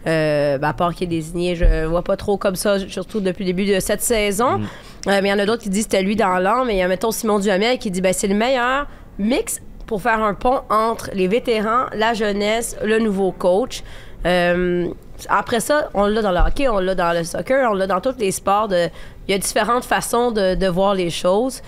Euh, 0.07 0.59
ben, 0.59 0.69
à 0.69 0.73
part 0.75 0.95
qui 0.95 1.05
est 1.05 1.07
désigné, 1.09 1.57
je 1.57 1.87
vois 1.87 2.03
pas 2.03 2.17
trop 2.17 2.37
comme 2.37 2.57
ça, 2.57 2.79
surtout 2.88 3.21
depuis 3.21 3.45
le 3.45 3.53
début 3.55 3.64
de 3.64 3.81
cette 3.81 4.03
saison. 4.03 4.59
Mm. 4.59 4.62
Euh, 5.09 5.21
mais 5.23 5.29
il 5.29 5.31
y 5.31 5.33
en 5.33 5.38
a 5.38 5.47
d'autres 5.47 5.62
qui 5.62 5.71
disent 5.71 5.85
c'était 5.85 6.03
lui 6.03 6.14
dans 6.17 6.38
l'an, 6.38 6.64
mais 6.67 6.75
il 6.75 6.79
y 6.79 6.83
a, 6.83 6.88
mettons, 6.88 7.11
Simon 7.11 7.38
Duhamel 7.38 7.79
qui 7.79 7.90
dit, 7.90 8.01
ben, 8.03 8.12
c'est 8.12 8.27
le 8.29 8.35
meilleur 8.35 8.87
mix 9.19 9.61
pour 9.87 10.03
faire 10.03 10.23
un 10.23 10.35
pont 10.35 10.61
entre 10.71 11.11
les 11.14 11.29
vétérans, 11.29 11.87
la 11.95 12.12
jeunesse, 12.14 12.77
le 12.85 12.99
nouveau 12.99 13.33
coach. 13.33 13.83
Euh, 14.27 14.88
après 15.29 15.61
ça, 15.61 15.88
on 15.95 16.07
l'a 16.07 16.23
dans 16.23 16.33
le 16.33 16.38
hockey, 16.38 16.69
on 16.69 16.79
l'a 16.81 16.95
dans 16.95 17.12
le 17.17 17.25
soccer, 17.25 17.71
on 17.71 17.75
l'a 17.75 17.87
dans 17.87 18.01
tous 18.01 18.17
les 18.19 18.31
sports. 18.31 18.69
de- 18.69 18.88
Il 19.29 19.33
y 19.33 19.35
a 19.35 19.38
différentes 19.38 19.85
façons 19.85 20.31
de, 20.33 20.55
de 20.55 20.67
voir 20.67 20.95
les 20.95 21.11
choses. 21.11 21.62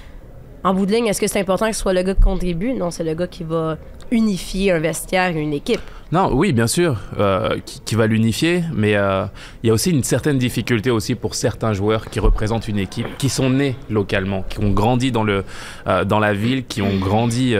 En 0.65 0.75
bout 0.75 0.85
de 0.87 0.93
ligne, 0.93 1.07
est-ce 1.07 1.21
que 1.21 1.27
c'est 1.27 1.41
important 1.41 1.67
que 1.69 1.75
ce 1.75 1.81
soit 1.83 1.93
le 1.93 2.03
gars 2.03 2.15
qui 2.15 2.23
contribue? 2.23 2.73
Non, 2.75 2.91
c'est 2.91 3.05
le 3.05 3.15
gars 3.15 3.27
qui 3.29 3.45
va 3.45 3.77
unifier 4.11 4.73
un 4.73 4.79
vestiaire 4.79 5.37
et 5.37 5.41
une 5.41 5.53
équipe. 5.53 5.81
Non, 6.13 6.31
oui, 6.33 6.53
bien 6.53 6.69
sûr, 6.69 6.99
euh, 7.19 7.59
qui, 7.67 7.81
qui 7.81 7.95
va 7.97 8.07
l'unifier, 8.07 8.63
mais 8.73 8.95
euh, 8.95 9.25
il 9.65 9.67
y 9.67 9.71
a 9.71 9.73
aussi 9.73 9.91
une 9.91 10.05
certaine 10.05 10.39
difficulté 10.39 10.93
aussi 10.93 11.17
pour 11.17 11.35
certains 11.35 11.73
joueurs 11.73 12.09
qui 12.09 12.21
représentent 12.21 12.69
une 12.69 12.79
équipe, 12.79 13.09
qui 13.19 13.29
sont 13.29 13.51
nés 13.51 13.75
localement, 13.91 14.45
qui 14.49 14.61
ont 14.61 14.71
grandi 14.71 15.11
dans, 15.11 15.25
le, 15.25 15.43
euh, 15.89 16.05
dans 16.05 16.21
la 16.21 16.33
ville, 16.33 16.65
qui 16.65 16.81
ont 16.81 16.97
grandi, 16.99 17.57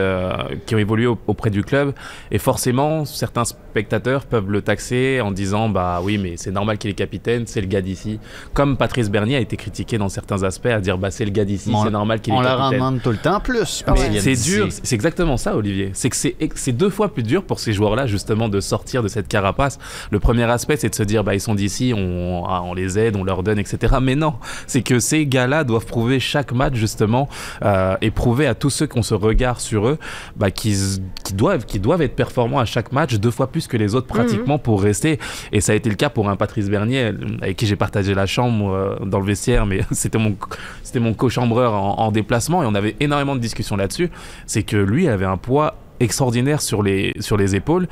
qui 0.65 0.75
ont 0.75 0.77
évolué 0.77 1.07
au- 1.07 1.19
auprès 1.27 1.49
du 1.49 1.61
club, 1.61 1.93
et 2.31 2.37
forcément, 2.37 3.03
certains 3.03 3.43
spectateurs 3.43 4.25
peuvent 4.25 4.49
le 4.49 4.61
taxer 4.61 5.19
en 5.19 5.31
disant, 5.31 5.67
bah 5.67 5.99
oui, 6.01 6.17
mais 6.17 6.35
c'est 6.37 6.51
normal 6.51 6.77
qu'il 6.77 6.89
est 6.89 6.93
capitaine, 6.93 7.43
c'est 7.47 7.59
le 7.59 7.67
gars 7.67 7.81
d'ici. 7.81 8.17
Comme 8.53 8.77
Patrice 8.77 9.09
Bernier 9.09 9.35
a 9.35 9.39
été 9.41 9.57
critiqué 9.57 9.97
dans 9.97 10.07
certains 10.07 10.43
aspects, 10.43 10.67
à 10.67 10.79
dire, 10.79 10.97
bah 10.97 11.11
c'est 11.11 11.25
le 11.25 11.31
gars 11.31 11.43
d'ici, 11.43 11.73
c'est 11.83 11.89
normal 11.91 12.21
qu'il 12.21 12.31
est 12.33 12.37
On 12.37 12.41
leur 12.41 12.57
capitaine. 12.57 12.79
demande 12.79 13.01
tout 13.01 13.11
le 13.11 13.17
temps 13.17 13.41
plus. 13.41 13.83
c'est 14.19 14.41
dur, 14.41 14.67
c'est 14.71 14.95
exactement 14.95 15.35
ça, 15.35 15.57
Olivier. 15.57 15.91
C'est 15.93 16.09
que 16.09 16.15
c'est 16.15 16.71
deux 16.71 16.89
fois 16.89 17.13
plus 17.13 17.23
dur 17.23 17.43
pour 17.43 17.59
ces 17.59 17.73
joueurs-là, 17.73 18.07
justement, 18.07 18.36
de 18.47 18.61
sortir 18.61 19.03
de 19.03 19.07
cette 19.07 19.27
carapace. 19.27 19.79
Le 20.11 20.19
premier 20.19 20.43
aspect, 20.43 20.77
c'est 20.77 20.89
de 20.89 20.95
se 20.95 21.03
dire, 21.03 21.23
bah, 21.23 21.33
ils 21.33 21.41
sont 21.41 21.55
d'ici, 21.55 21.93
on, 21.95 22.43
ah, 22.47 22.61
on 22.63 22.73
les 22.73 22.99
aide, 22.99 23.15
on 23.15 23.23
leur 23.23 23.43
donne, 23.43 23.59
etc. 23.59 23.95
Mais 24.01 24.15
non, 24.15 24.35
c'est 24.67 24.81
que 24.81 24.99
ces 24.99 25.25
gars-là 25.25 25.63
doivent 25.63 25.85
prouver 25.85 26.19
chaque 26.19 26.51
match, 26.51 26.75
justement, 26.75 27.27
euh, 27.63 27.95
et 28.01 28.11
prouver 28.11 28.47
à 28.47 28.55
tous 28.55 28.69
ceux 28.69 28.85
qui 28.85 28.97
ont 28.97 29.03
ce 29.03 29.15
regard 29.15 29.59
sur 29.59 29.87
eux, 29.87 29.97
bah, 30.35 30.51
qu'ils 30.51 30.77
doivent, 31.33 31.65
qu'ils 31.65 31.81
doivent 31.81 32.01
être 32.01 32.15
performants 32.15 32.59
à 32.59 32.65
chaque 32.65 32.91
match, 32.91 33.15
deux 33.15 33.31
fois 33.31 33.47
plus 33.47 33.67
que 33.67 33.77
les 33.77 33.95
autres, 33.95 34.07
pratiquement, 34.07 34.59
pour 34.59 34.81
rester. 34.81 35.19
Et 35.51 35.61
ça 35.61 35.71
a 35.71 35.75
été 35.75 35.89
le 35.89 35.95
cas 35.95 36.09
pour 36.09 36.29
un 36.29 36.35
Patrice 36.35 36.69
Bernier, 36.69 37.11
avec 37.41 37.57
qui 37.57 37.65
j'ai 37.65 37.75
partagé 37.75 38.13
la 38.13 38.25
chambre 38.25 38.71
euh, 38.71 38.95
dans 39.05 39.19
le 39.19 39.25
vestiaire, 39.25 39.65
mais 39.65 39.81
c'était 39.91 40.19
mon, 40.19 40.35
mon 40.95 41.13
co-chambreur 41.13 41.73
en, 41.73 41.99
en 41.99 42.11
déplacement, 42.11 42.63
et 42.63 42.65
on 42.65 42.75
avait 42.75 42.95
énormément 42.99 43.35
de 43.35 43.41
discussions 43.41 43.75
là-dessus. 43.75 44.09
C'est 44.45 44.63
que 44.63 44.77
lui 44.77 45.07
avait 45.07 45.25
un 45.25 45.37
poids 45.37 45.75
extraordinaire 45.99 46.61
sur 46.61 46.83
les, 46.83 47.13
sur 47.19 47.37
les 47.37 47.55
épaules, 47.55 47.87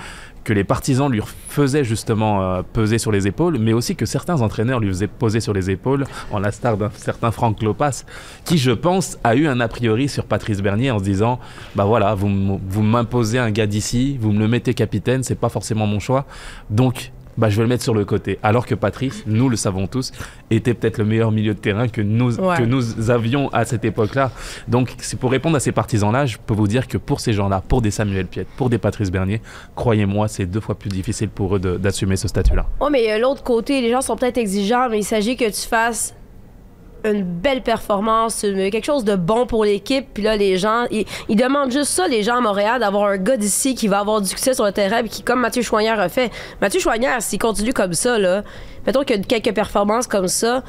que 0.45 0.53
les 0.53 0.63
partisans 0.63 1.11
lui 1.11 1.21
faisaient 1.49 1.83
justement 1.83 2.41
euh, 2.41 2.61
peser 2.61 2.97
sur 2.97 3.11
les 3.11 3.27
épaules, 3.27 3.57
mais 3.59 3.73
aussi 3.73 3.97
que 3.97 4.05
certains 4.05 4.41
entraîneurs 4.41 4.79
lui 4.79 4.87
faisaient 4.87 5.07
poser 5.07 5.41
sur 5.41 5.53
les 5.53 5.69
épaules, 5.69 6.05
en 6.31 6.39
la 6.39 6.51
star 6.51 6.77
d'un 6.77 6.91
certain 6.95 7.31
Franck 7.31 7.61
Lopas, 7.61 8.05
qui, 8.45 8.57
je 8.57 8.71
pense, 8.71 9.17
a 9.23 9.35
eu 9.35 9.47
un 9.47 9.59
a 9.59 9.67
priori 9.67 10.07
sur 10.07 10.25
Patrice 10.25 10.61
Bernier 10.61 10.91
en 10.91 10.99
se 10.99 11.03
disant 11.03 11.39
Bah 11.75 11.83
voilà, 11.83 12.13
vous, 12.13 12.61
vous 12.65 12.83
m'imposez 12.83 13.39
un 13.39 13.51
gars 13.51 13.67
d'ici, 13.67 14.17
vous 14.21 14.31
me 14.31 14.39
le 14.39 14.47
mettez 14.47 14.73
capitaine, 14.73 15.23
c'est 15.23 15.35
pas 15.35 15.49
forcément 15.49 15.87
mon 15.87 15.99
choix, 15.99 16.25
donc. 16.69 17.11
Bah, 17.37 17.49
je 17.49 17.57
vais 17.57 17.63
le 17.63 17.67
mettre 17.69 17.83
sur 17.83 17.93
le 17.93 18.05
côté. 18.05 18.39
Alors 18.43 18.65
que 18.65 18.75
Patrice, 18.75 19.23
nous 19.27 19.49
le 19.49 19.57
savons 19.57 19.87
tous, 19.87 20.11
était 20.49 20.73
peut-être 20.73 20.97
le 20.97 21.05
meilleur 21.05 21.31
milieu 21.31 21.53
de 21.53 21.59
terrain 21.59 21.87
que 21.87 22.01
nous, 22.01 22.39
Ouais. 22.39 22.57
que 22.57 22.63
nous 22.63 23.09
avions 23.11 23.49
à 23.49 23.65
cette 23.65 23.83
époque-là. 23.83 24.31
Donc, 24.67 24.93
c'est 24.99 25.19
pour 25.19 25.31
répondre 25.31 25.57
à 25.57 25.59
ces 25.59 25.71
partisans-là, 25.73 26.25
je 26.25 26.37
peux 26.45 26.53
vous 26.53 26.67
dire 26.67 26.87
que 26.87 26.97
pour 26.97 27.19
ces 27.19 27.33
gens-là, 27.33 27.61
pour 27.67 27.81
des 27.81 27.91
Samuel 27.91 28.25
Piet, 28.27 28.45
pour 28.57 28.69
des 28.69 28.77
Patrice 28.77 29.11
Bernier, 29.11 29.41
croyez-moi, 29.75 30.27
c'est 30.27 30.45
deux 30.45 30.59
fois 30.61 30.75
plus 30.75 30.89
difficile 30.89 31.29
pour 31.29 31.55
eux 31.55 31.59
d'assumer 31.59 32.15
ce 32.15 32.27
statut-là. 32.27 32.65
Oh, 32.79 32.89
mais 32.91 33.11
euh, 33.11 33.17
l'autre 33.19 33.43
côté, 33.43 33.81
les 33.81 33.91
gens 33.91 34.01
sont 34.01 34.15
peut-être 34.15 34.37
exigeants, 34.37 34.87
mais 34.89 34.99
il 34.99 35.03
s'agit 35.03 35.35
que 35.35 35.45
tu 35.45 35.67
fasses 35.67 36.15
une 37.05 37.23
belle 37.23 37.61
performance, 37.61 38.41
quelque 38.41 38.85
chose 38.85 39.05
de 39.05 39.15
bon 39.15 39.45
pour 39.45 39.63
l'équipe. 39.63 40.07
Puis 40.13 40.23
là, 40.23 40.35
les 40.35 40.57
gens, 40.57 40.85
ils, 40.91 41.05
demandent 41.35 41.71
juste 41.71 41.91
ça, 41.91 42.07
les 42.07 42.23
gens 42.23 42.37
à 42.37 42.41
Montréal, 42.41 42.79
d'avoir 42.79 43.05
un 43.05 43.17
gars 43.17 43.37
d'ici 43.37 43.75
qui 43.75 43.87
va 43.87 43.99
avoir 43.99 44.21
du 44.21 44.27
succès 44.27 44.53
sur 44.53 44.65
le 44.65 44.71
terrain, 44.71 45.01
puis 45.01 45.09
qui, 45.09 45.23
comme 45.23 45.39
Mathieu 45.39 45.61
Choignard 45.61 45.99
a 45.99 46.09
fait. 46.09 46.31
Mathieu 46.61 46.79
Choignard, 46.79 47.21
s'il 47.21 47.39
continue 47.39 47.73
comme 47.73 47.93
ça, 47.93 48.17
là, 48.17 48.43
mettons 48.85 49.03
qu'il 49.03 49.17
y 49.17 49.19
a 49.19 49.23
quelques 49.23 49.53
performances 49.53 50.07
comme 50.07 50.27
ça, 50.27 50.63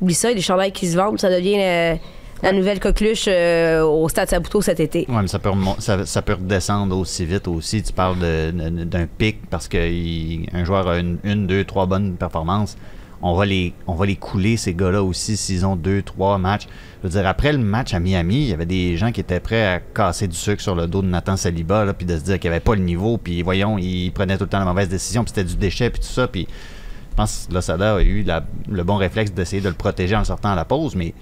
oublie 0.00 0.14
ça, 0.14 0.30
les 0.30 0.40
chandails 0.40 0.72
qui 0.72 0.86
se 0.86 0.96
vendent, 0.96 1.18
ça 1.18 1.30
devient. 1.30 1.60
euh, 1.60 1.94
la 2.42 2.52
nouvelle 2.52 2.80
coqueluche 2.80 3.26
euh, 3.28 3.82
au 3.82 4.08
Stade 4.08 4.28
Saputo 4.28 4.60
cet 4.60 4.80
été. 4.80 5.06
Oui, 5.08 5.16
mais 5.22 5.28
ça 5.28 5.38
peut, 5.38 5.50
ça, 5.78 6.22
peut 6.22 6.34
redescendre 6.34 6.98
aussi 6.98 7.24
vite 7.24 7.46
aussi. 7.48 7.82
Tu 7.82 7.92
parles 7.92 8.18
d'un 8.18 9.06
pic 9.06 9.48
parce 9.48 9.68
qu'un 9.68 10.64
joueur 10.64 10.88
a 10.88 10.98
une, 10.98 11.46
deux, 11.46 11.64
trois 11.64 11.86
bonnes 11.86 12.16
performances. 12.16 12.76
On 13.22 13.34
va 13.34 13.46
les, 13.46 13.72
couler, 14.18 14.56
ces 14.56 14.74
gars-là 14.74 15.02
aussi, 15.02 15.36
s'ils 15.36 15.64
ont 15.64 15.76
deux, 15.76 16.02
trois 16.02 16.38
matchs. 16.38 16.66
Je 17.02 17.08
veux 17.08 17.20
dire, 17.20 17.26
après 17.26 17.52
le 17.52 17.58
match 17.58 17.94
à 17.94 18.00
Miami, 18.00 18.42
il 18.42 18.48
y 18.48 18.52
avait 18.52 18.66
des 18.66 18.96
gens 18.96 19.12
qui 19.12 19.20
étaient 19.20 19.40
prêts 19.40 19.64
à 19.64 19.80
casser 19.80 20.26
du 20.26 20.36
sucre 20.36 20.60
sur 20.60 20.74
le 20.74 20.86
dos 20.86 21.02
de 21.02 21.06
Nathan 21.06 21.36
Saliba, 21.36 21.84
là, 21.84 21.94
puis 21.94 22.04
de 22.04 22.16
se 22.16 22.22
dire 22.22 22.40
qu'il 22.40 22.50
n'y 22.50 22.56
avait 22.56 22.64
pas 22.64 22.74
le 22.74 22.82
niveau, 22.82 23.18
puis 23.18 23.42
voyons, 23.42 23.78
il 23.78 24.10
prenait 24.10 24.36
tout 24.36 24.44
le 24.44 24.50
temps 24.50 24.58
la 24.58 24.64
mauvaise 24.64 24.88
décision, 24.88 25.22
puis 25.22 25.32
c'était 25.34 25.48
du 25.48 25.56
déchet, 25.56 25.90
puis 25.90 26.00
tout 26.00 26.06
ça. 26.06 26.26
Puis 26.26 26.48
je 27.10 27.16
pense 27.16 27.46
que 27.48 27.54
Losada 27.54 27.96
a 27.96 28.02
eu 28.02 28.24
le 28.68 28.82
bon 28.82 28.96
réflexe 28.96 29.32
d'essayer 29.32 29.62
de 29.62 29.68
le 29.68 29.74
protéger 29.74 30.16
en 30.16 30.24
sortant 30.24 30.50
à 30.50 30.56
la 30.56 30.64
pause, 30.64 30.96
mais 30.96 31.14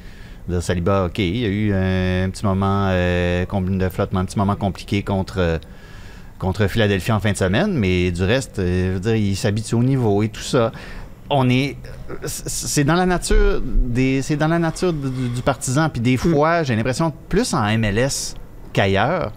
Saliba, 0.60 1.06
OK, 1.06 1.18
il 1.18 1.36
y 1.36 1.44
a 1.44 1.48
eu 1.48 1.72
un, 1.72 2.30
petit 2.30 2.44
moment 2.44 2.88
euh, 2.90 3.44
de 3.44 3.88
flottement, 3.88 4.20
un 4.20 4.24
petit 4.24 4.38
moment 4.38 4.56
compliqué 4.56 5.02
contre, 5.02 5.60
contre 6.38 6.66
Philadelphie 6.66 7.12
en 7.12 7.20
fin 7.20 7.32
de 7.32 7.36
semaine, 7.36 7.72
mais 7.72 8.10
du 8.10 8.24
reste, 8.24 8.58
euh, 8.58 8.88
je 8.88 8.92
veux 8.94 9.00
dire, 9.00 9.16
il 9.16 9.36
s'habitue 9.36 9.74
au 9.76 9.82
niveau 9.82 10.22
et 10.22 10.28
tout 10.28 10.40
ça. 10.40 10.72
On 11.30 11.48
est. 11.48 11.76
C'est 12.24 12.84
dans 12.84 12.94
la 12.94 13.06
nature 13.06 13.60
des. 13.62 14.20
C'est 14.22 14.36
dans 14.36 14.48
la 14.48 14.58
nature 14.58 14.92
du, 14.92 15.28
du 15.28 15.42
partisan. 15.42 15.88
Puis 15.88 16.00
des 16.00 16.16
fois, 16.16 16.64
j'ai 16.64 16.74
l'impression, 16.74 17.12
plus 17.28 17.54
en 17.54 17.78
MLS 17.78 18.34
qu'ailleurs, 18.72 19.32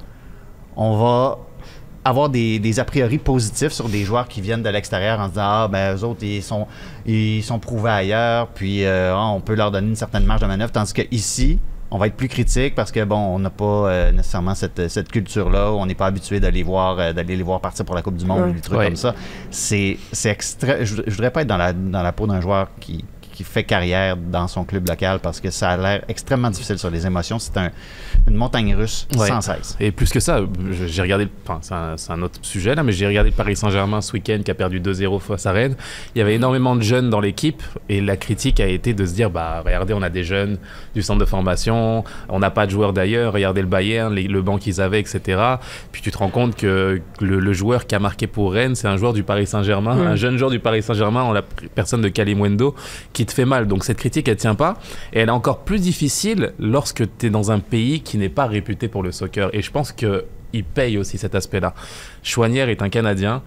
on 0.76 0.98
va 0.98 1.38
avoir 2.06 2.30
des, 2.30 2.60
des 2.60 2.80
a 2.80 2.86
priori 2.86 3.18
positifs 3.18 3.72
sur 3.72 3.88
des 3.88 4.04
joueurs 4.04 4.28
qui 4.28 4.42
viennent 4.42 4.64
de 4.64 4.70
l'extérieur 4.70 5.20
en 5.20 5.26
se 5.26 5.30
disant 5.32 5.44
ah 5.46 5.68
ben 5.72 5.96
eux 5.96 6.04
autres 6.04 6.24
ils 6.24 6.44
sont 6.44 6.68
ils 7.06 7.44
sont 7.44 7.60
prouvés 7.60 7.92
ailleurs 7.92 8.48
puis 8.48 8.84
euh, 8.84 9.16
ah, 9.16 9.28
on 9.28 9.40
peut 9.40 9.56
leur 9.56 9.72
donner 9.72 9.88
une 9.88 9.96
certaine 9.96 10.26
marge 10.26 10.42
de 10.42 10.48
manœuvre 10.48 10.72
tandis 10.72 10.94
que 10.94 11.04
ici 11.12 11.60
on 11.96 12.00
va 12.00 12.08
être 12.08 12.16
plus 12.16 12.28
critique 12.28 12.74
parce 12.76 12.92
que 12.92 13.04
bon 13.04 13.16
on 13.18 13.40
n'a 13.40 13.52
pas 13.52 13.64
euh, 13.88 14.12
nécessairement 14.12 14.56
cette, 14.56 14.90
cette 14.90 15.10
culture 15.12 15.50
là 15.50 15.72
on 15.72 15.86
n'est 15.86 15.94
pas 15.96 16.08
habitué 16.08 16.40
d'aller 16.40 16.64
voir 16.64 16.98
euh, 17.00 17.14
d'aller 17.14 17.38
les 17.38 17.44
voir 17.44 17.62
partir 17.62 17.86
pour 17.86 17.94
la 17.96 18.02
coupe 18.02 18.18
du 18.18 18.26
monde 18.26 18.42
Ouais. 18.42 18.50
ou 18.50 18.54
des 18.54 18.62
trucs 18.62 18.78
Ouais. 18.80 18.86
comme 18.86 18.96
ça 18.96 19.14
c'est 19.52 19.98
c'est 20.12 20.30
extra 20.30 20.84
je, 20.84 20.96
je 21.06 21.12
voudrais 21.12 21.30
pas 21.32 21.42
être 21.44 21.48
dans 21.48 21.58
la 21.58 21.72
dans 21.72 22.02
la 22.02 22.12
peau 22.12 22.26
d'un 22.26 22.42
joueur 22.42 22.68
qui 22.80 23.06
qui 23.34 23.44
fait 23.44 23.64
carrière 23.64 24.16
dans 24.16 24.48
son 24.48 24.64
club 24.64 24.88
local 24.88 25.20
parce 25.22 25.42
que 25.42 25.50
ça 25.50 25.72
a 25.72 25.78
l'air 25.78 26.02
extrêmement 26.08 26.50
difficile 26.50 26.78
sur 26.78 26.90
les 26.90 27.06
émotions. 27.06 27.40
C'est 27.40 27.58
un, 27.58 27.72
une 28.30 28.36
montagne 28.36 28.74
russe 28.76 29.08
Ouais. 29.18 29.28
sans 29.28 29.42
cesse. 29.42 29.76
Et 29.80 29.92
plus 29.92 30.10
que 30.12 30.20
ça, 30.20 30.40
j'ai 30.88 31.02
regardé, 31.02 31.26
le- 31.26 31.30
enfin, 31.48 31.60
c'est 31.98 32.12
un, 32.14 32.22
autre 32.22 32.40
sujet 32.44 32.76
là, 32.76 32.84
mais 32.84 32.92
j'ai 32.92 33.08
regardé 33.08 33.32
le 33.32 33.36
Paris 33.36 33.56
Saint-Germain 33.56 34.02
ce 34.02 34.14
week-end 34.14 34.40
qui 34.46 34.52
a 34.52 34.54
perdu 34.54 34.80
2-0 34.80 35.20
face 35.20 35.46
à 35.46 35.52
Rennes. 35.52 35.76
Il 36.16 36.20
y 36.20 36.22
avait 36.22 36.36
énormément 36.36 36.76
de 36.76 36.82
jeunes 36.84 37.10
dans 37.10 37.20
l'équipe 37.20 37.62
et 37.90 38.00
la 38.02 38.16
critique 38.18 38.60
a 38.60 38.68
été 38.68 38.94
de 38.94 39.06
se 39.06 39.14
dire 39.14 39.30
bah 39.30 39.62
regardez, 39.66 39.94
on 39.94 40.02
a 40.02 40.10
des 40.10 40.24
jeunes 40.24 40.58
du 40.94 41.02
centre 41.02 41.20
de 41.20 41.26
formation, 41.26 42.04
on 42.30 42.40
n'a 42.40 42.52
pas 42.52 42.66
de 42.66 42.72
joueurs 42.72 42.94
d'ailleurs, 42.94 43.34
regardez 43.34 43.62
le 43.62 43.68
Bayern, 43.68 44.14
les- 44.14 44.28
le 44.28 44.42
banc 44.42 44.58
qu'ils 44.58 44.80
avaient, 44.80 45.00
etc. 45.00 45.42
Puis 45.92 46.02
tu 46.02 46.12
te 46.12 46.18
rends 46.18 46.30
compte 46.30 46.56
que 46.56 47.02
le, 47.20 47.40
le 47.40 47.54
joueur 47.54 47.88
qui 47.88 47.96
a 47.96 48.00
marqué 48.00 48.28
pour 48.28 48.54
Rennes, 48.54 48.76
c'est 48.76 48.88
un 48.88 48.98
joueur 48.98 49.14
du 49.14 49.24
Paris 49.24 49.48
Saint-Germain, 49.48 49.98
un 49.98 50.16
jeune 50.16 50.38
joueur 50.38 50.52
du 50.52 50.60
Paris 50.60 50.84
Saint-Germain 50.84 51.24
en 51.24 51.34
la 51.34 51.42
personne 51.42 52.02
de 52.02 52.10
Kalimwendo 52.10 52.76
qui 53.12 53.23
te 53.26 53.34
fait 53.34 53.46
mal. 53.46 53.68
Donc 53.68 53.84
cette 53.84 53.98
critique, 53.98 54.28
elle 54.28 54.38
tient 54.38 54.56
pas. 54.56 54.78
Et 55.14 55.20
elle 55.20 55.30
est 55.30 55.32
encore 55.32 55.60
plus 55.60 55.80
difficile 55.80 56.54
lorsque 56.60 57.04
tu 57.18 57.28
es 57.28 57.30
dans 57.30 57.52
un 57.52 57.60
pays 57.60 58.02
qui 58.02 58.18
n'est 58.18 58.30
pas 58.30 58.46
réputé 58.46 58.88
pour 58.88 59.04
le 59.04 59.12
soccer. 59.12 59.50
Et 59.54 59.62
je 59.62 59.72
pense 59.72 59.92
qu'il 59.92 60.64
paye 60.74 60.98
aussi 60.98 61.18
cet 61.18 61.36
aspect-là. 61.36 61.74
Chouanière 62.24 62.70
est 62.70 62.82
un 62.82 62.90
Canadien. 62.90 63.42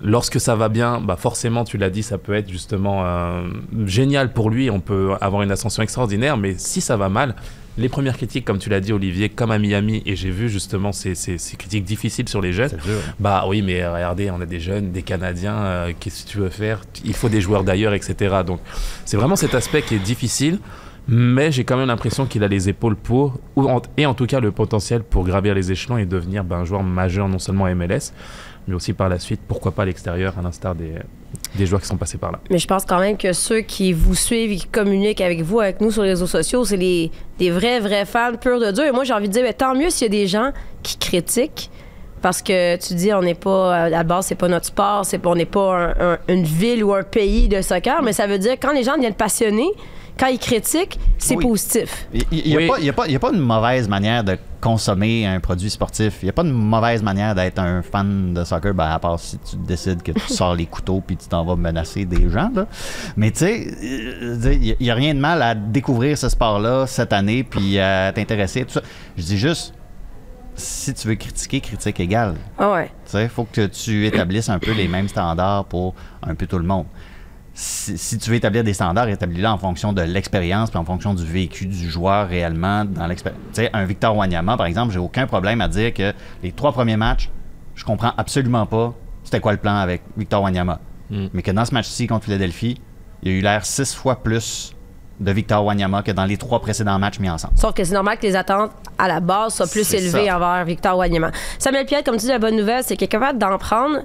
Lorsque 0.00 0.40
ça 0.40 0.56
va 0.56 0.68
bien, 0.68 1.00
bah 1.00 1.16
forcément, 1.16 1.64
tu 1.64 1.76
l'as 1.76 1.90
dit, 1.90 2.02
ça 2.02 2.16
peut 2.16 2.32
être 2.32 2.48
justement 2.48 3.04
euh, 3.04 3.42
génial 3.84 4.32
pour 4.32 4.48
lui. 4.48 4.70
On 4.70 4.80
peut 4.80 5.12
avoir 5.20 5.42
une 5.42 5.50
ascension 5.50 5.82
extraordinaire. 5.82 6.36
Mais 6.36 6.54
si 6.56 6.80
ça 6.80 6.96
va 6.96 7.08
mal, 7.08 7.34
les 7.78 7.88
premières 7.88 8.16
critiques, 8.16 8.44
comme 8.44 8.58
tu 8.58 8.68
l'as 8.68 8.80
dit, 8.80 8.92
Olivier, 8.92 9.28
comme 9.30 9.50
à 9.50 9.58
Miami, 9.58 10.02
et 10.04 10.14
j'ai 10.14 10.30
vu 10.30 10.48
justement 10.48 10.92
ces, 10.92 11.14
ces- 11.14 11.38
ces 11.38 11.56
critiques 11.56 11.84
difficiles 11.84 12.28
sur 12.28 12.40
les 12.42 12.52
jeunes. 12.52 12.70
Bah 13.18 13.44
oui, 13.48 13.62
mais 13.62 13.86
regardez, 13.86 14.30
on 14.30 14.40
a 14.40 14.46
des 14.46 14.60
jeunes, 14.60 14.92
des 14.92 15.02
Canadiens, 15.02 15.56
euh, 15.56 15.92
qu'est-ce 15.98 16.24
que 16.24 16.30
tu 16.30 16.38
veux 16.38 16.50
faire? 16.50 16.82
Il 17.04 17.14
faut 17.14 17.28
des 17.30 17.40
joueurs 17.40 17.64
d'ailleurs, 17.64 17.94
etc. 17.94 18.36
Donc 18.46 18.60
c'est 19.04 19.16
vraiment 19.16 19.36
cet 19.36 19.54
aspect 19.54 19.82
qui 19.82 19.94
est 19.94 19.98
difficile, 19.98 20.58
mais 21.08 21.50
j'ai 21.50 21.64
quand 21.64 21.76
même 21.76 21.88
l'impression 21.88 22.26
qu'il 22.26 22.44
a 22.44 22.48
les 22.48 22.68
épaules 22.68 22.94
pour, 22.94 23.38
ou 23.56 23.68
en- 23.68 23.82
et 23.96 24.06
en 24.06 24.14
tout 24.14 24.26
cas 24.26 24.38
le 24.40 24.52
potentiel 24.52 25.02
pour 25.02 25.24
gravir 25.24 25.54
les 25.54 25.72
échelons 25.72 25.96
et 25.96 26.04
devenir 26.06 26.44
ben, 26.44 26.58
un 26.58 26.64
joueur 26.64 26.82
majeur 26.82 27.28
non 27.28 27.38
seulement 27.38 27.64
à 27.64 27.74
MLS, 27.74 28.12
mais 28.68 28.74
aussi 28.74 28.92
par 28.92 29.08
la 29.08 29.18
suite, 29.18 29.40
pourquoi 29.48 29.72
pas 29.72 29.82
à 29.82 29.86
l'extérieur, 29.86 30.34
à 30.38 30.42
l'instar 30.42 30.74
des, 30.74 30.92
des 31.56 31.66
joueurs 31.66 31.80
qui 31.80 31.86
sont 31.88 31.96
passés 31.96 32.18
par 32.18 32.32
là. 32.32 32.40
Mais 32.50 32.58
je 32.58 32.66
pense 32.66 32.84
quand 32.84 33.00
même 33.00 33.16
que 33.16 33.32
ceux 33.32 33.60
qui 33.60 33.92
vous 33.92 34.14
suivent 34.14 34.58
qui 34.58 34.66
communiquent 34.66 35.20
avec 35.20 35.42
vous, 35.42 35.60
avec 35.60 35.80
nous 35.80 35.90
sur 35.90 36.02
les 36.02 36.10
réseaux 36.10 36.26
sociaux, 36.26 36.64
c'est 36.64 36.76
les, 36.76 37.10
des 37.38 37.50
vrais, 37.50 37.80
vrais 37.80 38.04
fans 38.04 38.36
purs 38.40 38.60
de 38.60 38.70
Dieu. 38.70 38.86
Et 38.86 38.92
moi, 38.92 39.04
j'ai 39.04 39.12
envie 39.14 39.28
de 39.28 39.32
dire, 39.32 39.42
ben, 39.42 39.52
tant 39.52 39.74
mieux 39.74 39.90
s'il 39.90 40.02
y 40.12 40.16
a 40.16 40.20
des 40.20 40.26
gens 40.26 40.52
qui 40.82 40.96
critiquent. 40.98 41.70
Parce 42.20 42.40
que 42.40 42.76
tu 42.76 42.94
dis, 42.94 43.12
on 43.12 43.20
n'est 43.22 43.34
pas, 43.34 43.74
à 43.74 43.88
la 43.88 44.04
base, 44.04 44.26
c'est 44.26 44.36
pas 44.36 44.46
notre 44.46 44.66
sport, 44.66 45.04
c'est 45.04 45.26
on 45.26 45.34
n'est 45.34 45.44
pas 45.44 45.74
un- 45.98 46.12
un- 46.12 46.18
une 46.28 46.44
ville 46.44 46.84
ou 46.84 46.94
un 46.94 47.02
pays 47.02 47.48
de 47.48 47.60
soccer, 47.62 48.00
mais 48.04 48.12
ça 48.12 48.28
veut 48.28 48.38
dire 48.38 48.52
quand 48.62 48.70
les 48.72 48.84
gens 48.84 48.94
deviennent 48.94 49.14
passionnés, 49.14 49.70
quand 50.18 50.26
ils 50.28 50.38
critiquent, 50.38 50.98
c'est 51.18 51.36
Oui. 51.36 51.42
positif. 51.44 52.06
Il 52.12 52.22
n'y 52.46 52.54
a, 52.54 52.56
Oui. 52.58 52.68
pas- 52.68 52.78
il 52.78 52.84
y 52.84 52.88
a, 52.88 52.92
pas- 52.92 53.06
il 53.06 53.12
y 53.12 53.16
a 53.16 53.18
pas 53.18 53.32
une 53.32 53.40
mauvaise 53.40 53.88
manière 53.88 54.22
de 54.22 54.36
consommer 54.60 55.26
un 55.26 55.40
produit 55.40 55.70
sportif. 55.70 56.18
Il 56.22 56.26
n'y 56.26 56.30
a 56.30 56.32
pas 56.32 56.42
une 56.42 56.52
mauvaise 56.52 57.02
manière 57.02 57.34
d'être 57.34 57.58
un 57.58 57.82
fan 57.82 58.32
de 58.32 58.44
soccer, 58.44 58.72
ben, 58.74 58.86
à 58.90 58.98
part 59.00 59.18
si 59.18 59.38
tu 59.38 59.56
décides 59.56 60.02
que 60.02 60.12
tu 60.12 60.20
sors 60.32 60.54
les 60.54 60.66
couteaux 60.66 61.02
puis 61.04 61.16
tu 61.16 61.26
t'en 61.28 61.44
vas 61.44 61.56
menacer 61.56 62.04
des 62.04 62.28
gens. 62.30 62.50
là. 62.54 62.66
Mais 63.16 63.30
tu 63.32 63.38
sais, 63.38 63.66
euh, 63.82 64.52
il 64.60 64.76
n'y 64.80 64.90
a 64.90 64.94
rien 64.94 65.14
de 65.14 65.18
mal 65.20 65.42
à 65.42 65.54
découvrir 65.54 66.16
ce 66.16 66.28
sport-là 66.28 66.86
cette 66.86 67.12
année 67.12 67.42
puis 67.42 67.78
à 67.80 68.12
t'intéresser. 68.12 68.64
tout 68.64 68.72
ça. 68.74 68.82
Je 69.16 69.22
dis 69.24 69.38
juste, 69.38 69.74
si 70.54 70.92
tu 70.94 71.08
veux 71.08 71.14
critiquer, 71.14 71.60
critique 71.60 71.98
égale. 71.98 72.34
Ah 72.58 72.70
ouais. 72.72 72.90
Il 73.14 73.28
faut 73.28 73.44
que 73.50 73.66
tu 73.66 74.06
établisses 74.06 74.48
un 74.50 74.58
peu 74.58 74.72
les 74.72 74.86
mêmes 74.86 75.08
standards 75.08 75.64
pour 75.64 75.94
un 76.22 76.34
peu 76.34 76.46
tout 76.46 76.58
le 76.58 76.64
monde. 76.66 76.84
Si, 77.54 77.98
si 77.98 78.16
tu 78.16 78.30
veux 78.30 78.36
établir 78.36 78.64
des 78.64 78.72
standards, 78.72 79.08
établis-les 79.08 79.46
en 79.46 79.58
fonction 79.58 79.92
de 79.92 80.00
l'expérience 80.00 80.70
puis 80.70 80.78
en 80.78 80.84
fonction 80.84 81.12
du 81.12 81.24
vécu 81.24 81.66
du 81.66 81.90
joueur 81.90 82.28
réellement 82.28 82.84
dans 82.86 83.06
l'expérience. 83.06 83.42
Tu 83.52 83.62
sais, 83.62 83.70
un 83.74 83.84
Victor 83.84 84.16
Wanyama, 84.16 84.56
par 84.56 84.66
exemple, 84.66 84.92
j'ai 84.92 84.98
aucun 84.98 85.26
problème 85.26 85.60
à 85.60 85.68
dire 85.68 85.92
que 85.92 86.14
les 86.42 86.52
trois 86.52 86.72
premiers 86.72 86.96
matchs, 86.96 87.30
je 87.74 87.84
comprends 87.84 88.12
absolument 88.16 88.64
pas 88.64 88.94
c'était 89.24 89.40
quoi 89.40 89.52
le 89.52 89.58
plan 89.58 89.76
avec 89.76 90.02
Victor 90.16 90.42
Wanyama. 90.42 90.80
Mm. 91.10 91.26
Mais 91.32 91.42
que 91.42 91.50
dans 91.50 91.64
ce 91.64 91.72
match-ci 91.72 92.06
contre 92.06 92.24
Philadelphie, 92.24 92.80
il 93.22 93.32
y 93.32 93.34
a 93.34 93.38
eu 93.38 93.40
l'air 93.40 93.64
six 93.64 93.94
fois 93.94 94.16
plus 94.16 94.74
de 95.20 95.30
Victor 95.30 95.64
Wanyama 95.64 96.02
que 96.02 96.10
dans 96.10 96.24
les 96.24 96.36
trois 96.36 96.60
précédents 96.60 96.98
matchs 96.98 97.20
mis 97.20 97.30
ensemble. 97.30 97.56
Sauf 97.56 97.74
que 97.74 97.84
c'est 97.84 97.94
normal 97.94 98.18
que 98.18 98.26
les 98.26 98.34
attentes 98.34 98.72
à 98.98 99.06
la 99.06 99.20
base 99.20 99.54
soient 99.54 99.66
plus 99.66 99.92
élevées 99.94 100.26
ça. 100.26 100.36
envers 100.36 100.64
Victor 100.64 100.96
Wanyama. 100.96 101.30
Samuel 101.58 101.86
Pierre, 101.86 102.02
comme 102.02 102.16
tu 102.16 102.22
dis, 102.22 102.28
la 102.28 102.38
bonne 102.38 102.56
nouvelle, 102.56 102.82
c'est 102.82 102.96
qu'il 102.96 103.04
est 103.04 103.08
capable 103.08 103.38
d'en 103.38 103.56
prendre. 103.58 104.00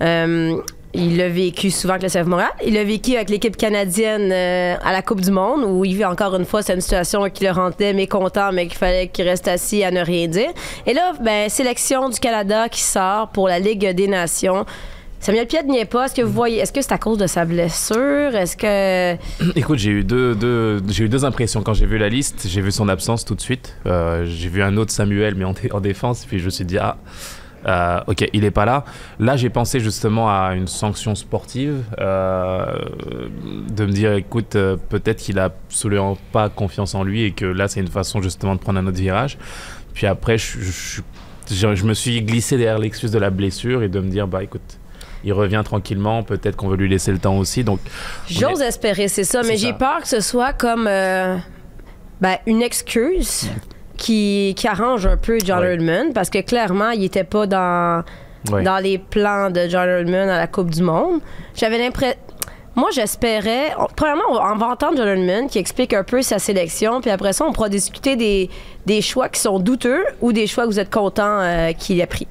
Euh, 0.00 0.56
il 0.94 1.16
l'a 1.16 1.28
vécu 1.28 1.70
souvent 1.70 1.94
avec 1.94 2.02
le 2.02 2.08
CF 2.20 2.26
Montréal. 2.26 2.50
Il 2.66 2.74
l'a 2.74 2.84
vécu 2.84 3.14
avec 3.16 3.30
l'équipe 3.30 3.56
canadienne 3.56 4.30
euh, 4.32 4.74
à 4.84 4.92
la 4.92 5.02
Coupe 5.02 5.20
du 5.22 5.30
Monde, 5.30 5.64
où 5.64 5.84
il 5.84 5.94
vit 5.96 6.04
encore 6.04 6.34
une 6.36 6.44
fois, 6.44 6.62
c'est 6.62 6.74
une 6.74 6.80
situation 6.80 7.28
qui 7.30 7.44
le 7.44 7.50
rendait 7.50 7.92
mécontent, 7.94 8.52
mais 8.52 8.66
qu'il 8.66 8.76
fallait 8.78 9.08
qu'il 9.08 9.26
reste 9.26 9.48
assis 9.48 9.82
à 9.84 9.90
ne 9.90 10.00
rien 10.04 10.28
dire. 10.28 10.50
Et 10.86 10.92
là, 10.92 11.12
ben, 11.22 11.48
sélection 11.48 12.08
du 12.08 12.18
Canada 12.20 12.68
qui 12.68 12.82
sort 12.82 13.28
pour 13.28 13.48
la 13.48 13.58
Ligue 13.58 13.88
des 13.94 14.06
Nations. 14.08 14.66
Samuel 15.18 15.46
Piet 15.46 15.62
n'y 15.62 15.78
est 15.78 15.84
pas. 15.84 16.06
Est-ce 16.06 16.14
que 16.16 16.22
vous 16.22 16.32
voyez, 16.32 16.58
est-ce 16.58 16.72
que 16.72 16.82
c'est 16.82 16.90
à 16.92 16.98
cause 16.98 17.16
de 17.16 17.28
sa 17.28 17.44
blessure? 17.44 18.34
Est-ce 18.34 18.56
que. 18.56 19.16
Écoute, 19.56 19.78
j'ai 19.78 19.90
eu 19.92 20.02
deux, 20.04 20.34
deux- 20.34 20.82
j'ai 20.88 21.04
eu 21.04 21.08
deux 21.08 21.24
impressions 21.24 21.62
quand 21.62 21.74
j'ai 21.74 21.86
vu 21.86 21.96
la 21.96 22.08
liste. 22.08 22.46
J'ai 22.48 22.60
vu 22.60 22.72
son 22.72 22.88
absence 22.88 23.24
tout 23.24 23.36
de 23.36 23.40
suite. 23.40 23.76
Euh, 23.86 24.24
j'ai 24.26 24.48
vu 24.48 24.62
un 24.64 24.76
autre 24.76 24.90
Samuel, 24.90 25.36
mais 25.36 25.44
en, 25.44 25.54
en 25.70 25.80
défense. 25.80 26.24
Puis 26.26 26.40
je 26.40 26.46
me 26.46 26.50
suis 26.50 26.64
dit, 26.64 26.76
ah, 26.76 26.96
euh, 27.66 28.00
ok, 28.06 28.28
il 28.32 28.44
est 28.44 28.50
pas 28.50 28.64
là. 28.64 28.84
Là, 29.18 29.36
j'ai 29.36 29.50
pensé 29.50 29.80
justement 29.80 30.28
à 30.30 30.54
une 30.54 30.66
sanction 30.66 31.14
sportive, 31.14 31.82
euh, 32.00 32.74
de 33.70 33.84
me 33.86 33.92
dire, 33.92 34.12
écoute, 34.14 34.56
euh, 34.56 34.76
peut-être 34.88 35.18
qu'il 35.18 35.38
a 35.38 35.44
absolument 35.44 36.16
pas 36.32 36.48
confiance 36.48 36.94
en 36.94 37.04
lui 37.04 37.22
et 37.24 37.32
que 37.32 37.44
là, 37.44 37.68
c'est 37.68 37.80
une 37.80 37.88
façon 37.88 38.20
justement 38.22 38.54
de 38.54 38.60
prendre 38.60 38.78
un 38.78 38.86
autre 38.86 38.98
virage. 38.98 39.38
Puis 39.94 40.06
après, 40.06 40.38
je, 40.38 40.58
je- 40.60 41.00
je- 41.50 41.74
je 41.74 41.84
me 41.84 41.94
suis 41.94 42.22
glissé 42.22 42.56
derrière 42.56 42.78
l'excuse 42.78 43.10
de 43.10 43.18
la 43.18 43.30
blessure 43.30 43.82
et 43.82 43.88
de 43.88 44.00
me 44.00 44.08
dire, 44.08 44.26
bah 44.26 44.42
écoute. 44.42 44.78
Il 45.24 45.32
revient 45.32 45.62
tranquillement, 45.64 46.24
peut-être 46.24 46.56
qu'on 46.56 46.66
veut 46.66 46.76
lui 46.76 46.88
laisser 46.88 47.12
le 47.12 47.18
temps 47.18 47.38
aussi. 47.38 47.62
Donc, 47.62 47.78
on 48.28 48.34
J'ose 48.40 48.60
est- 48.60 48.66
espérer, 48.66 49.06
c'est 49.06 49.22
ça, 49.22 49.42
mais 49.44 49.56
j'ai 49.56 49.72
peur 49.72 50.00
que 50.02 50.08
ce 50.08 50.18
soit 50.20 50.52
comme 50.52 50.88
euh, 50.88 51.36
ben, 52.20 52.38
une 52.46 52.60
excuse 52.60 53.48
qui, 54.02 54.54
qui 54.56 54.66
arrange 54.66 55.06
un 55.06 55.16
peu 55.16 55.38
John 55.44 55.60
Ouais. 55.60 55.72
Herdman 55.74 56.12
parce 56.12 56.28
que 56.28 56.40
clairement, 56.40 56.90
il 56.90 57.00
n'était 57.00 57.24
pas 57.24 57.46
dans, 57.46 58.02
Ouais. 58.50 58.64
dans 58.64 58.78
les 58.78 58.98
plans 58.98 59.50
de 59.50 59.68
John 59.68 59.88
Herdman 59.88 60.28
à 60.28 60.36
la 60.38 60.46
Coupe 60.48 60.70
du 60.70 60.82
Monde. 60.82 61.20
J'avais 61.54 61.78
l'impression. 61.78 62.18
Moi, 62.74 62.88
j'espérais. 62.92 63.72
Premièrement, 63.94 64.22
on 64.30 64.56
va 64.56 64.66
entendre 64.68 64.96
John 64.96 65.06
Herdman 65.06 65.46
qui 65.48 65.58
explique 65.58 65.92
un 65.94 66.02
peu 66.02 66.22
sa 66.22 66.38
sélection, 66.40 67.00
puis 67.00 67.10
après 67.10 67.32
ça, 67.32 67.44
on 67.44 67.52
pourra 67.52 67.68
discuter 67.68 68.16
des, 68.16 68.50
des 68.86 69.00
choix 69.02 69.28
qui 69.28 69.40
sont 69.40 69.58
douteux 69.60 70.02
ou 70.20 70.32
des 70.32 70.46
choix 70.48 70.64
que 70.64 70.70
vous 70.70 70.80
êtes 70.80 70.92
content 70.92 71.38
euh, 71.40 71.72
qu'il 71.72 72.00
ait 72.00 72.06
pris. 72.06 72.26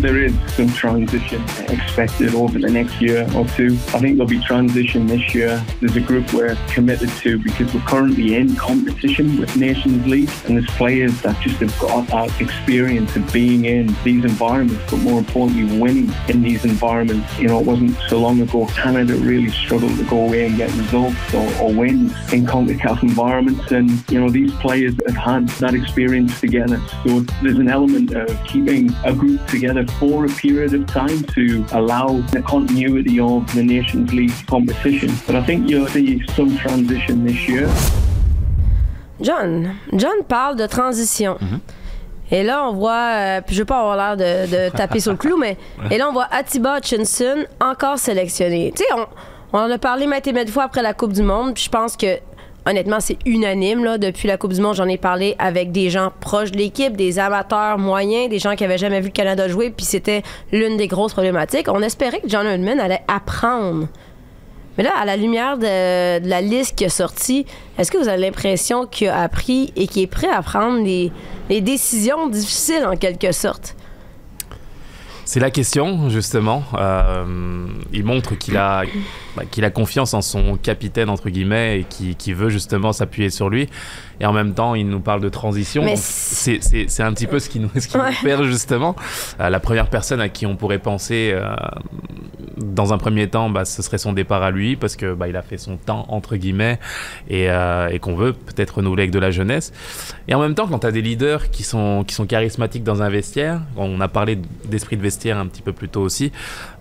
There 0.00 0.18
is 0.18 0.34
some 0.54 0.68
transition 0.68 1.42
expected 1.68 2.34
over 2.34 2.58
the 2.58 2.70
next 2.70 3.00
year 3.00 3.28
or 3.36 3.44
two. 3.48 3.74
I 3.88 4.00
think 4.00 4.16
there'll 4.16 4.26
be 4.26 4.40
transition 4.40 5.06
this 5.06 5.34
year. 5.34 5.64
There's 5.80 5.96
a 5.96 6.00
group 6.00 6.32
we're 6.32 6.56
committed 6.68 7.10
to 7.10 7.38
because 7.38 7.72
we're 7.74 7.80
currently 7.82 8.36
in 8.36 8.56
competition 8.56 9.38
with 9.38 9.56
Nations 9.56 10.06
League, 10.06 10.30
and 10.46 10.56
there's 10.56 10.70
players 10.76 11.20
that 11.22 11.40
just 11.42 11.56
have 11.56 11.78
got 11.78 12.06
that 12.08 12.40
experience 12.40 13.14
of 13.16 13.32
being 13.32 13.64
in 13.64 13.94
these 14.04 14.24
environments, 14.24 14.82
but 14.90 14.98
more 14.98 15.18
importantly, 15.18 15.78
winning 15.78 16.12
in 16.28 16.42
these 16.42 16.64
environments. 16.64 17.38
You 17.38 17.48
know, 17.48 17.60
it 17.60 17.66
wasn't 17.66 17.96
so 18.08 18.20
long 18.20 18.40
ago 18.40 18.66
Canada 18.66 19.14
really 19.14 19.50
struggled 19.50 19.96
to 19.96 20.04
go 20.04 20.26
away 20.26 20.46
and 20.46 20.56
get 20.56 20.72
results 20.76 21.34
or, 21.34 21.62
or 21.62 21.74
wins 21.74 22.12
in 22.32 22.46
CONCACAF 22.46 23.02
environments, 23.02 23.70
and 23.72 23.90
you 24.10 24.20
know 24.20 24.30
these 24.30 24.52
players 24.56 24.94
have 25.06 25.16
had 25.16 25.48
that 25.60 25.74
experience 25.74 26.40
together. 26.40 26.80
So 27.04 27.20
there's 27.42 27.58
an 27.58 27.68
element 27.68 28.12
of 28.14 28.44
keeping 28.46 28.92
a 29.04 29.12
group 29.12 29.44
together 29.48 29.84
for 29.98 30.24
a 30.24 30.28
period 30.28 30.74
of 30.74 30.86
time 30.86 31.22
to 31.34 31.64
allow 31.76 32.20
the 32.32 32.42
continuity 32.42 33.18
of 33.20 33.44
the 33.54 33.62
Nations 33.62 34.12
League 34.12 34.32
competition. 34.46 35.10
But 35.26 35.36
I 35.36 35.42
think 35.44 35.68
you'll 35.68 35.88
see 35.88 36.22
some 36.36 36.56
transition 36.58 37.24
this 37.24 37.48
year. 37.48 37.68
John, 39.20 39.76
John 39.94 40.22
parle 40.28 40.56
de 40.56 40.66
transition. 40.66 41.38
Et 42.30 42.42
là, 42.42 42.68
on 42.68 42.74
voit, 42.74 43.14
euh, 43.14 43.40
puis 43.40 43.54
je 43.56 43.62
veux 43.62 43.66
pas 43.66 43.78
avoir 43.80 43.96
l'air 43.96 44.16
de, 44.16 44.50
de 44.50 44.68
taper 44.76 45.00
sur 45.00 45.12
le 45.12 45.16
clou, 45.18 45.36
mais 45.38 45.56
et 45.90 45.98
là, 45.98 46.08
on 46.08 46.12
voit 46.12 46.28
Atiba 46.30 46.78
Hutchinson 46.78 47.46
encore 47.60 47.98
sélectionné. 47.98 48.72
Tu 48.76 48.84
sais, 48.84 48.92
on, 48.94 49.06
on 49.54 49.60
en 49.60 49.70
a 49.70 49.78
parlé 49.78 50.06
maintes 50.06 50.26
et 50.26 50.32
maintes 50.32 50.50
fois 50.50 50.64
après 50.64 50.82
la 50.82 50.92
Coupe 50.92 51.14
du 51.14 51.22
Monde, 51.22 51.54
puis 51.54 51.64
je 51.64 51.70
pense 51.70 51.96
que 51.96 52.18
honnêtement, 52.68 53.00
c'est 53.00 53.16
unanime. 53.24 53.98
Depuis 53.98 54.28
la 54.28 54.36
Coupe 54.36 54.52
du 54.52 54.60
Monde, 54.60 54.74
j'en 54.74 54.88
ai 54.88 54.98
parlé 54.98 55.34
avec 55.38 55.72
des 55.72 55.90
gens 55.90 56.12
proches 56.20 56.52
de 56.52 56.58
l'équipe, 56.58 56.96
des 56.96 57.18
amateurs 57.18 57.78
moyens, 57.78 58.28
des 58.28 58.38
gens 58.38 58.54
qui 58.54 58.64
avaient 58.64 58.78
jamais 58.78 59.00
vu 59.00 59.06
le 59.06 59.12
Canada 59.12 59.48
jouer, 59.48 59.70
puis 59.70 59.86
c'était 59.86 60.22
l'une 60.52 60.76
des 60.76 60.86
grosses 60.86 61.12
problématiques. 61.12 61.66
On 61.68 61.82
espérait 61.82 62.20
que 62.20 62.28
John 62.28 62.46
Herdman 62.46 62.78
allait 62.78 63.02
apprendre. 63.08 63.88
Mais 64.76 64.84
là, 64.84 64.92
à 64.96 65.04
la 65.04 65.16
lumière 65.16 65.58
de, 65.58 66.28
la 66.28 66.40
liste 66.40 66.76
qui 66.76 66.84
est 66.84 66.88
sortie, 66.88 67.46
est-ce 67.78 67.90
que 67.90 67.98
vous 67.98 68.08
avez 68.08 68.20
l'impression 68.20 68.86
qu'il 68.86 69.08
a 69.08 69.22
appris 69.22 69.72
et 69.74 69.88
qu'il 69.88 70.02
est 70.02 70.06
prêt 70.06 70.28
à 70.28 70.42
prendre 70.42 70.84
des, 70.84 71.10
des 71.48 71.60
décisions 71.60 72.28
difficiles 72.28 72.86
en 72.86 72.96
quelque 72.96 73.32
sorte? 73.32 73.74
C'est 75.30 75.40
la 75.40 75.50
question, 75.50 76.08
justement. 76.08 76.62
Euh, 76.72 77.66
il 77.92 78.02
montre 78.02 78.34
qu'il 78.34 78.56
a, 78.56 78.84
bah, 79.36 79.42
qu'il 79.50 79.62
a 79.66 79.70
confiance 79.70 80.14
en 80.14 80.22
son 80.22 80.56
capitaine, 80.56 81.10
entre 81.10 81.28
guillemets, 81.28 81.80
et 81.80 81.84
qui, 81.84 82.16
qui 82.16 82.32
veut 82.32 82.48
justement 82.48 82.94
s'appuyer 82.94 83.28
sur 83.28 83.50
lui. 83.50 83.68
Et 84.20 84.24
en 84.24 84.32
même 84.32 84.54
temps, 84.54 84.74
il 84.74 84.88
nous 84.88 85.00
parle 85.00 85.20
de 85.20 85.28
transition. 85.28 85.82
C'est 85.96 86.62
c'est- 86.62 86.88
c'est 86.88 87.02
un 87.02 87.12
petit 87.12 87.26
peu 87.26 87.40
ce 87.40 87.50
qui 87.50 87.60
nous, 87.60 87.68
ce 87.78 87.86
qui 87.88 87.98
nous 87.98 88.04
perd, 88.22 88.44
justement. 88.44 88.96
Euh, 89.38 89.50
la 89.50 89.60
première 89.60 89.90
personne 89.90 90.22
à 90.22 90.30
qui 90.30 90.46
on 90.46 90.56
pourrait 90.56 90.78
penser, 90.78 91.32
euh, 91.34 91.54
dans 92.58 92.92
un 92.92 92.98
premier 92.98 93.28
temps, 93.28 93.50
bah, 93.50 93.64
ce 93.64 93.82
serait 93.82 93.98
son 93.98 94.12
départ 94.12 94.42
à 94.42 94.50
lui, 94.50 94.76
parce 94.76 94.96
que 94.96 95.14
bah, 95.14 95.28
il 95.28 95.36
a 95.36 95.42
fait 95.42 95.58
son 95.58 95.76
temps, 95.76 96.06
entre 96.08 96.36
guillemets, 96.36 96.78
et, 97.28 97.50
euh, 97.50 97.96
qu'on 97.98 98.14
veut 98.14 98.32
peut-être 98.32 98.76
renouveler 98.76 99.02
avec 99.04 99.12
de 99.12 99.18
la 99.18 99.30
jeunesse. 99.30 99.72
Et 100.28 100.34
en 100.34 100.40
même 100.40 100.54
temps, 100.54 100.66
quand 100.66 100.80
tu 100.80 100.86
as 100.86 100.92
des 100.92 101.02
leaders 101.02 101.50
qui 101.50 101.62
sont, 101.62 102.04
qui 102.06 102.14
sont 102.14 102.26
charismatiques 102.26 102.84
dans 102.84 103.02
un 103.02 103.08
vestiaire, 103.08 103.60
on 103.76 104.00
a 104.00 104.08
parlé 104.08 104.38
d'esprit 104.64 104.96
de 104.96 105.02
vestiaire 105.02 105.38
un 105.38 105.46
petit 105.46 105.62
peu 105.62 105.72
plus 105.72 105.88
tôt 105.88 106.02
aussi, 106.02 106.32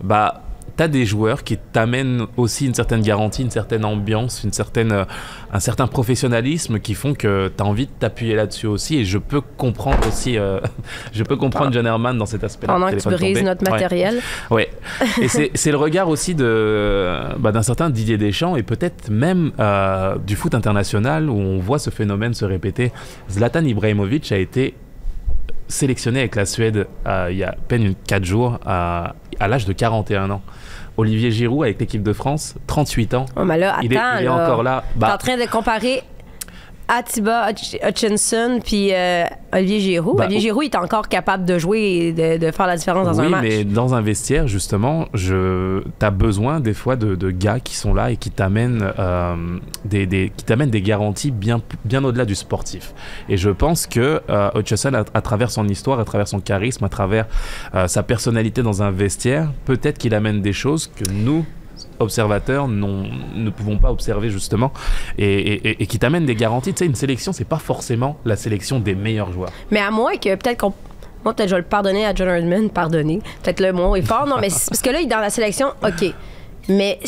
bah, 0.03 0.43
tu 0.77 0.83
as 0.83 0.87
des 0.87 1.05
joueurs 1.05 1.43
qui 1.43 1.57
t'amènent 1.57 2.25
aussi 2.37 2.67
une 2.67 2.73
certaine 2.73 3.01
garantie, 3.01 3.41
une 3.41 3.51
certaine 3.51 3.83
ambiance, 3.83 4.43
une 4.43 4.53
certaine, 4.53 4.91
euh, 4.91 5.05
un 5.51 5.59
certain 5.59 5.87
professionnalisme 5.87 6.79
qui 6.79 6.93
font 6.93 7.13
que 7.13 7.51
tu 7.55 7.63
as 7.63 7.65
envie 7.65 7.87
de 7.87 7.91
t'appuyer 7.91 8.35
là-dessus 8.35 8.67
aussi. 8.67 8.97
Et 8.97 9.05
je 9.05 9.17
peux 9.17 9.41
comprendre 9.41 10.07
aussi, 10.07 10.37
euh, 10.37 10.59
je 11.13 11.23
peux 11.23 11.35
comprendre 11.35 11.71
John 11.73 11.85
Herman 11.85 12.17
dans 12.17 12.25
cet 12.25 12.43
aspect-là. 12.43 12.73
Pendant 12.73 12.91
que 12.91 12.95
tu 12.95 13.09
brises 13.09 13.43
notre 13.43 13.69
matériel. 13.69 14.21
Ouais. 14.49 14.69
Et 15.21 15.27
c'est 15.27 15.71
le 15.71 15.77
regard 15.77 16.09
aussi 16.09 16.35
de 16.35 17.11
bah, 17.39 17.51
d'un 17.51 17.63
certain 17.63 17.89
Didier 17.89 18.17
Deschamps 18.17 18.55
et 18.55 18.63
peut-être 18.63 19.09
même 19.09 19.51
euh, 19.59 20.17
du 20.17 20.35
foot 20.35 20.55
international 20.55 21.29
où 21.29 21.37
on 21.37 21.59
voit 21.59 21.79
ce 21.79 21.89
phénomène 21.89 22.33
se 22.33 22.45
répéter. 22.45 22.91
Zlatan 23.29 23.63
Ibrahimovic 23.63 24.31
a 24.31 24.37
été 24.37 24.75
sélectionné 25.67 26.19
avec 26.19 26.35
la 26.35 26.45
Suède 26.45 26.87
euh, 27.07 27.27
il 27.31 27.37
y 27.37 27.43
a 27.43 27.49
à 27.49 27.55
peine 27.55 27.83
une 27.83 27.95
4 27.95 28.23
jours 28.23 28.59
à, 28.65 29.15
à 29.39 29.47
l'âge 29.47 29.65
de 29.65 29.73
41 29.73 30.29
ans. 30.31 30.41
Olivier 30.97 31.31
Giroud 31.31 31.63
avec 31.63 31.79
l'équipe 31.79 32.03
de 32.03 32.13
France, 32.13 32.55
38 32.67 33.13
ans. 33.13 33.25
Oh, 33.35 33.43
mais 33.45 33.57
là, 33.57 33.73
attends, 33.73 33.81
il 33.83 33.93
est, 33.93 33.95
il 33.95 34.21
est 34.21 34.25
là. 34.25 34.33
encore 34.33 34.63
là. 34.63 34.83
T'es 34.93 34.99
Bah, 34.99 35.13
en 35.13 35.17
train 35.17 35.37
de 35.37 35.45
comparer 35.49 36.03
Atiba 36.87 37.49
Hutch- 37.51 37.77
Hutchinson 37.85 38.59
puis 38.63 38.93
euh, 38.93 39.25
Olivier 39.53 39.79
Giroud. 39.79 40.17
Bah, 40.17 40.25
Olivier 40.25 40.41
Giroud 40.41 40.63
il 40.63 40.67
est 40.67 40.77
encore 40.77 41.07
capable 41.09 41.43
de 41.45 41.57
jouer 41.59 41.79
et 41.81 42.13
de, 42.13 42.45
de 42.45 42.51
faire 42.51 42.67
la 42.67 42.77
différence 42.77 43.05
dans 43.05 43.19
un 43.19 43.25
oui, 43.25 43.29
match. 43.31 43.43
mais 43.43 43.63
dans 43.65 43.93
un 43.93 44.01
vestiaire, 44.01 44.47
justement, 44.47 45.07
je... 45.13 45.81
tu 45.99 46.05
as 46.05 46.11
besoin 46.11 46.59
des 46.59 46.73
fois 46.73 46.95
de, 46.95 47.15
de 47.15 47.29
gars 47.31 47.59
qui 47.59 47.75
sont 47.75 47.93
là 47.93 48.11
et 48.11 48.17
qui 48.17 48.31
t'amènent 48.31 48.91
euh, 48.99 49.35
des, 49.85 50.05
des- 50.05 50.31
qui 50.35 50.45
t'amènent 50.45 50.69
des 50.69 50.81
garanties 50.81 51.31
bien, 51.31 51.61
bien 51.85 52.03
au-delà 52.03 52.25
du 52.25 52.35
sportif. 52.35 52.93
Et 53.27 53.37
je 53.37 53.49
pense 53.49 53.85
que 53.87 54.21
euh, 54.29 54.49
Hutchison, 54.55 54.93
à, 54.93 55.03
à 55.13 55.21
travers 55.21 55.51
son 55.51 55.67
histoire, 55.67 55.99
à 55.99 56.05
travers 56.05 56.27
son 56.27 56.39
charisme, 56.39 56.85
à 56.85 56.89
travers 56.89 57.25
sa 57.87 58.03
personnalité 58.03 58.63
dans 58.63 58.81
un 58.81 58.91
vestiaire, 58.91 59.51
peut-être 59.65 59.97
qu'il 59.97 60.15
amène 60.15 60.41
des 60.41 60.53
choses 60.53 60.87
que 60.87 61.09
nous, 61.11 61.45
observateurs 61.99 62.67
non- 62.67 63.05
ne 63.35 63.49
pouvons 63.49 63.77
pas 63.77 63.91
observer 63.91 64.29
justement 64.29 64.71
et, 65.17 65.25
et- 65.25 65.67
et- 65.69 65.83
et 65.83 65.87
qui 65.87 65.99
t'amènent 65.99 66.25
des 66.25 66.35
garanties 66.35 66.73
tu 66.73 66.79
sais 66.79 66.85
une 66.85 66.95
sélection 66.95 67.33
c'est 67.33 67.43
pas 67.47 67.57
forcément 67.57 68.17
la 68.25 68.35
sélection 68.35 68.79
des 68.79 68.95
meilleurs 68.95 69.31
joueurs 69.31 69.51
Mais 69.71 69.79
à 69.79 69.91
moins 69.91 70.15
que 70.17 70.35
peut-être 70.35 70.59
qu'on. 70.61 70.73
Moi, 71.23 71.33
peut-être 71.33 71.49
je 71.49 71.55
vais 71.55 71.61
le 71.61 71.67
pardonner 71.67 72.05
à 72.05 72.13
John 72.15 72.29
Herdman, 72.29 72.69
pardonner. 72.69 73.19
Peut-être 73.43 73.59
le 73.59 73.73
mot 73.73 73.95
est 73.95 74.01
fort. 74.03 74.27
Non, 74.27 74.35
mais 74.39 74.47
parce 74.49 74.81
que 74.81 74.89
là, 74.91 74.99
il 75.01 75.05
est 75.05 75.09
dans 75.09 75.19
la 75.19 75.29
sélection, 75.31 75.67
OK. 75.83 76.13
Mais 76.69 76.99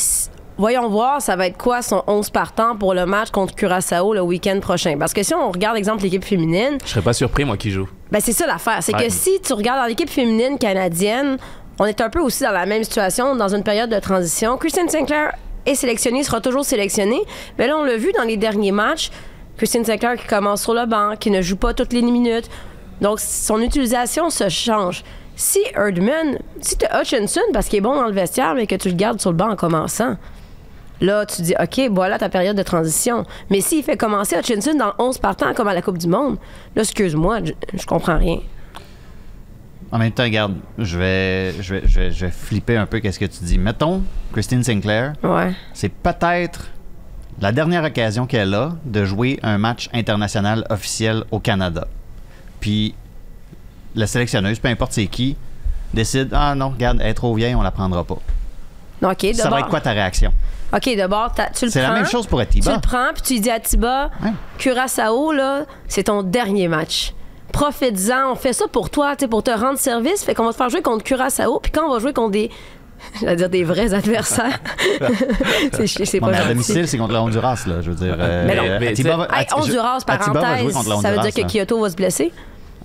voyons 0.57 0.89
voir, 0.89 1.21
ça 1.21 1.35
va 1.37 1.47
être 1.47 1.57
quoi 1.57 1.81
son 1.81 2.03
11 2.07 2.29
partant 2.29 2.75
pour 2.75 2.93
le 2.93 3.05
match 3.05 3.29
contre 3.29 3.55
Curaçao 3.55 4.13
le 4.13 4.21
week-end 4.21 4.59
prochain. 4.59 4.97
Parce 4.99 5.13
que 5.13 5.23
si 5.23 5.33
on 5.33 5.51
regarde, 5.51 5.77
exemple, 5.77 6.03
l'équipe 6.03 6.25
féminine, 6.25 6.77
je 6.83 6.89
serais 6.89 7.01
pas 7.01 7.13
surpris 7.13 7.45
moi 7.45 7.55
qui 7.55 7.71
joue 7.71 7.87
Ben, 8.11 8.19
c'est 8.19 8.33
ça 8.33 8.45
l'affaire. 8.47 8.79
C'est 8.81 8.95
Ouais. 8.95 9.05
que 9.07 9.11
si 9.13 9.39
tu 9.41 9.53
regardes 9.53 9.79
dans 9.81 9.87
l'équipe 9.87 10.09
féminine 10.09 10.57
canadienne, 10.57 11.37
on 11.79 11.85
est 11.85 12.01
un 12.01 12.09
peu 12.09 12.19
aussi 12.19 12.43
dans 12.43 12.51
la 12.51 12.65
même 12.65 12.83
situation, 12.83 13.35
dans 13.35 13.55
une 13.55 13.63
période 13.63 13.89
de 13.89 13.99
transition. 13.99 14.57
Christine 14.57 14.89
Sinclair 14.89 15.33
est 15.65 15.75
sélectionnée, 15.75 16.23
sera 16.23 16.41
toujours 16.41 16.65
sélectionnée. 16.65 17.21
Mais 17.57 17.67
là, 17.67 17.77
on 17.77 17.83
l'a 17.83 17.97
vu 17.97 18.11
dans 18.17 18.23
les 18.23 18.37
derniers 18.37 18.73
matchs. 18.73 19.09
Christine 19.57 19.85
Sinclair 19.85 20.17
qui 20.17 20.27
commence 20.27 20.61
sur 20.63 20.73
le 20.73 20.85
banc, 20.85 21.15
qui 21.17 21.31
ne 21.31 21.41
joue 21.41 21.55
pas 21.55 21.73
toutes 21.73 21.93
les 21.93 22.01
minutes. 22.01 22.49
Donc, 23.01 23.19
son 23.19 23.61
utilisation 23.61 24.29
se 24.29 24.49
change. 24.49 25.03
Si 25.37 25.59
Erdman, 25.73 26.39
si 26.59 26.77
tu 26.77 26.85
Hutchinson, 26.93 27.41
parce 27.53 27.67
qu'il 27.67 27.77
est 27.77 27.81
bon 27.81 27.95
dans 27.95 28.07
le 28.07 28.13
vestiaire, 28.13 28.55
mais 28.55 28.67
que 28.67 28.75
tu 28.75 28.89
le 28.89 28.95
gardes 28.95 29.21
sur 29.21 29.31
le 29.31 29.37
banc 29.37 29.49
en 29.49 29.55
commençant, 29.55 30.17
Là, 31.01 31.25
tu 31.25 31.41
dis, 31.41 31.55
OK, 31.57 31.89
voilà 31.91 32.17
ta 32.17 32.27
période 32.27 32.57
de 32.57 32.63
transition. 32.63 33.23
Mais 33.49 33.61
s'il 33.61 33.83
fait 33.83 33.95
commencer 33.95 34.37
Hutchinson 34.37 34.73
dans 34.73 34.93
11 34.99 35.19
partants 35.19 35.53
comme 35.53 35.69
à 35.69 35.73
la 35.73 35.81
Coupe 35.81 35.97
du 35.97 36.07
Monde, 36.07 36.37
là, 36.75 36.81
excuse-moi, 36.81 37.39
je, 37.41 37.53
je 37.73 37.85
comprends 37.85 38.17
rien. 38.17 38.39
En 39.91 39.97
même 39.97 40.11
temps, 40.11 40.23
regarde, 40.23 40.55
je 40.77 40.97
vais, 40.99 41.53
je 41.61 41.73
vais, 41.75 41.81
je 41.87 41.99
vais, 41.99 42.11
je 42.11 42.25
vais 42.25 42.31
flipper 42.31 42.77
un 42.77 42.85
peu 42.85 42.99
qu'est-ce 42.99 43.17
que 43.19 43.25
tu 43.25 43.43
dis. 43.43 43.57
Mettons, 43.57 44.03
Christine 44.33 44.63
Sinclair, 44.63 45.13
Ouais. 45.23 45.53
c'est 45.73 45.89
peut-être 45.89 46.67
la 47.41 47.51
dernière 47.51 47.83
occasion 47.83 48.27
qu'elle 48.27 48.53
a 48.53 48.73
de 48.85 49.05
jouer 49.05 49.39
un 49.41 49.57
match 49.57 49.89
international 49.93 50.65
officiel 50.69 51.23
au 51.31 51.39
Canada. 51.39 51.87
Puis 52.59 52.93
la 53.95 54.05
sélectionneuse, 54.05 54.59
peu 54.59 54.67
importe 54.67 54.91
c'est 54.93 55.07
qui, 55.07 55.35
décide 55.93 56.29
Ah 56.33 56.53
non, 56.53 56.69
regarde, 56.69 56.99
elle 57.01 57.07
est 57.09 57.13
trop 57.15 57.33
vieille, 57.33 57.55
on 57.55 57.61
la 57.63 57.71
prendra 57.71 58.03
pas. 58.03 58.17
Non, 59.01 59.09
OK, 59.11 59.25
Ça 59.33 59.49
va 59.49 59.59
être 59.61 59.69
quoi 59.69 59.81
ta 59.81 59.91
réaction? 59.91 60.31
OK, 60.71 60.87
d'abord, 60.97 61.33
tu 61.57 61.65
le 61.65 61.71
C'est 61.71 61.79
prends. 61.81 61.89
la 61.89 61.95
même 61.95 62.05
chose 62.05 62.27
pour 62.27 62.37
Tu 62.39 62.43
Atiba. 62.43 62.75
le 62.75 62.79
prends, 62.81 63.07
puis 63.13 63.23
tu 63.23 63.39
dis 63.39 63.49
à 63.49 63.59
Tiba, 63.59 64.11
Ouais. 64.21 64.29
Curaçao, 64.59 65.31
là, 65.31 65.63
c'est 65.87 66.03
ton 66.03 66.21
dernier 66.21 66.67
match. 66.67 67.13
Profites-en, 67.51 68.31
on 68.31 68.35
fait 68.35 68.53
ça 68.53 68.65
pour 68.71 68.89
toi, 68.89 69.15
pour 69.29 69.43
te 69.43 69.51
rendre 69.51 69.77
service. 69.79 70.23
Fait 70.23 70.33
qu'on 70.35 70.45
va 70.45 70.51
te 70.51 70.57
faire 70.57 70.69
jouer 70.69 70.81
contre 70.81 71.03
Curaçao, 71.03 71.59
puis 71.61 71.71
quand 71.71 71.87
on 71.87 71.93
va 71.93 71.99
jouer 71.99 72.13
contre 72.13 72.31
des. 72.31 72.49
Dire 73.35 73.49
des 73.49 73.63
vrais 73.63 73.93
adversaires. 73.93 74.59
c'est 76.03 76.19
pas 76.19 76.27
mais 76.31 76.37
à 76.37 76.47
domicile, 76.49 76.85
c'est 76.87 76.97
contre 76.97 77.13
la 77.13 77.21
Honduras, 77.21 77.63
là. 77.65 77.75
Je 77.81 77.91
veux 77.91 77.95
dire. 77.95 78.15
Mais 78.17 78.55
non. 78.55 78.63
euh, 78.65 78.77
Mais 78.81 78.87
Atiba 78.89 79.11
tu 79.11 79.17
va- 79.17 79.27
Hey, 79.31 79.41
Ati- 79.45 79.53
Honduras, 79.55 79.97
Atiba 80.05 80.17
va 80.17 80.25
jouer 80.25 80.33
parenthèse, 80.41 80.73
contre 80.73 80.89
la 80.89 80.95
ça 81.01 81.11
veut 81.11 81.19
dire 81.21 81.33
que 81.33 81.41
là. 81.41 81.47
Kyoto 81.47 81.81
va 81.81 81.89
se 81.89 81.95
blesser? 81.95 82.31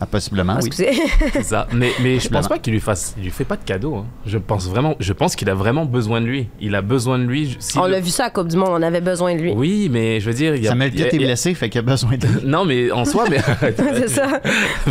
Ah, 0.01 0.07
possiblement, 0.07 0.59
oui. 0.61 0.71
C'est 1.33 1.43
ça. 1.45 1.69
Mais, 1.73 1.91
mais 2.03 2.19
je 2.19 2.29
pense 2.29 2.49
pas 2.49 2.59
qu'il 2.59 2.73
lui 2.73 2.81
fasse, 2.81 3.15
il 3.17 3.25
lui 3.25 3.31
fait 3.31 3.45
pas 3.45 3.57
de 3.57 3.63
cadeau. 3.65 3.95
hein. 3.97 4.07
Je 4.27 4.39
pense 4.39 4.69
vraiment, 4.69 4.97
je 4.99 5.13
pense 5.13 5.37
qu'il 5.37 5.49
a 5.49 5.55
vraiment 5.55 5.85
besoin 5.87 6.21
de 6.21 6.27
lui. 6.27 6.49
Il 6.61 6.75
a 6.75 6.83
besoin 6.83 7.19
de 7.19 7.25
lui. 7.25 7.57
si 7.61 7.79
on 7.79 7.85
le- 7.85 7.93
l'a 7.93 8.01
vu 8.01 8.11
ça 8.11 8.25
à 8.25 8.31
Coupe 8.31 8.49
du 8.49 8.57
Monde, 8.57 8.71
on 8.73 8.83
avait 8.83 9.01
besoin 9.01 9.35
de 9.37 9.41
lui. 9.41 9.53
Oui, 9.55 9.89
mais 9.91 10.19
je 10.21 10.27
veux 10.29 10.35
dire, 10.35 10.57
il 10.57 10.65
y 10.65 10.67
a. 10.67 10.71
Samuel 10.71 10.91
il 10.93 10.99
y 10.99 11.03
a- 11.03 11.07
Piet 11.07 11.15
est 11.15 11.17
il 11.19 11.21
y 11.23 11.25
a- 11.25 11.29
blessé, 11.29 11.55
fait 11.55 11.69
qu'il 11.71 11.79
a 11.79 11.83
besoin 11.83 12.17
de. 12.17 12.27
Non, 12.45 12.65
mais 12.65 12.91
en 12.91 13.05
soi, 13.05 13.25
mais. 13.31 13.39
c'est 13.77 14.09
ça. 14.09 14.41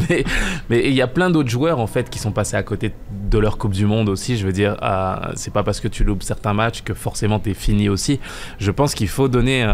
mais 0.09 0.23
mais 0.69 0.87
il 0.87 0.93
y 0.93 1.01
a 1.01 1.07
plein 1.07 1.29
d'autres 1.29 1.49
joueurs 1.49 1.79
en 1.79 1.87
fait 1.87 2.09
qui 2.09 2.17
sont 2.19 2.31
passés 2.31 2.55
à 2.55 2.63
côté 2.63 2.93
de 3.29 3.37
leur 3.37 3.57
Coupe 3.57 3.73
du 3.73 3.85
Monde 3.85 4.07
aussi. 4.09 4.37
Je 4.37 4.45
veux 4.45 4.53
dire, 4.53 4.77
ah, 4.81 5.31
c'est 5.35 5.51
pas 5.53 5.63
parce 5.63 5.79
que 5.81 5.87
tu 5.89 6.03
loupes 6.05 6.23
certains 6.23 6.53
matchs 6.53 6.81
que 6.81 6.93
forcément 6.93 7.39
t'es 7.39 7.53
fini 7.53 7.89
aussi. 7.89 8.19
Je 8.57 8.71
pense 8.71 8.95
qu'il 8.95 9.09
faut 9.09 9.27
donner. 9.27 9.63
euh, 9.63 9.73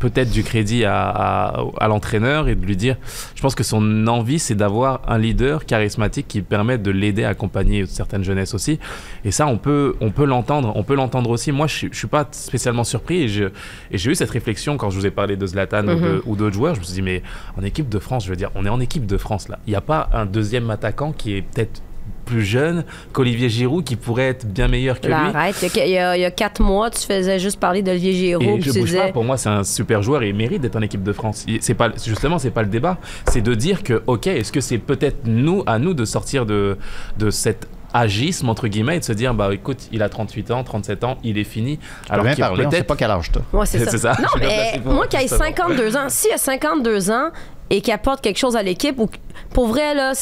peut-être 0.00 0.30
du 0.30 0.42
crédit 0.42 0.84
à, 0.84 1.08
à, 1.08 1.64
à 1.78 1.86
l'entraîneur 1.88 2.48
et 2.48 2.56
de 2.56 2.66
lui 2.66 2.76
dire, 2.76 2.96
je 3.36 3.40
pense 3.42 3.54
que 3.54 3.62
son 3.62 4.06
envie, 4.08 4.40
c'est 4.40 4.56
d'avoir 4.56 5.02
un 5.06 5.18
leader 5.18 5.64
charismatique 5.66 6.26
qui 6.26 6.42
permet 6.42 6.78
de 6.78 6.90
l'aider 6.90 7.22
à 7.22 7.28
accompagner 7.28 7.86
certaines 7.86 8.24
jeunesses 8.24 8.54
aussi. 8.54 8.80
Et 9.24 9.30
ça, 9.30 9.46
on 9.46 9.58
peut, 9.58 9.94
on 10.00 10.10
peut 10.10 10.24
l'entendre, 10.24 10.72
on 10.74 10.82
peut 10.82 10.94
l'entendre 10.96 11.30
aussi. 11.30 11.52
Moi, 11.52 11.68
je, 11.68 11.86
je 11.92 11.96
suis 11.96 12.08
pas 12.08 12.26
spécialement 12.32 12.82
surpris 12.84 13.22
et 13.22 13.28
je- 13.28 13.44
et 13.92 13.98
j'ai 13.98 14.10
eu 14.10 14.14
cette 14.16 14.30
réflexion 14.30 14.76
quand 14.76 14.90
je 14.90 14.98
vous 14.98 15.06
ai 15.06 15.10
parlé 15.10 15.36
de 15.36 15.46
Zlatan 15.46 15.84
ou 15.84 15.86
de- 15.86 15.94
Mhm. 15.94 16.22
ou 16.26 16.34
d'autres 16.36 16.54
joueurs. 16.54 16.74
Je 16.74 16.80
me 16.80 16.84
suis 16.84 16.94
dit, 16.94 17.02
mais 17.02 17.22
en 17.56 17.62
équipe 17.62 17.88
de 17.88 17.98
France, 17.98 18.24
je 18.24 18.30
veux 18.30 18.36
dire, 18.36 18.50
on 18.54 18.64
est 18.66 18.70
en 18.70 18.80
équipe 18.80 19.06
de 19.06 19.16
France 19.18 19.48
là. 19.48 19.58
Il 19.66 19.70
n'y 19.70 19.76
a 19.76 19.80
pas 19.82 20.08
un 20.12 20.26
deuxième 20.26 20.70
attaquant 20.70 21.12
qui 21.12 21.34
est 21.36 21.42
peut-être 21.42 21.82
plus 22.30 22.44
jeune 22.44 22.84
qu'Olivier 23.12 23.48
Giroud 23.48 23.84
qui 23.84 23.96
pourrait 23.96 24.28
être 24.28 24.46
bien 24.46 24.68
meilleur 24.68 25.00
que 25.00 25.08
Là, 25.08 25.24
lui. 25.30 25.36
arrête. 25.36 25.56
Il 25.74 25.90
y, 25.90 25.98
a, 25.98 26.16
il 26.16 26.20
y 26.20 26.24
a- 26.24 26.30
quatre 26.30 26.62
mois, 26.62 26.90
tu 26.90 27.00
faisais 27.06 27.38
juste 27.38 27.58
parler 27.58 27.82
d'Olivier 27.82 28.12
Giroud. 28.12 28.58
Et 28.58 28.60
je 28.60 28.70
bouge 28.72 28.84
disais. 28.84 28.98
pas. 28.98 29.12
Pour 29.12 29.24
moi, 29.24 29.36
c'est 29.36 29.48
un 29.48 29.64
super 29.64 30.02
joueur 30.02 30.22
et 30.22 30.28
il 30.28 30.34
mérite 30.34 30.62
d'être 30.62 30.76
en 30.76 30.82
équipe 30.82 31.02
de 31.02 31.12
France. 31.12 31.44
C'est 31.60 31.74
pas 31.74 31.90
justement, 32.04 32.38
c'est 32.38 32.50
pas 32.52 32.62
le 32.62 32.68
débat. 32.68 32.98
C'est 33.30 33.40
de 33.40 33.54
dire 33.54 33.82
que, 33.82 34.02
ok, 34.06 34.28
est-ce 34.28 34.52
que 34.52 34.60
c'est 34.60 34.78
peut-être 34.78 35.26
nous, 35.26 35.62
à 35.66 35.78
nous, 35.78 35.92
de 35.94 36.04
sortir 36.04 36.46
de 36.46 36.78
de 37.18 37.30
cet 37.30 37.66
agisme 37.92 38.48
entre 38.48 38.68
guillemets 38.68 38.96
et 38.96 39.00
de 39.00 39.04
se 39.04 39.12
dire, 39.12 39.34
bah 39.34 39.50
écoute, 39.52 39.88
il 39.90 40.02
a 40.04 40.08
38 40.08 40.52
ans, 40.52 40.62
37 40.62 41.02
ans, 41.02 41.18
il 41.24 41.38
est 41.38 41.44
fini. 41.44 41.80
Alors, 42.08 42.24
bien 42.24 42.34
qu'il 42.34 42.44
sait 42.44 42.50
peut-être 42.68 42.86
pas 42.86 42.94
quel 42.94 43.10
âge 43.10 43.32
t'as. 43.32 43.40
Ouais, 43.52 43.66
c'est 43.66 43.84
ça. 43.98 44.16
Non, 44.20 44.28
Je 44.36 44.40
mais 44.40 44.80
moi 44.84 45.08
qui 45.08 45.16
ai 45.16 45.20
justement. 45.22 45.46
52 45.46 45.96
ans, 45.96 46.08
s'il 46.08 46.32
a 46.32 46.38
52 46.38 47.10
ans 47.10 47.30
et 47.68 47.80
qu'il 47.80 47.92
apporte 47.92 48.20
quelque 48.20 48.38
chose 48.38 48.54
à 48.54 48.62
l'équipe, 48.62 48.96
ou 49.00 49.08
pour 49.52 49.66
vrai, 49.66 49.94
là, 49.94 50.12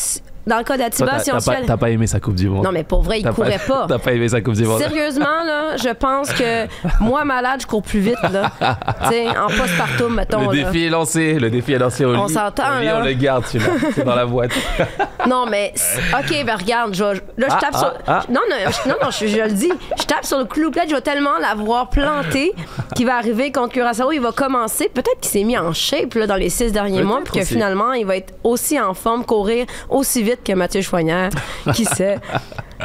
dans 0.49 0.59
le 0.59 0.65
cas 0.65 0.77
d'Atiba, 0.77 1.13
t'as- 1.13 1.19
si 1.21 1.33
on 1.33 1.41
se 1.41 1.51
t'as 1.67 1.77
pas 1.77 1.91
aimé 1.91 2.07
sa 2.07 2.21
Coupe 2.21 2.35
du 2.35 2.49
Monde. 2.49 2.65
Non, 2.65 2.73
mais 2.73 2.85
pour 2.85 3.03
vrai, 3.03 3.21
il 3.21 3.29
courait 3.29 3.61
pas. 3.67 3.87
T'as 3.89 3.99
pas 3.99 4.13
aimé 4.13 4.29
sa 4.29 4.41
Coupe 4.41 4.55
du 4.55 4.65
Monde. 4.65 4.81
Sérieusement, 4.81 5.45
là, 5.45 5.77
je 5.77 5.91
pense 5.91 6.33
que 6.33 6.67
moi, 7.01 7.25
malade, 7.25 7.61
je 7.61 7.67
cours 7.67 7.83
plus 7.83 8.01
vite, 8.01 8.17
là. 8.33 8.51
tu 9.05 9.09
sais, 9.11 9.29
en 9.29 9.47
postpartum, 9.49 10.15
mettons. 10.15 10.51
Le 10.51 10.57
là. 10.59 10.65
défi 10.65 10.87
est 10.87 10.91
lancé, 10.91 11.35
le 11.39 11.51
défi 11.51 11.73
est 11.75 11.79
lancé 11.79 12.05
au 12.05 12.13
lit. 12.13 12.19
On 12.21 12.29
s'entend, 12.29 12.81
là. 12.81 12.99
On 13.01 13.05
le 13.05 13.13
garde, 13.13 13.45
celui-là. 13.47 13.73
C'est 13.95 14.05
dans 14.05 14.15
la 14.17 14.27
boîte. 14.27 14.51
Non, 15.27 15.45
mais 15.47 15.75
OK, 16.15 16.45
ben 16.47 16.57
regarde, 16.57 16.95
je, 16.95 17.05
vais- 17.05 17.15
là, 17.37 17.49
je 17.51 17.55
Ah, 17.55 17.59
tape 17.61 17.71
ah, 17.75 17.79
sur. 17.79 17.93
ah. 18.07 18.23
Non, 18.31 18.41
non, 18.49 18.57
je, 18.71 18.89
non, 18.89 18.95
non, 19.03 19.11
je, 19.11 19.27
je 19.27 19.37
le 19.43 19.51
dis. 19.51 19.71
Je 19.99 20.05
tape 20.05 20.25
sur 20.25 20.39
le 20.39 20.45
clou. 20.47 20.71
Peut-être 20.71 20.89
je 20.89 20.95
vais 20.95 21.01
tellement 21.03 21.37
l'avoir 21.39 21.91
planté 21.91 22.55
qu'il 22.95 23.05
va 23.05 23.17
arriver 23.17 23.53
contre 23.53 23.75
Curaçao. 23.75 24.11
Il 24.13 24.21
va 24.21 24.33
commencer. 24.33 24.89
Peut-être 24.89 25.21
qu'il 25.21 25.31
s'est 25.31 25.45
mis 25.45 25.59
en 25.59 25.73
shape 25.75 26.15
là, 26.15 26.27
dans 26.27 26.37
les 26.37 26.49
six 26.49 26.73
derniers 26.73 27.03
mois, 27.03 27.21
puis 27.25 27.41
que 27.41 27.45
finalement, 27.45 27.93
il 27.93 28.07
va 28.07 28.17
être 28.17 28.33
aussi 28.43 28.81
en 28.81 28.95
forme, 28.95 29.25
courir 29.27 29.67
aussi 29.91 30.23
vite 30.23 30.38
que 30.45 30.53
Mathieu 30.53 30.83
Choignard. 30.83 31.31
Qui 31.75 31.85
sait? 31.85 32.19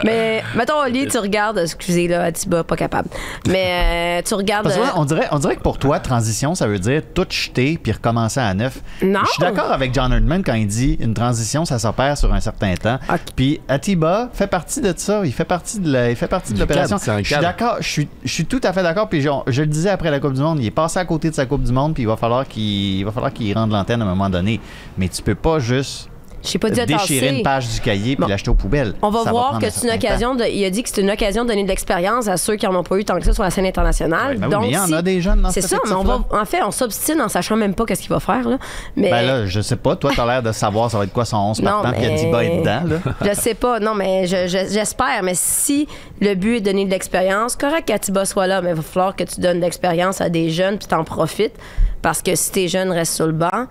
Mais, 0.04 0.44
mettons, 0.56 0.82
au 0.82 0.86
lit, 0.88 1.08
tu 1.08 1.18
regardes. 1.20 1.60
Excusez, 1.60 2.08
là, 2.08 2.24
Atiba, 2.24 2.63
pas 2.63 2.76
capable. 2.76 3.10
Mais 3.48 4.20
euh, 4.20 4.22
tu 4.26 4.34
regardes. 4.34 4.63
Parce 4.63 4.76
que, 4.76 4.82
ouais, 4.82 4.88
euh, 4.88 4.92
on, 4.96 5.06
dirait, 5.06 5.28
on 5.32 5.38
dirait 5.39 5.56
que 5.56 5.62
pour 5.62 5.78
toi, 5.78 6.00
transition, 6.00 6.56
ça 6.56 6.68
veut 6.68 6.80
dire 6.80 7.02
tout 7.13 7.28
jeter 7.30 7.78
puis 7.82 7.92
recommencer 7.92 8.39
à 8.39 8.54
neuf. 8.54 8.80
Non. 9.04 9.20
Je 9.26 9.32
suis 9.32 9.42
d'accord 9.42 9.72
avec 9.72 9.94
John 9.94 10.12
Herdman 10.12 10.42
quand 10.44 10.56
il 10.56 10.66
dit 10.68 10.98
une 11.00 11.13
transition, 11.13 11.63
ça 11.66 11.78
s'opère 11.78 12.18
sur 12.18 12.34
un 12.34 12.39
certain 12.39 12.74
temps. 12.76 12.98
Puis 13.36 13.62
Atiba 13.68 14.30
fait 14.34 14.48
partie 14.48 14.82
de 14.82 14.94
ça. 14.98 15.22
Il 15.26 15.32
fait 15.34 15.46
partie 15.46 15.80
de 15.80 15.92
la- 15.92 16.10
il 16.10 16.16
fait 16.16 16.28
partie 16.28 16.54
de 16.54 16.60
l'opération. 16.60 16.98
Je 16.98 17.24
suis 17.24 17.36
d'accord. 17.42 17.78
Je 17.80 17.88
suis, 17.88 18.08
je 18.24 18.32
suis 18.34 18.46
tout 18.46 18.62
à 18.63 18.74
fait 18.74 18.84
d'accord. 18.84 19.10
Puis 19.10 19.22
je, 19.22 19.30
je 19.48 19.62
le 19.62 19.68
disais 19.68 19.89
après 19.89 20.10
la 20.10 20.20
Coupe 20.20 20.34
du 20.34 20.42
Monde, 20.42 20.60
il 20.60 20.66
est 20.66 20.72
passé 20.72 20.98
à 21.00 21.06
côté 21.06 21.30
de 21.30 21.36
sa 21.36 21.46
Coupe 21.46 21.63
du 21.63 21.72
Monde. 21.72 21.94
Puis 21.94 22.04
il 22.04 22.08
va 22.08 22.18
falloir 22.18 22.48
qu'il 22.48 22.63
il 22.63 23.06
va 23.06 23.12
falloir 23.12 23.32
qu'il 23.32 23.54
rende 23.56 23.72
l'antenne 23.72 24.02
à 24.02 24.06
un 24.06 24.10
moment 24.10 24.30
donné. 24.30 24.60
Mais 24.98 25.08
tu 25.08 25.22
peux 25.22 25.36
pas 25.36 25.60
juste 25.60 26.10
J'ai 26.44 26.60
pas 26.60 26.70
dit 26.70 26.86
déchirer 26.86 27.28
tasser. 27.28 27.38
une 27.38 27.44
page 27.44 27.68
du 27.70 27.80
cahier 27.80 28.16
puis 28.16 28.24
Bon. 28.24 28.28
l'acheter 28.28 28.50
aux 28.50 28.54
poubelles. 28.56 28.94
On 29.02 29.10
va 29.10 29.24
Ça 29.24 29.32
voir 29.32 29.60
que 29.60 29.70
c'est 29.70 29.88
une 29.88 29.94
occasion. 29.94 30.36
De, 30.36 30.44
il 30.46 30.64
a 30.66 30.70
dit 30.70 30.84
que 30.84 30.90
c'est 30.90 31.02
une 31.02 31.10
occasion 31.12 31.44
de 31.44 31.50
donner 31.50 31.64
de 31.64 31.68
l'expérience 31.70 32.28
à 32.28 32.38
ceux 32.38 32.56
qui 32.56 32.66
n'en 32.66 32.76
ont 32.76 32.84
pas 32.84 32.98
eu 32.98 33.06
tant 33.06 33.18
que 33.18 33.24
ça 33.26 33.34
sur 33.34 33.44
la 33.44 33.50
scène 33.50 33.66
internationale. 33.66 34.38
Ben 34.38 34.48
oui, 34.48 34.56
mais 34.62 34.68
il 34.68 34.74
y 34.74 34.78
en 34.78 34.92
a 34.92 35.02
des 35.02 35.22
jeunes 35.22 35.42
dans 35.42 35.50
C'est 35.52 35.62
ça, 35.62 35.78
mais 35.86 35.94
on 35.94 36.04
va, 36.04 36.20
en 36.32 36.46
fait, 36.46 36.62
on 36.64 36.72
s'obstine 36.72 37.22
en 37.22 37.30
sachant 37.30 37.56
même 37.56 37.74
pas 37.74 37.86
qu'est-ce 37.86 38.02
qu'il 38.02 38.10
va 38.12 38.20
faire. 38.20 38.48
Là. 38.48 38.58
Mais 38.96 39.10
Ben 39.10 39.26
là, 39.26 39.46
je 39.46 39.62
sais 39.62 39.76
pas. 39.78 39.96
Toi, 39.96 40.12
t'as 40.16 40.26
l'air 40.26 40.44
de 40.44 40.52
savoir 40.52 40.92
ça 40.92 40.98
va 40.98 41.06
être 41.06 41.14
quoi 41.14 41.26
son 41.26 41.38
11 41.38 41.62
Non, 41.62 41.72
partant, 41.82 41.92
puis 41.92 42.02
mais- 42.08 42.14
Atiba 42.14 42.44
est 42.44 42.58
dedans. 42.60 42.82
Là. 42.86 42.98
je 43.34 43.34
sais 43.40 43.54
pas. 43.54 43.80
Non, 43.80 43.94
mais 43.96 44.28
je- 44.28 44.48
je- 44.48 44.70
j'espère. 44.72 45.24
mais 45.24 45.34
si 45.36 45.88
le 46.20 46.34
but 46.36 46.58
est 46.58 46.60
de 46.62 46.66
donner 46.66 46.86
de 46.86 46.92
l'expérience, 46.92 47.56
correct 47.56 47.86
qu'Atiba 47.88 48.26
soit 48.26 48.48
là, 48.48 48.62
mais 48.62 48.70
il 48.72 48.76
va 48.76 48.82
falloir 48.82 49.16
que 49.16 49.24
tu 49.24 49.40
donnes 49.40 49.58
de 49.60 49.64
l'expérience 49.64 50.20
à 50.22 50.30
des 50.30 50.50
jeunes 50.50 50.78
puis 50.78 50.88
t'en 50.88 51.04
profites. 51.04 51.54
Parce 52.02 52.22
que 52.22 52.36
si 52.36 52.52
tes 52.52 52.68
jeunes 52.68 52.92
restent 52.92 53.16
sur 53.16 53.28
le 53.28 53.32
banc, 53.34 53.68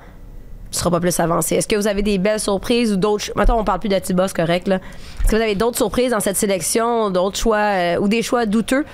tu 0.73 0.79
seras 0.79 0.91
pas 0.91 1.01
plus 1.01 1.21
avancé. 1.21 1.55
Est-ce 1.57 1.69
que 1.69 1.77
vous 1.77 1.87
avez 1.87 2.03
des 2.03 2.19
belles 2.19 2.41
surprises 2.41 2.93
ou 2.93 2.97
d'autres. 2.97 3.27
Maintenant, 3.37 3.59
on 3.61 3.65
parle 3.65 3.79
plus 3.81 3.89
d'Atiba, 3.91 4.27
c'est 4.27 4.35
correct. 4.37 4.67
Là. 4.69 4.77
Est-ce 4.77 5.31
que 5.31 5.37
vous 5.37 5.43
avez 5.43 5.55
d'autres 5.55 5.77
surprises 5.77 6.11
dans 6.11 6.21
cette 6.21 6.37
sélection, 6.37 7.11
d'autres 7.11 7.39
choix 7.39 7.59
euh, 7.59 7.99
ou 8.01 8.09
des 8.09 8.23
choix 8.23 8.47
douteux? 8.47 8.85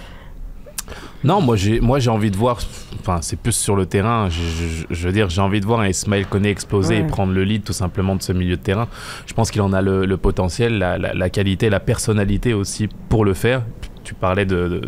Non, 1.25 1.41
moi 1.41 1.57
j'ai 1.57 1.81
moi 1.81 1.99
j'ai 1.99 2.11
envie 2.11 2.31
de 2.31 2.37
voir. 2.37 2.59
Enfin, 3.01 3.19
c'est 3.23 3.39
plus 3.39 3.53
sur 3.53 3.77
le 3.77 3.87
terrain. 3.87 4.29
Je, 4.29 4.41
je- 4.41 4.85
je 4.91 5.07
veux 5.07 5.13
dire, 5.13 5.29
j'ai 5.29 5.41
envie 5.41 5.61
de 5.61 5.67
voir 5.67 5.81
un 5.81 5.89
Ismaël 5.89 6.27
Koné 6.27 6.49
exploser 6.51 6.95
Ouais. 6.97 7.01
et 7.01 7.05
prendre 7.07 7.33
le 7.33 7.45
lead 7.45 7.65
tout 7.65 7.73
simplement 7.73 8.17
de 8.17 8.23
ce 8.23 8.33
milieu 8.33 8.57
de 8.57 8.63
terrain. 8.63 8.89
Je 9.27 9.35
pense 9.35 9.51
qu'il 9.51 9.61
en 9.63 9.73
a 9.73 9.83
le, 9.83 10.07
le 10.07 10.17
potentiel, 10.17 10.79
la, 10.79 10.97
la- 10.99 11.15
la 11.15 11.31
qualité, 11.31 11.71
la 11.71 11.81
personnalité 11.81 12.55
aussi 12.55 12.89
pour 13.09 13.25
le 13.25 13.35
faire. 13.35 13.63
Tu 14.05 14.15
parlais 14.15 14.47
de, 14.47 14.81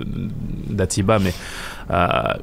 d'Atiba, 0.70 1.18
mais 1.18 1.32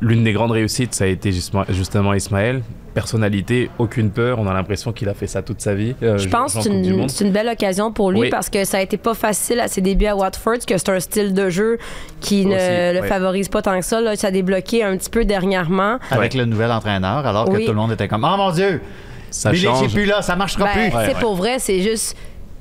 l'une 0.02 0.24
des 0.24 0.34
grandes 0.34 0.52
réussites, 0.52 0.94
ça 0.94 1.06
a 1.06 1.08
été 1.08 1.32
justement, 1.32 1.64
justement 1.70 2.14
Ismaël. 2.14 2.62
Personnalité, 2.94 3.70
aucune 3.78 4.10
peur. 4.10 4.40
On 4.40 4.48
a 4.48 4.54
l'impression 4.54 4.92
qu'il 4.92 5.08
a 5.08 5.14
fait 5.14 5.28
ça 5.28 5.44
toute 5.44 5.62
sa 5.62 5.76
vie. 5.76 5.94
euh, 6.02 6.18
Je 6.18 6.28
pense 6.28 6.56
que 6.56 6.62
c'est 6.64 7.24
une, 7.26 7.32
belle 7.32 7.48
occasion 7.48 7.92
pour 7.92 8.10
lui 8.12 8.22
Oui. 8.22 8.30
parce 8.30 8.50
que 8.50 8.66
ça 8.66 8.78
a 8.78 8.82
été 8.82 8.98
pas 8.98 9.14
facile 9.14 9.60
à 9.60 9.68
ses 9.68 9.82
débuts 9.82 10.08
à 10.08 10.16
Watford, 10.16 10.66
que 10.68 10.76
c'est 10.78 10.90
un 10.90 11.00
style 11.00 11.34
de 11.36 11.50
jeu 11.52 11.78
qui 12.22 12.46
ne 12.48 13.00
le 13.00 13.08
favorise 13.08 13.50
pas 13.50 13.62
tant 13.62 13.78
que 13.80 13.86
ça. 13.86 14.02
Là, 14.02 14.16
ça 14.16 14.28
a 14.28 14.32
débloqué 14.32 14.84
un 14.84 14.98
petit 14.98 15.12
peu 15.12 15.26
dernièrement. 15.26 16.00
Avec 16.10 16.34
le 16.34 16.46
nouvel 16.46 16.72
entraîneur, 16.72 17.26
alors 17.28 17.46
que 17.46 17.58
tout 17.64 17.72
le 17.72 17.74
monde 17.78 17.92
était 17.92 18.08
comme 18.08 18.26
Oh 18.28 18.36
mon 18.38 18.52
Dieu! 18.52 18.82
Ça 19.30 19.52
Billy 19.52 19.64
change. 19.66 19.94
plus 19.94 20.06
là, 20.06 20.22
ça 20.22 20.36
marchera 20.36 20.66
Ben, 20.74 20.90
plus. 20.90 21.00
c'est 21.06 21.20
pour 21.20 21.36
vrai, 21.36 21.60
c'est 21.60 21.82
juste 21.82 22.16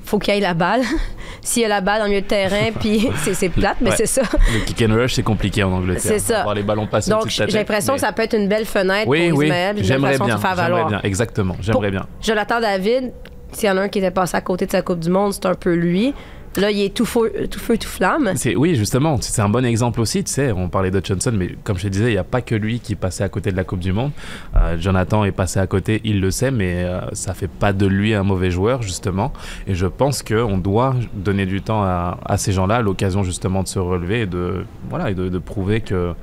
faut 0.06 0.18
qu'il 0.18 0.34
y 0.34 0.38
ait 0.38 0.40
la 0.40 0.54
balle. 0.54 0.82
S'il 1.42 1.62
y 1.62 1.64
a 1.64 1.68
la 1.68 1.80
balle 1.80 2.02
en 2.02 2.08
milieu 2.08 2.22
de 2.22 2.26
terrain, 2.26 2.72
puis 2.80 3.08
c'est, 3.32 3.48
plate, 3.48 3.76
mais 3.80 3.90
Ouais. 3.90 3.96
c'est 3.96 4.06
ça. 4.06 4.22
Le 4.52 4.64
kick 4.64 4.82
and 4.82 4.94
rush, 4.94 5.14
c'est 5.14 5.22
compliqué 5.22 5.62
en 5.62 5.70
Angleterre. 5.72 6.02
C'est 6.02 6.18
ça. 6.18 6.40
Avoir 6.40 6.54
les 6.56 6.64
ballons 6.64 6.88
passés 6.88 7.10
Donc, 7.10 7.28
j'ai 7.28 7.46
l'impression 7.46 7.92
mais- 7.92 8.00
que 8.00 8.06
ça 8.06 8.12
peut 8.12 8.22
être 8.22 8.34
une 8.36 8.48
belle 8.48 8.64
fenêtre 8.64 9.06
Oui, 9.06 9.28
pour 9.30 9.38
oui, 9.38 9.46
j'aimerais 9.46 9.74
bien, 9.74 9.82
j'aimerais 9.84 10.18
bien, 10.18 11.00
exactement, 11.04 11.56
j'aimerais 11.60 11.90
bien. 11.92 12.06
Jonathan 12.20 12.60
David, 12.60 13.12
s'il 13.52 13.68
y 13.68 13.72
en 13.72 13.76
a 13.76 13.82
un 13.82 13.88
qui 13.88 13.98
était 14.00 14.10
passé 14.10 14.36
à 14.36 14.40
côté 14.40 14.66
de 14.66 14.72
sa 14.72 14.82
Coupe 14.82 14.98
du 15.00 15.10
Monde, 15.10 15.32
c'est 15.34 15.46
un 15.46 15.54
peu 15.54 15.74
lui. 15.74 16.14
Là, 16.56 16.70
il 16.70 16.80
est 16.80 16.94
tout 16.94 17.04
feu, 17.04 17.32
tout, 17.50 17.58
feu, 17.58 17.76
tout 17.76 17.88
flamme. 17.88 18.32
Oui, 18.56 18.74
justement, 18.76 19.18
c'est 19.20 19.42
un 19.42 19.48
bon 19.48 19.64
exemple 19.64 20.00
aussi. 20.00 20.24
Tu 20.24 20.32
sais, 20.32 20.52
on 20.52 20.68
parlait 20.68 20.90
de 20.90 21.00
Johnson, 21.04 21.32
mais 21.34 21.56
comme 21.64 21.76
je 21.76 21.84
te 21.84 21.88
disais, 21.88 22.06
il 22.06 22.12
n'y 22.12 22.18
a 22.18 22.24
pas 22.24 22.40
que 22.40 22.54
lui 22.54 22.80
qui 22.80 22.94
passé 22.94 23.22
à 23.22 23.28
côté 23.28 23.50
de 23.50 23.56
la 23.56 23.64
Coupe 23.64 23.80
du 23.80 23.92
Monde. 23.92 24.10
Euh, 24.56 24.76
Jonathan 24.78 25.24
est 25.24 25.32
passé 25.32 25.60
à 25.60 25.66
côté, 25.66 26.00
il 26.04 26.20
le 26.20 26.30
sait, 26.30 26.50
mais 26.50 26.84
euh, 26.84 27.00
ça 27.12 27.34
fait 27.34 27.48
pas 27.48 27.72
de 27.72 27.86
lui 27.86 28.14
un 28.14 28.22
mauvais 28.22 28.50
joueur, 28.50 28.82
justement. 28.82 29.32
Et 29.66 29.74
je 29.74 29.86
pense 29.86 30.22
qu'on 30.22 30.58
doit 30.58 30.94
donner 31.12 31.46
du 31.46 31.60
temps 31.60 31.82
à, 31.82 32.36
ces 32.36 32.52
gens-là, 32.52 32.80
l'occasion 32.80 33.22
justement 33.22 33.62
de 33.62 33.68
se 33.68 33.78
relever 33.78 34.22
et 34.22 34.26
de, 34.26 34.64
voilà, 34.88 35.10
et 35.10 35.14
de 35.14 35.38
prouver 35.38 35.80
que, 35.80 36.14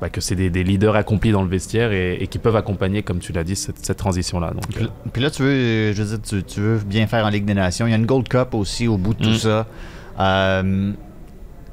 bah, 0.00 0.08
que 0.08 0.20
c'est 0.20 0.34
des, 0.34 0.48
des 0.50 0.64
leaders 0.64 0.96
accomplis 0.96 1.30
dans 1.32 1.42
le 1.42 1.48
vestiaire 1.48 1.92
et, 1.92 2.14
et 2.20 2.26
qui 2.26 2.38
peuvent 2.38 2.56
accompagner, 2.56 3.02
comme 3.02 3.18
tu 3.18 3.32
l'as 3.32 3.44
dit, 3.44 3.56
cette, 3.56 3.84
cette 3.84 3.98
transition-là. 3.98 4.52
Donc, 4.52 4.64
euh, 4.76 4.78
Puis, 4.78 4.88
puis 5.12 5.22
là, 5.22 5.30
tu 5.30 5.42
veux, 5.42 5.92
je 5.92 6.02
veux 6.02 6.08
dire, 6.16 6.22
tu, 6.26 6.42
tu 6.42 6.60
veux 6.60 6.78
bien 6.78 7.06
faire 7.06 7.24
en 7.26 7.28
Ligue 7.28 7.44
des 7.44 7.54
Nations. 7.54 7.86
Il 7.86 7.90
y 7.90 7.92
a 7.92 7.96
une 7.96 8.06
Gold 8.06 8.28
Cup 8.28 8.54
aussi 8.54 8.88
au 8.88 8.96
bout 8.96 9.14
de 9.14 9.22
tout 9.24 9.30
Mm. 9.30 9.36
ça. 9.36 9.66
Euh, 10.18 10.92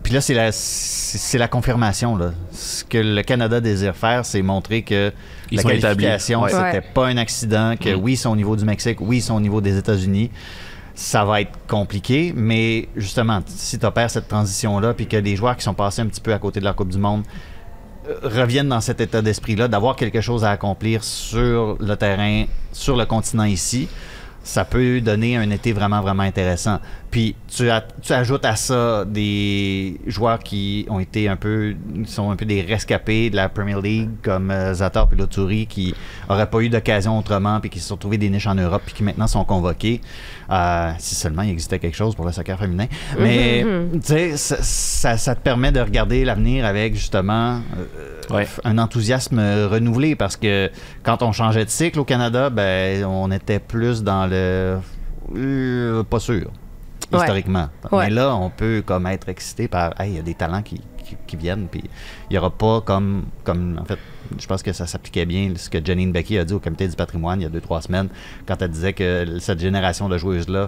puis 0.04 0.14
là, 0.14 0.22
c'est 0.22 0.34
la, 0.34 0.52
c'est 0.52 1.38
la 1.38 1.48
confirmation. 1.48 2.16
Là. 2.16 2.32
Ce 2.52 2.84
que 2.84 2.98
le 2.98 3.22
Canada 3.24 3.60
désire 3.60 3.96
faire, 3.96 4.26
c'est 4.26 4.42
montrer 4.42 4.82
que 4.84 5.12
Ils 5.52 5.58
la 5.58 5.64
qualification, 5.64 6.42
Ouais. 6.44 6.50
c'était 6.50 6.62
Ouais. 6.64 6.84
pas 6.94 7.08
un 7.08 7.18
accident, 7.18 7.76
que 7.80 7.96
Mm. 7.96 8.00
oui, 8.02 8.14
ils 8.14 8.18
sont 8.18 8.30
au 8.32 8.36
niveau 8.36 8.56
du 8.56 8.64
Mexique, 8.66 9.00
oui, 9.02 9.18
ils 9.18 9.22
sont 9.22 9.36
au 9.36 9.42
niveau 9.42 9.60
des 9.62 9.78
États-Unis. 9.78 10.32
Ça 10.96 11.26
va 11.26 11.42
être 11.42 11.52
compliqué, 11.68 12.34
mais 12.36 12.88
justement, 12.96 13.42
si 13.46 13.78
tu 13.78 13.86
opères 13.86 14.10
cette 14.10 14.28
transition-là, 14.28 14.94
puis 14.94 15.06
que 15.08 15.18
les 15.18 15.36
joueurs 15.36 15.56
qui 15.56 15.64
sont 15.64 15.74
passés 15.76 16.02
un 16.02 16.08
petit 16.08 16.22
peu 16.22 16.34
à 16.34 16.40
côté 16.40 16.60
de 16.60 16.66
la 16.66 16.74
Coupe 16.74 16.90
du 16.90 16.98
Monde 16.98 17.24
reviennent 18.24 18.70
dans 18.70 18.82
cet 18.82 19.02
état 19.02 19.22
d'esprit-là, 19.22 19.68
d'avoir 19.68 19.96
quelque 19.96 20.22
chose 20.22 20.44
à 20.44 20.52
accomplir 20.52 21.04
sur 21.04 21.78
le 21.80 21.96
terrain, 21.96 22.46
sur 22.72 22.96
le 22.96 23.06
continent 23.06 23.44
ici, 23.44 23.88
ça 24.48 24.64
peut 24.64 25.02
donner 25.02 25.36
un 25.36 25.50
été 25.52 25.74
vraiment, 25.74 26.00
vraiment 26.02 26.24
intéressant. 26.24 26.80
Puis 27.12 27.36
tu, 27.54 27.70
ajoutes 28.14 28.46
à 28.46 28.56
ça 28.56 29.04
des 29.06 30.00
joueurs 30.08 30.40
qui 30.40 30.86
ont 30.90 31.00
été 31.00 31.28
un 31.30 31.36
peu, 31.36 31.74
sont 32.06 32.32
un 32.32 32.36
peu 32.36 32.46
des 32.46 32.62
rescapés 32.62 33.30
de 33.30 33.36
la 33.36 33.50
Premier 33.50 33.80
League, 33.82 34.10
comme 34.22 34.52
euh, 34.52 34.74
Zatar 34.74 35.08
et 35.12 35.16
Loturi, 35.16 35.68
qui 35.68 35.94
n'auraient 36.30 36.50
pas 36.50 36.60
eu 36.62 36.70
d'occasion 36.70 37.18
autrement, 37.18 37.60
puis 37.60 37.70
qui 37.70 37.80
se 37.80 37.88
sont 37.90 37.98
trouvés 37.98 38.18
des 38.18 38.30
niches 38.30 38.48
en 38.48 38.56
Europe, 38.56 38.82
puis 38.86 38.94
qui 38.94 39.04
maintenant 39.04 39.28
sont 39.28 39.44
convoqués. 39.44 40.00
Euh, 40.50 40.92
si 40.98 41.16
seulement 41.16 41.42
il 41.42 41.50
existait 41.52 41.80
quelque 41.80 41.96
chose 41.96 42.16
pour 42.16 42.26
le 42.26 42.32
soccer 42.32 42.58
féminin. 42.58 42.86
Mais, 43.20 43.66
tu 43.94 44.00
sais, 44.04 44.38
ça, 44.38 44.58
ça- 44.62 45.18
ça 45.18 45.36
te 45.36 45.42
permet 45.42 45.72
de 45.74 45.80
regarder 45.82 46.24
l'avenir 46.24 46.66
avec 46.66 46.96
justement 46.96 47.56
euh, 47.78 48.06
Ouais. 48.30 48.46
un 48.66 48.78
enthousiasme 48.78 49.40
renouvelé 49.40 50.16
parce 50.16 50.36
que 50.36 50.70
quand 51.04 51.22
on 51.24 51.32
changeait 51.32 51.64
de 51.64 51.70
cycle 51.70 51.98
au 52.00 52.04
Canada, 52.04 52.50
ben 52.50 53.06
on 53.06 53.32
était 53.32 53.60
plus 53.60 54.04
dans 54.04 54.28
le 54.28 54.37
euh, 55.36 56.04
pas 56.04 56.20
sûr. 56.20 56.52
Ouais. 57.12 57.20
historiquement. 57.20 57.70
Ouais. 57.92 58.06
Mais 58.06 58.16
là, 58.16 58.36
on 58.36 58.50
peut 58.50 58.84
comme 58.86 59.08
être 59.08 59.30
excité 59.30 59.68
par, 59.70 60.00
hey, 60.00 60.12
il 60.12 60.16
y 60.18 60.20
a 60.20 60.24
des 60.24 60.34
talents 60.34 60.62
qui, 60.62 60.82
qui, 61.04 61.16
qui 61.26 61.36
viennent, 61.38 61.68
puis 61.70 61.82
il 62.30 62.34
n'y 62.34 62.38
aura 62.38 62.50
pas 62.50 62.82
comme, 62.82 63.26
comme, 63.46 63.80
en 63.82 63.86
fait, 63.86 64.00
je 64.38 64.46
pense 64.46 64.62
que 64.62 64.74
ça 64.74 64.86
s'appliquait 64.88 65.26
bien 65.26 65.54
ce 65.56 65.70
que 65.70 65.84
Janine 65.84 66.12
Becky 66.12 66.38
a 66.38 66.44
dit 66.44 66.54
au 66.54 66.60
comité 66.60 66.86
du 66.88 66.96
patrimoine 66.98 67.40
il 67.40 67.44
y 67.44 67.46
a 67.46 67.50
deux, 67.50 67.62
trois 67.62 67.82
semaines, 67.82 68.10
quand 68.46 68.62
elle 68.62 68.72
disait 68.72 68.92
que 68.94 69.38
cette 69.40 69.60
génération 69.60 70.10
de 70.10 70.18
joueuses-là 70.18 70.68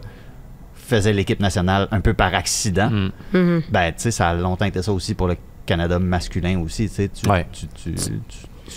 faisait 0.76 1.12
l'équipe 1.14 1.42
nationale 1.42 1.88
un 1.92 2.00
peu 2.00 2.14
par 2.14 2.34
accident. 2.34 2.90
Mm. 2.90 3.12
Mhm. 3.34 3.64
Ben, 3.70 3.92
tu 3.92 3.96
sais, 3.98 4.12
ça 4.12 4.30
a 4.30 4.34
longtemps 4.34 4.66
été 4.66 4.82
ça 4.82 4.94
aussi 4.94 5.16
pour 5.16 5.28
le 5.28 5.36
Canada 5.66 6.00
masculin 6.00 6.60
aussi, 6.62 6.88
tu 6.88 6.96
sais, 6.96 7.10
tu, 7.10 7.30
Ouais. 7.30 7.46
tu, 7.52 7.68
tu, 7.68 7.94
tu, 7.96 8.14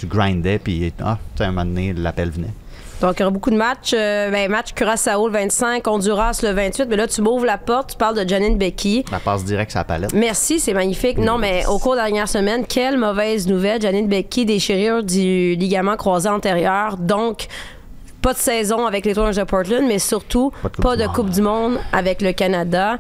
tu 0.01 0.07
grindais, 0.07 0.59
puis 0.59 0.93
ah, 1.01 1.19
à 1.39 1.45
un 1.45 1.47
moment 1.53 1.65
donné, 1.65 1.93
l'appel 1.93 2.31
venait. 2.31 2.53
Donc, 3.03 3.19
il 3.19 3.21
y 3.21 3.23
aura 3.25 3.33
beaucoup 3.33 3.51
de 3.51 3.57
matchs. 3.57 3.95
Euh, 3.95 4.31
ben, 4.31 4.49
match 4.49 4.75
Curaçao 4.75 5.27
le 5.27 5.33
25, 5.33 5.87
Honduras 5.89 6.41
le 6.45 6.53
28. 6.53 6.87
Mais 6.89 6.97
là, 6.97 7.09
tu 7.09 7.21
m'ouvres 7.21 7.45
la 7.45 7.59
porte, 7.59 7.91
tu 7.91 7.97
parles 7.97 8.25
de 8.25 8.29
Janine 8.29 8.57
Becky. 8.57 9.05
La 9.11 9.19
passe 9.19 9.45
direct 9.45 9.75
la 9.75 9.83
palette. 9.83 10.13
Merci, 10.13 10.61
c'est 10.61 10.73
magnifique. 10.73 11.19
Non, 11.19 11.37
mais 11.37 11.67
au 11.67 11.81
cours 11.81 11.93
de 11.93 11.97
la 11.97 12.05
dernière 12.05 12.29
semaine, 12.29 12.65
quelle 12.65 12.97
mauvaise 12.97 13.49
nouvelle. 13.49 13.83
Janine 13.83 14.07
Becky, 14.07 14.47
déchirure 14.47 15.03
du 15.03 15.57
ligament 15.57 15.97
croisé 15.97 16.29
antérieur. 16.29 16.97
Donc, 16.97 17.49
pas 18.23 18.33
de 18.33 18.39
saison 18.39 18.87
avec 18.87 19.05
les 19.05 19.15
Thorns 19.15 19.35
de 19.35 19.43
Portland, 19.43 19.85
mais 19.87 19.99
surtout 19.99 20.51
Pas 20.63 20.69
de 20.69 20.75
Coupe 20.77 20.83
pas 20.83 20.97
du 20.97 21.03
de 21.03 21.07
Monde. 21.07 21.15
Coupe 21.17 21.31
du 21.31 21.43
Monde 21.43 21.79
avec 21.93 22.23
le 22.23 22.33
Canada. 22.33 22.97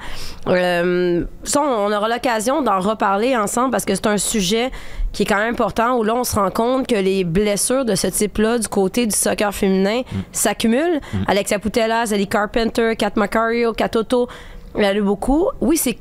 Euh, 0.48 1.24
ça, 1.44 1.60
on 1.62 1.92
aura 1.92 2.08
l'occasion 2.08 2.62
d'en 2.62 2.80
reparler 2.80 3.36
ensemble 3.36 3.70
parce 3.70 3.84
que 3.84 3.94
c'est 3.94 4.06
un 4.06 4.18
sujet 4.18 4.70
qui 5.12 5.22
est 5.22 5.26
quand 5.26 5.36
même 5.38 5.52
important 5.54 5.96
où 5.98 6.04
là, 6.04 6.14
on 6.14 6.24
se 6.24 6.34
rend 6.34 6.50
compte 6.50 6.86
que 6.86 6.94
les 6.96 7.22
blessures 7.24 7.84
de 7.84 7.94
ce 7.94 8.06
type-là 8.08 8.58
du 8.58 8.68
côté 8.68 9.06
du 9.06 9.14
soccer 9.16 9.54
féminin 9.54 10.00
Mm. 10.02 10.18
s'accumulent. 10.32 11.00
Alexia 11.28 11.58
Putella, 11.58 12.06
Zali 12.06 12.26
Carpenter, 12.26 12.96
Kat 12.96 13.12
Macario, 13.16 13.72
Katoto, 13.72 14.28
il 14.76 14.82
y 14.82 14.86
en 14.86 14.90
a 14.90 14.94
eu 14.94 15.02
beaucoup. 15.02 15.48
Oui, 15.60 15.76
c'est- 15.76 15.98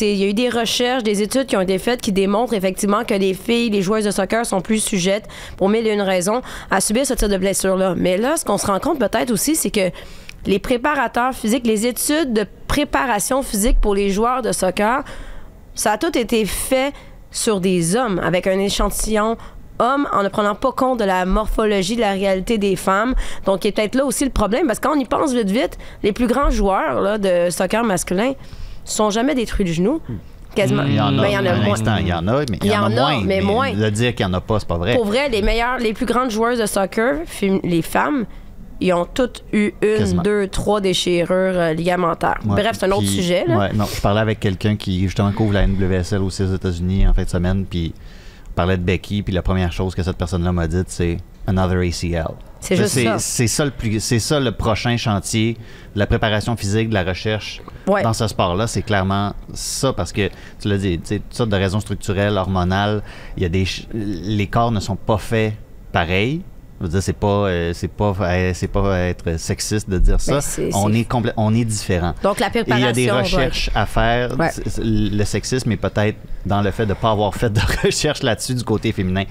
il 0.00 0.16
y 0.16 0.24
a 0.24 0.26
eu 0.28 0.34
des 0.34 0.48
recherches, 0.48 1.02
des 1.02 1.22
études 1.22 1.46
qui 1.46 1.56
ont 1.56 1.60
été 1.60 1.78
faites 1.78 2.00
qui 2.00 2.12
démontrent 2.12 2.54
effectivement 2.54 3.04
que 3.04 3.14
les 3.14 3.34
filles, 3.34 3.70
les 3.70 3.82
joueuses 3.82 4.04
de 4.04 4.10
soccer 4.10 4.44
sont 4.46 4.60
plus 4.60 4.78
sujettes, 4.82 5.26
pour 5.56 5.68
mille 5.68 5.86
et 5.86 5.92
une 5.92 6.02
raisons, 6.02 6.40
à 6.70 6.80
subir 6.80 7.06
ce 7.06 7.14
type 7.14 7.28
de 7.28 7.36
blessure-là. 7.38 7.94
Mais 7.96 8.16
là, 8.16 8.36
ce 8.36 8.44
qu'on 8.44 8.58
se 8.58 8.66
rend 8.66 8.78
compte 8.78 8.98
peut-être 8.98 9.30
aussi, 9.30 9.56
c'est 9.56 9.70
que 9.70 9.90
les 10.46 10.58
préparateurs 10.58 11.34
physiques, 11.34 11.66
les 11.66 11.86
études 11.86 12.32
de 12.32 12.46
préparation 12.68 13.42
physique 13.42 13.80
pour 13.80 13.94
les 13.94 14.10
joueurs 14.10 14.42
de 14.42 14.52
soccer, 14.52 15.02
ça 15.74 15.92
a 15.92 15.98
tout 15.98 16.16
été 16.16 16.44
fait 16.44 16.92
sur 17.30 17.60
des 17.60 17.96
hommes, 17.96 18.20
avec 18.24 18.46
un 18.46 18.58
échantillon 18.58 19.36
hommes, 19.78 20.06
en 20.12 20.22
ne 20.22 20.28
prenant 20.28 20.54
pas 20.54 20.72
compte 20.72 20.98
de 21.00 21.04
la 21.04 21.24
morphologie, 21.24 21.96
de 21.96 22.00
la 22.00 22.12
réalité 22.12 22.58
des 22.58 22.76
femmes. 22.76 23.14
Donc, 23.46 23.64
il 23.64 23.68
est 23.68 23.72
peut-être 23.72 23.94
là 23.94 24.04
aussi 24.04 24.24
le 24.24 24.30
problème, 24.30 24.66
parce 24.66 24.78
que 24.78 24.88
quand 24.88 24.96
on 24.96 25.00
y 25.00 25.04
pense 25.04 25.32
vite, 25.32 25.50
vite, 25.50 25.78
les 26.02 26.12
plus 26.12 26.26
grands 26.26 26.50
joueurs 26.50 27.00
là, 27.00 27.18
de 27.18 27.50
soccer 27.50 27.84
masculin 27.84 28.32
sont 28.84 29.10
jamais 29.10 29.34
détruits 29.34 29.64
du 29.64 29.72
genou. 29.72 30.00
Quasiment. 30.54 30.82
Il 30.84 30.94
y 30.94 31.00
en 31.00 31.18
a, 31.18 31.28
il 31.28 31.32
y 31.34 31.36
en 31.38 31.44
a 31.46 31.54
moins. 31.56 31.76
il 32.00 32.06
y 32.08 32.12
en 32.12 32.26
a, 32.26 32.40
mais 32.50 32.58
il 32.62 32.70
y, 32.70 32.76
en 32.76 32.84
a 32.84 32.88
moins. 32.88 33.22
mais 33.24 33.40
moins. 33.40 33.72
De 33.72 33.90
dire 33.90 34.14
qu'il 34.14 34.26
n'y 34.26 34.32
en 34.32 34.34
a 34.34 34.40
pas, 34.40 34.58
c'est 34.58 34.66
pas 34.68 34.78
vrai. 34.78 34.94
Pour 34.94 35.04
vrai, 35.04 35.28
les 35.28 35.42
meilleures, 35.42 35.78
les 35.78 35.92
plus 35.92 36.06
grandes 36.06 36.30
joueuses 36.30 36.58
de 36.58 36.66
soccer, 36.66 37.16
les 37.62 37.82
femmes, 37.82 38.24
ils 38.80 38.92
ont 38.92 39.06
toutes 39.12 39.44
eu 39.52 39.72
une, 39.82 39.98
Quasiment. 39.98 40.22
deux, 40.22 40.48
trois 40.48 40.80
déchirures 40.80 41.28
euh, 41.30 41.72
ligamentaires. 41.74 42.38
Ouais. 42.46 42.62
Bref, 42.62 42.76
c'est 42.78 42.86
un 42.86 42.90
autre 42.92 43.00
Puis- 43.00 43.08
sujet. 43.08 43.44
Là. 43.46 43.58
ouais, 43.58 43.72
non, 43.74 43.84
je 43.92 44.00
parlais 44.00 44.20
avec 44.20 44.40
quelqu'un 44.40 44.76
qui 44.76 45.00
justement 45.02 45.32
couvre 45.32 45.52
la 45.52 45.66
NWSL 45.66 46.22
aussi 46.22 46.42
aux 46.44 46.54
États-Unis 46.54 47.06
en 47.06 47.12
fin 47.12 47.24
de 47.24 47.28
semaine, 47.28 47.64
puis 47.68 47.92
on 48.58 48.62
parlait 48.62 48.76
de 48.76 48.82
Becky, 48.82 49.22
puis 49.22 49.32
la 49.32 49.42
première 49.42 49.70
chose 49.70 49.94
que 49.94 50.02
cette 50.02 50.16
personne-là 50.16 50.50
m'a 50.50 50.66
dite, 50.66 50.86
c'est 50.88 51.18
another 51.46 51.78
ACL. 51.78 52.34
C'est 52.58 52.74
juste 52.74 52.98
ça. 53.04 53.18
C'est 53.20 53.46
ça 53.46 53.64
le 53.64 53.70
plus, 53.70 54.00
c'est 54.00 54.18
ça 54.18 54.40
le 54.40 54.50
prochain 54.50 54.96
chantier 54.96 55.56
de 55.94 55.98
la 56.00 56.08
préparation 56.08 56.56
physique, 56.56 56.88
de 56.88 56.94
la 56.94 57.04
recherche 57.04 57.62
Ouais. 57.86 58.02
dans 58.02 58.12
ce 58.12 58.26
sport-là, 58.26 58.66
c'est 58.66 58.82
clairement 58.82 59.32
ça 59.54 59.92
parce 59.92 60.12
que 60.12 60.28
tu 60.60 60.68
l'as 60.68 60.76
dit, 60.76 60.98
toutes 60.98 61.22
sortes 61.32 61.50
de 61.50 61.56
raisons 61.56 61.78
structurelles, 61.78 62.36
hormonales, 62.36 63.02
il 63.36 63.44
y 63.44 63.46
a 63.46 63.48
des, 63.48 63.64
les 63.94 64.46
corps 64.48 64.72
ne 64.72 64.80
sont 64.80 64.96
pas 64.96 65.18
faits 65.18 65.54
pareils. 65.92 66.42
Je 66.80 66.84
veux 66.86 66.90
dire, 66.92 67.02
c'est 67.02 67.12
pas, 67.12 67.26
euh, 67.26 67.72
c'est 67.74 67.88
pas, 67.88 68.14
euh, 68.20 68.52
c'est 68.54 68.68
pas 68.68 68.98
être 69.00 69.36
sexiste 69.36 69.90
de 69.90 69.98
dire 69.98 70.20
ça. 70.20 70.38
Ben, 70.58 70.70
on 70.74 70.92
est 70.92 71.10
complè- 71.10 71.32
on 71.36 71.52
est 71.52 71.64
différent. 71.64 72.14
Donc, 72.22 72.38
la 72.38 72.46
Et 72.46 72.50
il 72.54 72.60
y 72.60 72.62
préparation. 72.62 72.88
a 72.88 72.92
des 72.92 73.10
recherches 73.10 73.70
à 73.74 73.84
faire. 73.84 74.38
Ouais. 74.38 74.50
Le 74.78 75.24
sexisme 75.24 75.72
est 75.72 75.76
peut-être 75.76 76.18
dans 76.46 76.62
le 76.62 76.70
fait 76.70 76.84
de 76.84 76.90
ne 76.90 76.94
pas 76.94 77.10
avoir 77.10 77.34
fait 77.34 77.52
de 77.52 77.60
recherche 77.84 78.22
là-dessus 78.22 78.54
du 78.54 78.62
côté 78.62 78.92
féminin 78.92 79.24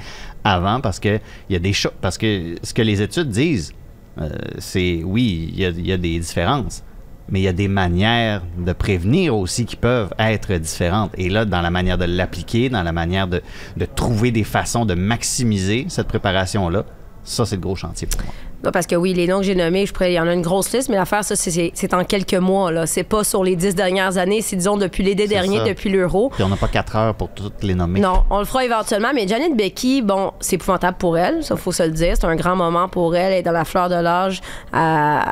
avant, 0.43 0.81
parce 0.81 0.99
que 0.99 1.19
il 1.49 1.53
y 1.53 1.55
a 1.55 1.59
des 1.59 1.71
choses. 1.73 1.93
Parce 2.01 2.17
que 2.17 2.55
ce 2.61 2.73
que 2.73 2.81
les 2.81 3.01
études 3.01 3.29
disent, 3.29 3.71
euh, 4.19 4.29
c'est 4.57 5.01
oui, 5.05 5.49
il 5.53 5.59
y, 5.61 5.65
a, 5.65 5.69
y 5.69 5.91
a 5.93 5.97
des 5.97 6.19
différences, 6.19 6.83
mais 7.29 7.39
il 7.39 7.43
y 7.43 7.47
a 7.47 7.53
des 7.53 7.69
manières 7.69 8.41
de 8.57 8.73
prévenir 8.73 9.33
aussi 9.37 9.65
qui 9.65 9.77
peuvent 9.77 10.13
être 10.19 10.51
différentes. 10.55 11.11
Et 11.17 11.29
là, 11.29 11.45
dans 11.45 11.61
la 11.61 11.71
manière 11.71 11.97
de 11.97 12.05
l'appliquer, 12.05 12.67
dans 12.69 12.83
la 12.83 12.91
manière 12.91 13.27
de, 13.29 13.41
de 13.77 13.85
trouver 13.85 14.31
des 14.31 14.43
façons 14.43 14.85
de 14.85 14.95
maximiser 14.95 15.85
cette 15.87 16.07
préparation-là, 16.07 16.83
ça, 17.27 17.45
c'est 17.45 17.55
le 17.55 17.61
gros 17.61 17.75
chantier 17.75 18.07
pour 18.07 18.21
moi. 18.23 18.33
Non, 18.63 18.71
parce 18.71 18.87
que 18.87 18.95
oui, 18.95 19.13
les 19.13 19.27
noms 19.27 19.37
que 19.37 19.43
j'ai 19.43 19.53
nommés, 19.53 19.85
je 19.85 19.93
pourrais, 19.93 20.11
il 20.11 20.15
y 20.15 20.19
en 20.19 20.25
a 20.27 20.33
une 20.33 20.41
grosse 20.41 20.73
liste, 20.73 20.89
mais 20.89 20.95
l'affaire, 20.95 21.23
ça, 21.23 21.35
c'est- 21.35 21.93
en 21.93 22.03
quelques 22.03 22.33
mois. 22.33 22.71
là. 22.71 22.87
C'est 22.87 23.03
pas 23.03 23.23
sur 23.23 23.43
les 23.43 23.55
dix 23.55 23.75
dernières 23.75 24.17
années, 24.17 24.41
c'est 24.41 24.55
disons 24.55 24.77
depuis 24.77 25.03
l'été 25.03 25.27
dernier, 25.27 25.57
ça. 25.59 25.63
depuis 25.65 25.89
l'euro. 25.91 26.29
Puis 26.33 26.43
on 26.43 26.49
n'a 26.49 26.55
pas 26.55 26.67
quatre 26.67 26.95
heures 26.95 27.13
pour 27.13 27.29
toutes 27.29 27.61
les 27.61 27.75
nommer. 27.75 27.99
Non, 27.99 28.23
on 28.31 28.39
le 28.39 28.45
fera 28.45 28.65
éventuellement, 28.65 29.09
mais 29.13 29.27
Janet 29.27 29.55
Becky, 29.55 30.01
bon, 30.01 30.31
c'est 30.39 30.55
épouvantable 30.55 30.97
pour 30.97 31.17
elle, 31.19 31.43
ça 31.43 31.55
faut 31.55 31.71
se 31.71 31.83
le 31.83 31.91
dire. 31.91 32.15
C'est 32.19 32.25
un 32.25 32.35
grand 32.35 32.55
moment 32.55 32.89
pour 32.89 33.15
elle, 33.15 33.33
elle 33.33 33.39
est 33.39 33.43
dans 33.43 33.51
la 33.51 33.65
fleur 33.65 33.89
de 33.89 33.95
l'âge. 33.95 34.41
Euh, 34.73 34.77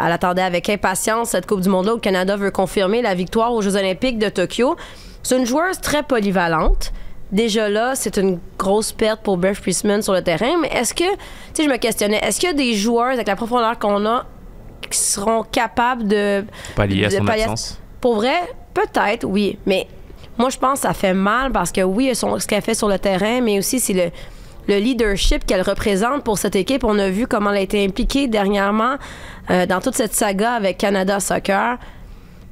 elle 0.06 0.12
attendait 0.12 0.44
avec 0.44 0.70
impatience 0.70 1.30
cette 1.30 1.48
Coupe 1.48 1.62
du 1.62 1.70
Monde-là 1.70 1.94
où 1.94 1.96
le 1.96 2.02
Canada 2.02 2.36
veut 2.38 2.52
confirmer 2.52 3.02
la 3.02 3.16
victoire 3.16 3.54
aux 3.54 3.62
Jeux 3.62 3.76
Olympiques 3.76 4.20
de 4.20 4.30
Tokyo. 4.30 4.76
C'est 5.24 5.38
une 5.40 5.46
joueuse 5.48 5.80
très 5.82 6.04
polyvalente. 6.04 6.92
Déjà 7.36 7.68
là, 7.68 7.96
c'est 7.96 8.16
une 8.18 8.40
grosse 8.58 8.94
perte 8.94 9.22
pour 9.22 9.36
Beth 9.38 9.60
Priestman 9.60 10.02
sur 10.02 10.14
le 10.14 10.22
terrain, 10.22 10.54
mais 10.62 10.70
est-ce 10.70 10.94
que, 10.94 11.04
tu 11.04 11.18
sais, 11.54 11.64
je 11.66 11.70
me 11.70 11.76
questionnais, 11.76 12.20
est-ce 12.24 12.40
qu'il 12.40 12.48
y 12.48 12.52
a 12.54 12.56
des 12.56 12.74
joueurs 12.76 13.12
avec 13.12 13.28
la 13.28 13.36
profondeur 13.36 13.78
qu'on 13.78 14.06
a 14.06 14.26
qui 14.90 14.98
seront 14.98 15.44
capables 15.44 16.08
de. 16.08 16.46
Pallier 16.78 17.06
à 17.06 17.10
son 17.10 17.26
pallier- 17.26 17.44
absence? 17.44 17.78
Pour 18.00 18.16
vrai, 18.16 18.38
peut-être, 18.74 19.26
oui. 19.26 19.58
Mais 19.66 19.86
moi, 20.38 20.50
je 20.50 20.58
pense 20.58 20.80
que 20.80 20.88
ça 20.88 20.94
fait 20.94 21.14
mal 21.14 21.52
parce 21.52 21.74
que 21.74 21.82
oui, 21.82 22.16
son- 22.16 22.40
ce 22.40 22.48
qu'elle 22.48 22.62
fait 22.62 22.74
sur 22.74 22.88
le 22.88 22.98
terrain, 23.00 23.42
mais 23.42 23.60
aussi 23.60 23.82
c'est 23.82 23.94
le, 23.94 24.12
le 24.70 24.78
leadership 24.80 25.46
qu'elle 25.46 25.62
représente 25.62 26.24
pour 26.24 26.38
cette 26.38 26.56
équipe. 26.56 26.86
On 26.86 26.98
a 27.00 27.10
vu 27.10 27.28
comment 27.28 27.52
elle 27.52 27.58
a 27.58 27.62
été 27.62 27.84
impliquée 27.84 28.28
dernièrement 28.30 28.96
euh, 29.50 29.66
dans 29.66 29.82
toute 29.82 29.96
cette 29.96 30.14
saga 30.14 30.54
avec 30.54 30.78
Canada 30.78 31.20
Soccer. 31.20 31.78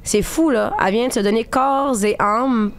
C'est 0.02 0.20
fou, 0.22 0.50
là. 0.50 0.74
Elle 0.84 0.92
vient 0.92 1.08
de 1.08 1.12
se 1.14 1.20
donner 1.20 1.44
corps 1.44 2.04
et 2.04 2.16
âme 2.18 2.72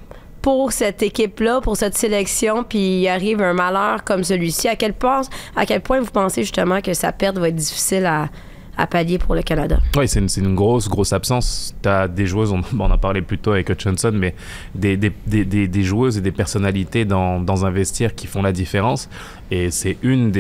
pour 0.46 0.74
cette 0.74 1.02
équipe-là, 1.02 1.60
pour 1.60 1.76
cette 1.76 1.98
sélection, 1.98 2.64
puis 2.64 3.02
il 3.02 3.08
arrive 3.08 3.42
un 3.42 3.54
malheur 3.54 4.04
comme 4.04 4.24
celui-ci. 4.24 4.68
À 4.68 4.76
quel 4.76 4.94
point, 4.94 5.22
à 5.56 5.66
quel 5.66 5.82
point 5.82 6.00
vous 6.00 6.12
pensez 6.12 6.44
justement 6.44 6.82
que 6.82 6.94
sa 6.94 7.12
perte 7.12 7.40
va 7.40 7.50
être 7.50 7.56
difficile 7.56 8.06
à, 8.06 8.30
à 8.78 8.88
pallier 8.88 9.18
pour 9.18 9.36
le 9.36 9.42
Canada? 9.42 9.80
Oui, 9.98 10.08
c'est 10.08 10.20
une, 10.20 10.28
une 10.46 10.56
grosse, 10.56 10.90
grosse 10.90 11.14
absence. 11.14 11.74
Tu 11.82 11.90
as 11.90 12.08
des 12.08 12.26
joueuses, 12.28 12.52
on, 12.52 12.62
on 12.78 12.82
en 12.82 12.92
a 12.92 12.98
parlé 12.98 13.22
plus 13.22 13.38
tôt 13.38 13.52
avec 13.52 13.70
Hutchinson, 13.70 14.12
mais 14.14 14.36
des, 14.74 14.98
des, 14.98 15.12
des, 15.26 15.46
des- 15.46 15.84
joueuses 15.84 16.18
et 16.18 16.22
des 16.22 16.32
personnalités 16.32 17.06
dans, 17.06 17.40
dans 17.40 17.66
un 17.66 17.72
vestiaire 17.72 18.16
qui 18.16 18.28
font 18.28 18.42
la 18.42 18.52
différence. 18.52 19.10
Et 19.52 19.70
c'est 19.72 19.98
une 20.02 20.32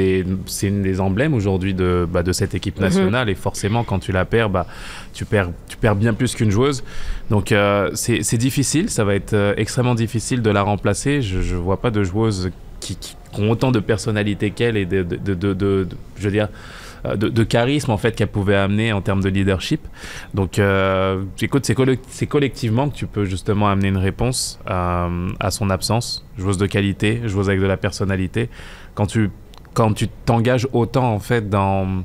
une 0.64 0.82
des 0.82 1.00
emblèmes 1.00 1.34
aujourd'hui 1.34 1.74
de, 1.74 2.08
bah, 2.12 2.24
de 2.24 2.32
cette 2.32 2.56
équipe 2.56 2.80
nationale. 2.80 3.30
Et 3.30 3.36
forcément, 3.36 3.84
quand 3.84 4.00
tu 4.00 4.12
la 4.12 4.26
perds, 4.26 4.50
bah, 4.50 4.66
tu, 5.14 5.26
perds, 5.26 5.50
tu 5.68 5.78
perds 5.78 5.96
bien 5.96 6.14
plus 6.14 6.34
qu'une 6.36 6.50
joueuse. 6.52 6.84
Donc 7.30 7.52
euh, 7.52 7.92
c'est 7.94 8.38
difficile, 8.38 8.90
ça 8.90 9.04
va 9.04 9.16
être 9.16 9.34
euh, 9.34 9.54
extrêmement 9.58 9.96
difficile 9.96 10.42
de 10.42 10.50
la 10.50 10.62
remplacer. 10.64 11.22
Je 11.22 11.38
ne 11.38 11.60
vois 11.60 11.80
pas 11.80 11.92
de 11.92 12.04
joueuses 12.04 12.52
qui, 12.80 12.96
qui 12.98 13.16
ont 13.38 13.50
autant 13.52 13.72
de 13.72 13.80
personnalité 13.80 14.52
qu'elle 14.52 14.78
et 14.78 14.86
de, 14.86 15.04
de, 15.04 15.16
de, 15.18 15.34
de- 15.34 15.54
de- 15.54 15.88
je 16.18 16.24
veux 16.26 16.32
dire, 16.32 16.50
de, 17.16 17.30
de 17.30 17.43
charisme 17.43 17.91
en 17.91 17.97
fait 17.97 18.16
qu'elle 18.16 18.30
pouvait 18.30 18.56
amener 18.56 18.91
en 18.93 19.01
termes 19.01 19.22
de 19.22 19.30
leadership. 19.30 19.82
Donc, 20.34 20.58
euh, 20.58 21.24
écoute, 21.41 21.66
c'est 21.66 21.76
colle- 21.76 21.97
c'est 22.10 22.26
collectivement 22.28 22.89
que 22.89 22.95
tu 22.95 23.06
peux 23.06 23.26
justement 23.26 23.70
amener 23.70 23.89
une 23.89 23.97
réponse 23.97 24.60
euh, 24.70 25.30
à 25.39 25.51
son 25.51 25.70
absence. 25.70 26.26
Joueuse 26.38 26.58
de 26.58 26.66
qualité, 26.66 27.22
joueuse 27.26 27.49
avec 27.49 27.62
de 27.62 27.68
la 27.68 27.78
personnalité. 27.78 28.49
Quand 28.95 29.06
tu 29.06 29.30
quand 29.74 29.93
tu 29.93 30.08
t'engages 30.26 30.68
autant 30.74 31.14
en 31.14 31.20
fait 31.20 31.49
dans 31.49 32.03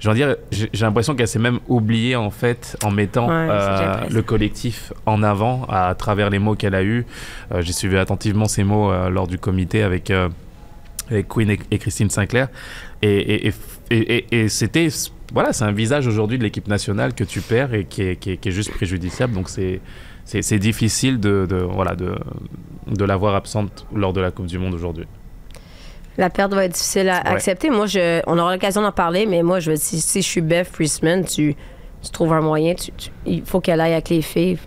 je 0.00 0.08
veux 0.10 0.16
dire, 0.16 0.34
j'ai 0.50 0.68
l'impression 0.84 1.14
qu'elle 1.14 1.28
s'est 1.28 1.38
même 1.38 1.60
oubliée 1.68 2.16
en 2.16 2.30
fait 2.30 2.76
en 2.82 2.90
mettant 2.90 3.28
Ouais, 3.28 3.46
euh, 3.48 3.94
le 4.10 4.20
collectif 4.22 4.92
en 5.06 5.22
avant 5.22 5.64
à, 5.68 5.94
travers 5.94 6.28
les 6.28 6.40
mots 6.40 6.56
qu'elle 6.56 6.74
a 6.74 6.82
eus. 6.82 7.06
Euh, 7.52 7.62
j'ai 7.62 7.72
suivi 7.72 7.96
attentivement 7.96 8.46
ces 8.46 8.64
mots 8.64 8.90
euh, 8.90 9.08
lors 9.10 9.28
du 9.28 9.38
comité 9.38 9.84
avec 9.84 10.10
euh, 10.10 10.28
avec 11.08 11.28
Queen 11.28 11.50
et, 11.50 11.60
et 11.70 11.78
Christine 11.78 12.10
Sinclair. 12.10 12.48
Et, 13.02 13.08
et, 13.16 13.46
et, 13.48 13.52
et- 13.92 14.16
et- 14.16 14.40
et 14.44 14.48
c'était. 14.48 14.88
Voilà, 15.32 15.52
c'est 15.52 15.64
un 15.64 15.72
visage 15.72 16.06
aujourd'hui 16.06 16.36
de 16.38 16.42
l'équipe 16.42 16.68
nationale 16.68 17.14
que 17.14 17.24
tu 17.24 17.40
perds 17.40 17.72
et 17.74 17.84
qui 17.84 18.02
est, 18.02 18.16
qui 18.16 18.32
est- 18.32 18.36
qui 18.36 18.48
est 18.50 18.52
juste 18.52 18.70
préjudiciable. 18.72 19.34
Donc 19.34 19.48
c'est. 19.48 19.80
C'est 20.24 20.58
difficile 20.60 21.18
de, 21.18 21.46
de, 21.50 21.56
voilà, 21.56 21.96
de, 21.96 22.14
de 22.86 23.04
la 23.04 23.16
voir 23.16 23.34
absente 23.34 23.86
lors 23.92 24.12
de 24.12 24.20
la 24.20 24.30
Coupe 24.30 24.46
du 24.46 24.56
Monde 24.56 24.72
aujourd'hui. 24.72 25.04
La 26.16 26.30
perte 26.30 26.52
va 26.54 26.64
être 26.64 26.74
difficile 26.74 27.08
à 27.08 27.22
Ouais. 27.24 27.28
accepter. 27.30 27.70
Moi, 27.70 27.86
je, 27.86 28.20
on 28.28 28.38
aura 28.38 28.52
l'occasion 28.52 28.82
d'en 28.82 28.92
parler, 28.92 29.26
mais 29.26 29.42
moi, 29.42 29.58
je, 29.58 29.74
si, 29.74 30.00
si 30.00 30.22
je 30.22 30.26
suis 30.26 30.40
Beth 30.40 30.70
Priestman, 30.70 31.24
tu, 31.24 31.56
tu 32.02 32.10
trouves 32.12 32.32
un 32.34 32.40
moyen. 32.40 32.74
tu- 32.74 32.92
tu- 32.92 33.10
il 33.26 33.42
faut 33.44 33.60
qu'elle 33.60 33.80
aille 33.80 33.94
avec 33.94 34.10
les 34.10 34.22
filles. 34.22 34.58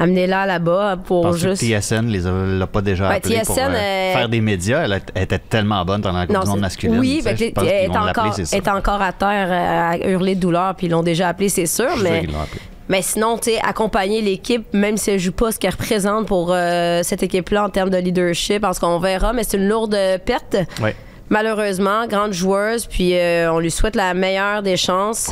Amenez-la 0.00 0.46
là-bas 0.46 0.96
pour 1.04 1.32
juste. 1.36 1.60
que 1.62 1.66
TSN 1.80 2.06
les 2.08 2.26
a, 2.26 2.32
l'a 2.32 2.66
pas 2.66 2.80
déjà 2.80 3.08
Ben, 3.08 3.16
appelée 3.16 3.40
pour 3.46 3.54
TSN, 3.54 3.70
euh, 3.70 3.74
euh, 3.76 4.12
faire 4.14 4.28
des 4.28 4.40
médias? 4.40 4.82
Elle, 4.84 4.94
a- 4.94 4.98
elle 5.14 5.22
était 5.22 5.38
tellement 5.38 5.84
bonne 5.84 6.02
pendant 6.02 6.18
la 6.18 6.26
Coupe 6.26 6.36
Non, 6.36 6.42
du 6.42 6.48
monde 6.50 6.60
masculine. 6.60 6.98
Oui, 6.98 7.20
ben, 7.24 7.36
elle 7.38 7.42
est 7.66 7.88
encore, 7.96 8.36
est 8.52 8.68
encore 8.68 9.02
à 9.02 9.12
terre 9.12 9.48
euh, 9.50 9.90
à 10.06 10.08
hurler 10.10 10.34
de 10.34 10.40
douleur, 10.40 10.74
puis 10.74 10.86
ils 10.86 10.90
l'ont 10.90 11.02
déjà 11.02 11.28
appelé, 11.28 11.48
c'est 11.48 11.66
sûr, 11.66 11.96
Je 11.96 12.02
mais. 12.02 12.22
l'ont 12.22 12.40
appelée. 12.40 12.60
Mais 12.88 13.02
sinon, 13.02 13.38
tu 13.38 13.52
sais, 13.52 13.60
accompagner 13.62 14.20
l'équipe, 14.20 14.66
même 14.72 14.96
si 14.96 15.12
elle 15.12 15.20
joue 15.20 15.30
pas 15.30 15.52
ce 15.52 15.60
qu'elle 15.60 15.70
représente 15.70 16.26
pour 16.26 16.50
euh, 16.52 17.02
cette 17.04 17.22
équipe-là 17.22 17.64
en 17.66 17.68
termes 17.68 17.90
de 17.90 17.96
leadership, 17.98 18.60
parce 18.62 18.80
qu'on 18.80 18.98
verra, 18.98 19.32
mais 19.32 19.44
c'est 19.44 19.58
une 19.58 19.68
lourde 19.68 19.96
perte. 20.24 20.56
Ouais. 20.82 20.96
Malheureusement, 21.28 22.08
grande 22.08 22.32
joueuse, 22.32 22.86
puis 22.86 23.16
euh, 23.16 23.52
on 23.52 23.60
lui 23.60 23.70
souhaite 23.70 23.94
la 23.94 24.12
meilleure 24.14 24.62
des 24.64 24.76
chances. 24.76 25.30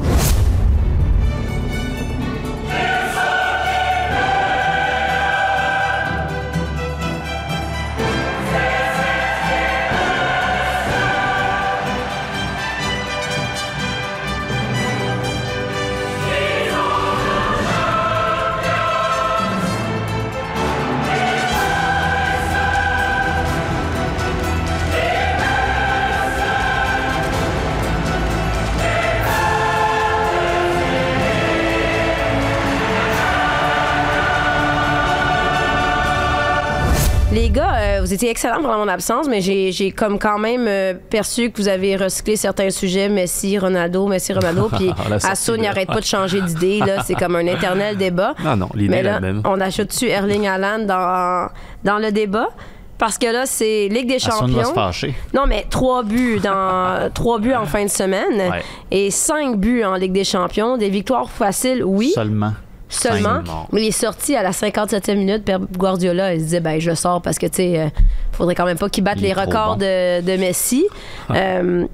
Étiez 38.19 38.31
excellents 38.31 38.61
pendant 38.63 38.79
mon 38.79 38.89
absence, 38.89 39.27
mais 39.29 39.41
j'ai 39.41 39.91
comme 39.93 40.19
quand 40.19 40.39
même 40.39 40.67
euh, 40.69 40.95
perçu 41.11 41.51
que 41.51 41.61
vous 41.63 41.69
avez 41.69 41.97
recyclé 41.97 42.37
certains 42.37 42.71
sujets, 42.71 43.09
Messi, 43.09 43.59
Ronaldo, 43.59 44.07
Messi, 44.09 44.33
Ronaldo, 44.33 44.69
puis 44.77 44.91
Assoun 45.23 45.57
de- 45.59 45.63
n'arrête 45.63 45.89
pas 45.89 46.01
de 46.01 46.05
changer 46.05 46.41
d'idée, 46.41 46.81
là, 46.81 47.03
c'est 47.05 47.15
comme 47.15 47.37
un 47.37 47.47
éternel 47.47 47.97
débat. 47.97 48.35
Non, 48.45 48.57
non, 48.57 48.69
l'idée 48.75 48.91
Mais 48.91 48.99
est 48.99 49.03
la 49.05 49.21
même. 49.21 49.43
on 49.45 49.61
ajoute-tu 49.61 50.07
Erling 50.09 50.47
Haaland 50.47 50.81
dans, 50.87 51.49
dans 51.85 51.99
le 51.99 52.11
débat? 52.13 52.49
Parce 52.99 53.17
que 53.17 53.27
là, 53.33 53.45
c'est 53.47 53.87
Ligue 53.89 54.09
des 54.09 54.17
Assoun 54.17 54.51
va 54.51 54.63
se 54.63 54.69
Champions. 54.71 54.75
fâcher. 54.75 55.15
Non, 55.33 55.45
mais 55.47 55.65
trois 55.71 56.03
buts 56.03 56.41
dans 56.43 57.09
trois 57.15 57.39
buts 57.39 57.55
en 57.55 57.65
fin 57.65 57.85
de 57.85 57.89
semaine 57.91 58.51
Ouais. 58.51 58.63
et 58.91 59.13
cinq 59.13 59.57
buts 59.57 59.85
en 59.85 59.95
Ligue 59.95 60.11
des 60.13 60.25
Champions. 60.25 60.77
Des 60.77 60.89
victoires 60.89 61.31
faciles, 61.31 61.85
oui. 61.85 62.11
Seulement. 62.13 62.55
Seulement. 62.89 63.37
Seulement. 63.45 63.69
Mais 63.73 63.83
il 63.83 63.89
est 63.89 63.91
sorti 63.91 64.35
à 64.35 64.43
la 64.43 64.51
57e 64.51 65.17
minute. 65.17 65.45
Pep 65.45 65.61
Guardiola, 65.77 66.35
il 66.35 66.41
se 66.41 66.45
disait, 66.45 66.61
ben, 66.61 66.81
je 66.81 66.95
sors 66.95 67.21
parce 67.23 67.39
que, 67.39 67.47
tu 67.47 67.57
sais, 67.57 67.79
euh, 67.81 67.89
faudrait 68.33 68.55
quand 68.55 68.65
même 68.65 68.79
pas 68.79 68.89
qu'il 68.89 69.05
batte 69.05 69.21
les 69.21 69.33
records 69.33 69.77
bon. 69.77 69.85
de, 69.85 70.21
de 70.23 70.37
Messi. 70.39 70.87
Euh, 71.31 71.85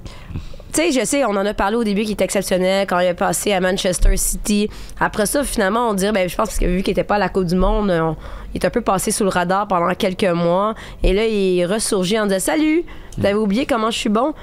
tu 0.73 0.81
sais, 0.81 0.91
je 0.91 1.05
sais, 1.05 1.23
on 1.23 1.29
en 1.31 1.45
a 1.45 1.53
parlé 1.53 1.77
au 1.77 1.83
début 1.85 2.01
qu'il 2.03 2.11
était 2.11 2.25
exceptionnel 2.25 2.85
quand 2.87 2.99
il 2.99 3.07
est 3.07 3.13
passé 3.13 3.53
à 3.53 3.61
Manchester 3.61 4.15
City. 4.17 4.69
Après 4.99 5.25
ça, 5.25 5.43
finalement, 5.43 5.89
on 5.89 5.93
dirait, 5.93 6.11
ben, 6.11 6.27
je 6.27 6.35
pense 6.35 6.47
parce 6.49 6.59
que 6.59 6.65
vu 6.65 6.81
qu'il 6.83 6.91
n'était 6.91 7.03
pas 7.05 7.15
à 7.15 7.19
la 7.19 7.29
Coupe 7.29 7.45
du 7.45 7.55
Monde, 7.55 7.89
on- 7.91 8.15
il 8.53 8.61
est 8.61 8.65
un 8.65 8.69
peu 8.69 8.81
passé 8.81 9.11
sous 9.11 9.23
le 9.23 9.29
radar 9.29 9.67
pendant 9.67 9.93
quelques 9.95 10.23
mois. 10.23 10.75
Et 11.03 11.13
là, 11.13 11.25
il 11.25 11.59
est 11.59 11.65
ressurgi 11.65 12.17
en 12.19 12.25
disant 12.25 12.39
Salut, 12.39 12.83
vous 13.17 13.25
avez 13.25 13.35
oublié 13.35 13.65
comment 13.65 13.91
je 13.91 13.97
suis 13.97 14.09
bon? 14.09 14.33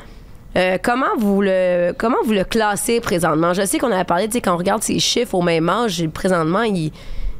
Euh, 0.56 0.76
comment 0.82 1.16
vous 1.18 1.40
le 1.40 1.92
comment 1.96 2.18
vous 2.24 2.32
le 2.32 2.44
classez 2.44 3.00
présentement? 3.00 3.54
Je 3.54 3.64
sais 3.64 3.78
qu'on 3.78 3.90
avait 3.90 4.04
parlé, 4.04 4.26
tu 4.26 4.32
sais, 4.32 4.40
quand 4.42 4.54
on 4.54 4.58
regarde 4.58 4.82
ses 4.82 4.98
chiffres 4.98 5.34
au 5.34 5.42
même 5.42 5.68
âge, 5.68 6.06
présentement, 6.12 6.62
il, 6.62 6.92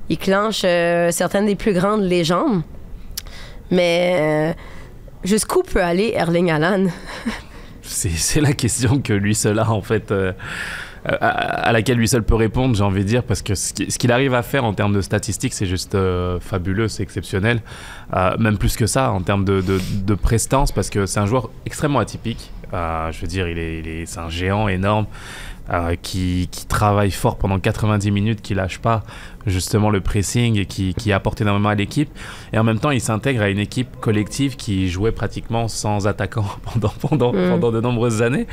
il 0.09 0.17
clenche 0.19 0.63
euh, 0.65 1.11
certaines 1.11 1.45
des 1.47 1.55
plus 1.57 1.75
grandes 1.75 2.03
légendes. 2.03 2.63
Mais 3.71 4.17
euh, 4.19 4.53
jusqu'où 5.25 5.63
peut 5.63 5.83
aller 5.83 6.13
Erling 6.15 6.51
Haaland? 6.51 6.87
C'est 7.83 8.41
la 8.41 8.53
question 8.55 9.01
que 9.01 9.13
lui 9.13 9.35
seul 9.35 9.59
a, 9.59 9.69
en 9.71 9.83
fait, 9.83 10.15
à, 11.05 11.73
laquelle 11.73 11.99
lui 11.99 12.07
seul 12.09 12.23
peut 12.23 12.37
répondre, 12.37 12.77
j'ai 12.77 12.85
envie 12.85 13.03
de 13.03 13.09
dire, 13.09 13.25
parce 13.25 13.43
que 13.43 13.55
ce 13.55 13.75
qui- 13.75 13.91
ce 13.91 13.99
qu'il 13.99 14.13
arrive 14.13 14.35
à 14.35 14.43
faire 14.43 14.65
en 14.65 14.73
termes 14.73 14.95
de 14.95 15.01
statistiques, 15.01 15.53
c'est 15.53 15.67
juste 15.67 15.97
fabuleux, 16.41 16.87
c'est 16.89 17.03
exceptionnel. 17.03 17.61
Même 18.39 18.57
plus 18.57 18.77
que 18.77 18.87
ça, 18.87 19.11
en 19.11 19.21
termes 19.21 19.45
de 19.45 20.15
prestance, 20.15 20.71
parce 20.71 20.91
que 20.91 21.05
c'est 21.07 21.19
un 21.21 21.27
joueur 21.27 21.51
extrêmement 21.67 21.99
atypique. 21.99 22.52
Euh, 22.73 23.13
je 23.13 23.21
veux 23.21 23.27
dire, 23.27 23.49
il 23.49 23.59
est, 23.59 24.07
c'est 24.07 24.21
un 24.21 24.31
géant 24.31 24.69
énorme. 24.69 25.07
euh, 25.71 25.95
qui, 26.03 26.49
qui 26.51 26.67
travaille 26.67 27.13
fort 27.13 27.39
pendant 27.39 27.61
90 27.61 28.11
minutes, 28.11 28.43
qui 28.43 28.53
lâche 28.53 28.79
pas 28.79 29.05
justement 29.47 29.91
le 29.91 30.01
pressing 30.01 30.59
et 30.59 30.67
qui, 30.67 30.95
qui 30.95 31.13
apporte 31.13 31.41
énormément 31.41 31.69
à 31.71 31.75
l'équipe. 31.75 32.09
Et 32.53 32.59
en 32.59 32.65
même 32.65 32.79
temps, 32.79 32.91
il 32.91 33.01
s'intègre 33.01 33.43
à 33.43 33.49
une 33.49 33.59
équipe 33.59 33.97
collective 34.01 34.57
qui 34.57 34.89
jouait 34.89 35.13
pratiquement 35.13 35.69
sans 35.69 36.07
attaquant 36.07 36.45
pendant, 36.73 36.93
pendant, 37.01 37.33
Mm. 37.33 37.51
pendant 37.51 37.73
de 37.73 37.81
nombreuses 37.81 38.23
années. 38.23 38.47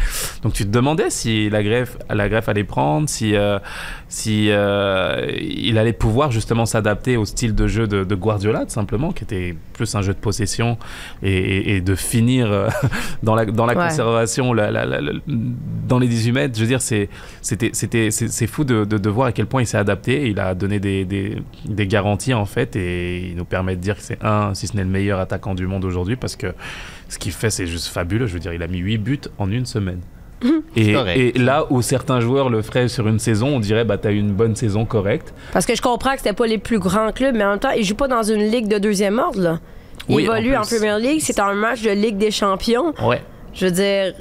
Donc 0.44 0.54
tu 0.54 0.64
te 0.66 0.70
demandais 0.70 1.10
si 1.10 1.50
la 1.50 1.64
greffe, 1.64 1.98
la 2.10 2.30
greffe 2.30 2.48
allait 2.50 2.64
prendre, 2.64 3.10
si, 3.10 3.36
euh, 3.36 3.60
si 4.08 4.48
euh, 4.50 5.28
il 5.40 5.78
allait 5.78 5.94
pouvoir 5.94 6.32
justement 6.32 6.66
s'adapter 6.66 7.18
au 7.18 7.26
style 7.26 7.54
de 7.56 7.68
jeu 7.68 7.88
de, 7.88 8.04
de 8.04 8.16
Guardiola, 8.16 8.66
tout 8.66 8.72
simplement, 8.74 9.12
qui 9.12 9.24
était 9.24 9.56
plus 9.74 9.94
un 9.96 10.02
jeu 10.02 10.14
de 10.14 10.20
possession 10.20 10.78
et, 11.24 11.32
et- 11.32 11.76
et 11.76 11.82
de 11.82 11.96
finir 11.96 12.52
euh, 12.52 12.70
dans 13.24 13.36
la, 13.36 13.46
dans 13.46 13.66
la 13.66 13.76
Ouais. 13.78 13.84
conservation, 13.86 14.54
la- 14.54 14.72
la- 14.72 14.86
la- 14.86 15.02
la- 15.02 15.12
dans 15.28 16.00
les 16.00 16.08
18 16.08 16.32
mètres. 16.32 16.56
Je 16.56 16.62
veux 16.62 16.68
dire, 16.68 16.82
c'est 16.82 18.48
fou 18.48 18.64
de, 18.64 18.84
de, 18.86 18.98
de 18.98 19.10
voir 19.10 19.28
à 19.28 19.32
quel 19.32 19.46
point 19.46 19.62
il 19.62 19.66
s'est 19.68 19.78
adapté. 19.78 20.28
Il 20.30 20.40
a 20.40 20.54
donné 20.56 20.79
des, 20.80 21.06
des, 21.06 21.38
des 21.66 21.88
garanties 21.88 22.34
en 22.34 22.46
fait 22.46 22.76
et 22.76 23.28
il 23.30 23.36
nous 23.36 23.46
permet 23.46 23.76
de 23.76 23.82
dire 23.82 23.96
que 23.96 24.02
c'est 24.02 24.24
un, 24.24 24.54
si 24.54 24.68
ce 24.68 24.76
n'est 24.76 24.84
le 24.84 24.90
meilleur 24.90 25.20
attaquant 25.20 25.56
du 25.56 25.68
monde 25.68 25.86
aujourd'hui 25.86 26.16
parce 26.16 26.36
que 26.36 26.54
ce 27.08 27.18
qu'il 27.18 27.32
fait 27.32 27.50
c'est 27.50 27.68
juste 27.68 27.88
fabuleux. 27.88 28.28
Je 28.28 28.34
veux 28.34 28.40
dire, 28.40 28.54
il 28.54 28.64
a 28.64 28.68
mis 28.68 28.80
8 28.80 28.98
buts 28.98 29.20
en 29.38 29.52
une 29.52 29.66
semaine. 29.66 30.00
Et, 30.78 30.94
correct. 30.94 31.20
et 31.20 31.38
là 31.38 31.66
où 31.70 31.82
certains 31.82 32.22
joueurs 32.22 32.50
le 32.50 32.62
feraient 32.62 32.88
sur 32.88 33.08
une 33.10 33.20
saison, 33.20 33.58
on 33.58 33.60
dirait 33.60 33.84
bah 33.84 33.98
t'as 33.98 34.12
eu 34.12 34.18
une 34.18 34.32
bonne 34.32 34.56
saison 34.56 34.86
correcte. 34.86 35.34
Parce 35.52 35.66
que 35.66 35.76
je 35.76 35.82
comprends 35.82 36.12
que 36.12 36.18
c'était 36.20 36.32
pas 36.34 36.48
les 36.48 36.58
plus 36.58 36.80
grands 36.80 37.12
clubs, 37.12 37.36
mais 37.36 37.44
en 37.44 37.50
même 37.52 37.60
temps, 37.60 37.72
il 37.72 37.84
joue 37.84 37.96
pas 37.96 38.08
dans 38.08 38.24
une 38.24 38.44
ligue 38.50 38.68
de 38.70 38.78
deuxième 38.78 39.20
ordre. 39.20 39.42
Là. 39.42 39.60
Il 40.08 40.16
Oui, 40.16 40.30
en 40.30 40.36
évolue 40.36 40.56
en, 40.56 40.62
plus. 40.62 40.78
Premier 40.78 40.98
League, 41.00 41.20
c'est 41.22 41.40
un 41.40 41.54
match 41.54 41.82
de 41.82 41.90
Ligue 41.92 42.18
des 42.18 42.32
Champions. 42.32 42.94
Ouais. 43.04 43.22
Je 43.54 43.66
veux 43.66 43.72
dire, 43.72 44.14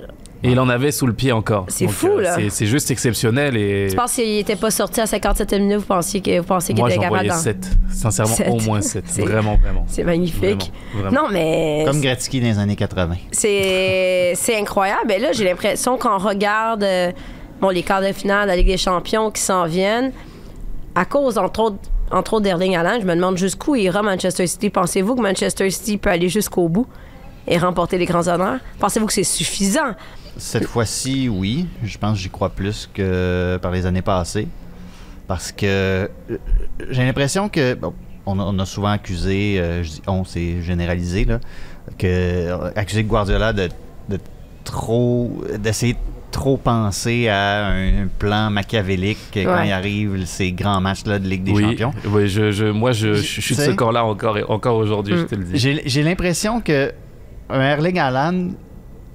Et 0.44 0.52
il 0.52 0.60
en 0.60 0.68
avait 0.68 0.92
sous 0.92 1.06
le 1.06 1.12
pied 1.12 1.32
encore. 1.32 1.64
C'est 1.68 1.88
fou, 1.88 2.18
là. 2.18 2.36
c'est- 2.50 2.66
juste 2.66 2.90
exceptionnel 2.92 3.56
et 3.56 3.88
je 3.88 3.96
pense 3.96 4.12
qu'il 4.12 4.38
était 4.38 4.54
pas 4.54 4.70
sorti 4.70 5.00
à 5.00 5.06
57e 5.06 5.58
minute, 5.62 5.78
vous 5.78 5.84
pensiez 5.86 6.20
que- 6.20 6.38
vous 6.38 6.44
pensiez 6.44 6.74
qu'il 6.74 6.82
moi 6.82 6.90
était 6.90 7.00
capable 7.00 7.26
d'en- 7.28 7.34
7. 7.34 7.68
Sincèrement, 7.92 8.34
au 8.48 8.60
moins 8.60 8.80
7. 8.80 9.04
C'est- 9.08 9.22
Vraiment, 9.22 9.56
vraiment. 9.56 9.84
C'est 9.88 10.04
magnifique. 10.04 10.70
Vraiment, 10.94 11.10
vraiment. 11.10 11.22
Non, 11.22 11.28
mais 11.32 11.82
Comme 11.86 12.00
Gretzky 12.00 12.40
dans 12.40 12.46
les 12.46 12.58
années 12.58 12.76
80. 12.76 13.16
c'est 13.32 14.32
c'est 14.36 14.56
incroyable. 14.56 15.10
Et 15.12 15.18
là, 15.18 15.32
j'ai 15.32 15.44
l'impression 15.44 15.98
qu'on 15.98 16.18
regarde 16.18 16.84
euh, 16.84 17.10
bon, 17.60 17.70
les 17.70 17.82
quarts 17.82 18.02
de 18.02 18.12
finale 18.12 18.44
de 18.44 18.48
la 18.50 18.56
Ligue 18.56 18.66
des 18.68 18.76
Champions 18.76 19.30
qui 19.32 19.42
s'en 19.42 19.66
viennent, 19.66 20.12
à 20.94 21.04
cause, 21.04 21.36
entre 21.38 21.60
autres, 21.60 21.78
entre 22.12 22.34
autres 22.34 22.44
d'Erling 22.44 22.76
Haaland, 22.76 23.00
je 23.00 23.06
me 23.06 23.14
demande 23.14 23.36
jusqu'où 23.36 23.74
ira 23.74 24.02
Manchester 24.02 24.46
City. 24.46 24.70
Pensez-vous 24.70 25.16
que 25.16 25.20
Manchester 25.20 25.68
City 25.70 25.98
peut 25.98 26.10
aller 26.10 26.28
jusqu'au 26.28 26.68
bout? 26.68 26.86
Et 27.48 27.58
remporter 27.58 27.98
les 27.98 28.06
grands 28.06 28.26
honneurs? 28.28 28.60
Pensez-vous 28.78 29.06
que 29.06 29.12
c'est 29.12 29.24
suffisant? 29.24 29.94
Cette 30.36 30.66
fois-ci, 30.66 31.28
oui. 31.28 31.66
Je 31.82 31.98
pense 31.98 32.16
que 32.16 32.22
j'y 32.22 32.30
crois 32.30 32.50
plus 32.50 32.88
que 32.92 33.58
par 33.60 33.70
les 33.72 33.86
années 33.86 34.02
passées. 34.02 34.48
Parce 35.26 35.52
que 35.52 35.66
euh, 35.66 36.08
j'ai 36.90 37.04
l'impression 37.04 37.48
que. 37.48 37.74
bon, 37.74 37.92
on, 38.24 38.38
a, 38.40 38.42
on 38.44 38.58
a 38.58 38.66
souvent 38.66 38.88
accusé, 38.90 39.58
euh, 39.58 39.82
je 39.82 39.90
dis 39.90 40.02
on, 40.06 40.24
c'est 40.24 40.62
généralisé, 40.62 41.24
là, 41.24 41.38
que, 41.98 42.06
euh, 42.06 42.70
accusé 42.76 43.04
Guardiola 43.04 43.52
de, 43.52 43.68
de 44.08 44.18
trop. 44.64 45.42
d'essayer 45.58 45.94
de 45.94 45.98
trop 46.30 46.56
penser 46.58 47.28
à 47.28 47.68
un, 47.68 48.06
plan 48.18 48.50
machiavélique 48.50 49.18
quand 49.32 49.62
il 49.62 49.72
arrive 49.72 50.24
ces 50.26 50.52
grands 50.52 50.80
matchs-là 50.80 51.18
de 51.18 51.26
Ligue 51.26 51.44
des 51.44 51.52
oui, 51.52 51.62
Champions. 51.62 51.92
Oui, 52.06 52.28
je, 52.28 52.50
je- 52.52 52.66
moi 52.66 52.92
je, 52.92 53.14
je, 53.14 53.22
je 53.22 53.40
suis 53.40 53.56
de 53.56 53.60
ce 53.62 53.70
camp-là 53.70 54.04
encore, 54.04 54.38
encore 54.48 54.76
aujourd'hui, 54.76 55.16
je 55.16 55.22
te 55.22 55.34
le 55.34 55.44
dis. 55.44 55.80
J'ai 55.84 56.02
l'impression 56.02 56.60
que 56.60 56.92
un 57.50 57.60
Erling 57.60 57.98
Haaland 57.98 58.48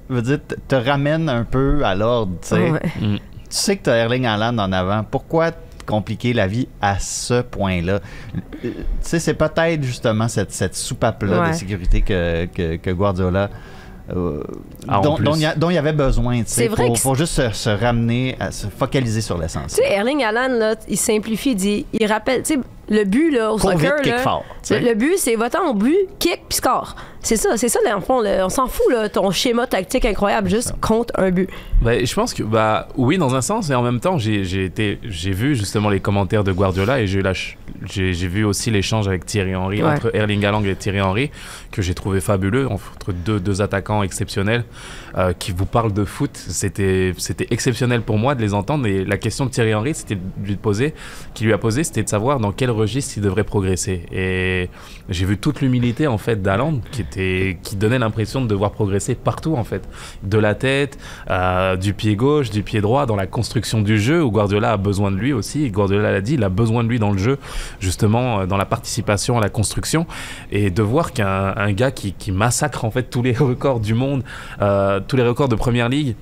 veut 0.10 0.22
dire, 0.22 0.40
te- 0.68 0.76
ramène 0.76 1.30
un 1.30 1.44
peu 1.44 1.84
à 1.86 1.96
l'ordre. 1.96 2.34
tu 2.42 2.48
sais. 2.50 2.72
Ouais. 2.72 2.80
Mm. 3.02 3.16
Tu 3.18 3.20
sais 3.50 3.78
que 3.78 3.84
tu 3.84 3.90
as 3.90 3.98
Erling 3.98 4.26
Haaland 4.26 4.58
en 4.58 4.72
avant. 4.72 5.04
Pourquoi 5.04 5.52
compliquer 5.86 6.34
la 6.34 6.48
vie 6.48 6.68
à 6.82 6.98
ce 7.00 7.42
point-là? 7.42 8.00
Euh, 8.34 8.40
Tu 8.64 8.72
sais, 9.02 9.20
c'est 9.20 9.34
peut-être 9.34 9.84
justement 9.84 10.28
cette, 10.28 10.52
cette 10.52 10.76
soupape-là 10.76 11.42
Ouais. 11.42 11.50
de 11.50 11.54
sécurité 11.56 12.02
que, 12.02 12.46
que, 12.46 12.76
que 12.78 12.90
Guardiola. 12.92 13.50
euh, 14.16 14.42
Ah, 14.88 15.00
dont, 15.04 15.18
dont 15.18 15.34
il 15.36 15.42
y 15.42 15.46
a- 15.46 15.56
dont 15.56 15.70
il 15.70 15.76
y 15.76 15.78
avait 15.78 15.94
besoin, 15.94 16.40
tu 16.40 16.44
sais, 16.48 16.64
C'est 16.64 16.68
vrai 16.68 16.86
pour, 16.88 16.96
que 16.98 17.02
pour 17.02 17.16
juste 17.16 17.34
se, 17.34 17.50
se 17.52 17.70
ramener, 17.70 18.36
à 18.40 18.52
se 18.52 18.68
focaliser 18.68 19.22
sur 19.22 19.36
Tu 19.38 19.42
l'essentiel. 19.44 19.86
sais, 19.88 19.94
Erling 19.94 20.24
Haaland, 20.24 20.58
là, 20.58 20.76
il 20.90 20.98
simplifie, 20.98 21.52
il 21.52 21.56
dit, 21.56 21.86
il 21.94 22.06
rappelle, 22.08 22.44
tu 22.44 22.56
sais, 22.56 22.60
le 22.90 23.04
but 23.06 23.32
là, 23.32 23.54
au 23.54 23.58
Cours 23.58 23.72
vite, 23.72 23.80
soccer, 23.82 24.02
kick 24.02 24.12
là, 24.14 24.18
fort, 24.20 24.44
tu 24.62 24.74
le, 24.74 24.80
le 24.90 24.96
but, 24.96 25.18
c'est 25.18 25.36
va-t'en 25.36 25.70
au 25.70 25.74
but, 25.74 25.96
kick 26.20 26.42
puis 26.50 26.58
score. 26.58 26.96
C'est 27.24 27.38
ça, 27.38 27.56
c'est 27.58 27.70
ça, 27.70 27.80
dans 27.88 27.96
le 27.96 28.02
fond. 28.02 28.22
là. 28.22 28.46
on 28.46 28.50
s'en 28.50 28.68
fout, 28.68 28.86
là, 28.92 29.08
ton 29.10 29.32
schéma 29.32 29.66
tactique 29.66 30.06
incroyable, 30.06 30.50
juste 30.50 30.74
compte 30.82 31.12
un 31.16 31.32
but. 31.32 31.50
Bah, 31.82 32.04
je 32.04 32.14
pense 32.14 32.34
que 32.34 32.44
bah 32.44 32.88
oui 32.96 33.18
dans 33.18 33.34
un 33.36 33.42
sens 33.42 33.70
et 33.70 33.76
en 33.76 33.82
même 33.82 34.00
temps 34.00 34.18
j'ai 34.18 34.46
j'ai 34.46 34.64
été 34.64 35.00
j'ai 35.04 35.32
vu 35.32 35.54
justement 35.54 35.90
les 35.90 36.00
commentaires 36.00 36.46
de 36.46 36.54
Guardiola 36.54 37.02
et 37.02 37.08
j'ai 37.08 37.22
j'ai 37.86 38.28
vu 38.30 38.46
aussi 38.46 38.72
l'échange 38.72 39.08
avec 39.10 39.26
Thierry 39.26 39.54
Henry 39.54 39.84
Ouais. 39.84 39.90
entre 39.90 40.16
Erling 40.16 40.46
Haaland 40.46 40.64
et 40.64 40.76
Thierry 40.76 41.02
Henry 41.02 41.30
que 41.72 41.82
j'ai 41.82 41.94
trouvé 41.94 42.22
fabuleux 42.22 42.68
entre 42.70 43.12
deux, 43.12 43.40
deux 43.42 43.62
attaquants 43.62 44.02
exceptionnels 44.04 44.64
euh, 45.18 45.34
qui 45.34 45.52
vous 45.52 45.66
parlent 45.66 45.92
de 45.92 46.06
foot 46.06 46.32
c'était 46.38 47.14
exceptionnel 47.50 48.02
pour 48.02 48.18
moi 48.18 48.36
de 48.36 48.42
les 48.42 48.54
entendre 48.54 48.86
et 48.88 49.04
la 49.04 49.18
question 49.18 49.46
de 49.46 49.50
Thierry 49.52 49.74
Henry 49.74 49.94
c'était 49.94 50.16
de 50.16 50.22
lui 50.48 50.56
poser 50.56 50.94
qui 51.34 51.44
lui 51.44 51.52
a 51.52 51.58
posé 51.58 51.84
c'était 51.84 52.04
de 52.04 52.10
savoir 52.10 52.40
dans 52.40 52.54
quel 52.54 52.72
registre 52.72 53.16
il 53.18 53.24
devrait 53.24 53.44
progresser 53.44 54.04
et 54.14 54.70
j'ai 55.10 55.26
vu 55.26 55.38
toute 55.38 55.60
l'humilité 55.60 56.08
en 56.08 56.18
fait 56.18 56.42
d'Haaland 56.42 56.80
qui 56.92 57.02
était 57.14 57.58
qui 57.64 57.76
donnait 57.76 58.00
l'impression 58.00 58.42
de 58.42 58.48
devoir 58.48 58.72
progresser 58.72 59.16
partout 59.16 59.56
en 59.56 59.64
fait. 59.64 59.88
De 60.24 60.38
la 60.38 60.56
tête 60.56 60.98
euh, 61.30 61.76
du 61.76 61.94
pied 61.94 62.16
gauche 62.16 62.50
du 62.50 62.64
pied 62.64 62.82
droit 62.82 63.06
dans 63.06 63.16
la 63.16 63.28
construction 63.28 63.82
du 63.82 64.00
jeu 64.00 64.24
où 64.24 64.32
Guardiola 64.32 64.74
a 64.74 64.78
besoin 64.78 65.12
de 65.12 65.18
lui 65.18 65.34
aussi. 65.34 65.64
Et 65.64 65.70
Guardiola 65.70 66.12
l'a 66.12 66.22
dit 66.22 66.34
il 66.36 66.44
a 66.44 66.50
besoin 66.50 66.84
de 66.84 66.90
lui 66.90 67.00
dans 67.00 67.12
le 67.12 67.18
jeu 67.18 67.38
justement 67.80 68.42
euh, 68.42 68.46
dans 68.46 68.58
la 68.58 68.66
participation 68.66 69.38
à 69.38 69.42
la 69.42 69.50
construction. 69.50 70.06
Et 70.52 70.70
de 70.70 70.82
voir 70.82 71.14
qu'un 71.14 71.54
un 71.56 71.72
gars 71.74 71.92
qui, 71.92 72.14
qui 72.14 72.32
massacre 72.32 72.86
en 72.86 72.92
fait 72.92 73.04
tous 73.04 73.22
les 73.22 73.34
records 73.38 73.80
du 73.80 73.94
monde 73.94 74.24
euh, 74.62 75.00
tous 75.08 75.16
les 75.16 75.24
records 75.24 75.50
de 75.50 75.56
première 75.56 75.90
ligue 75.90 76.16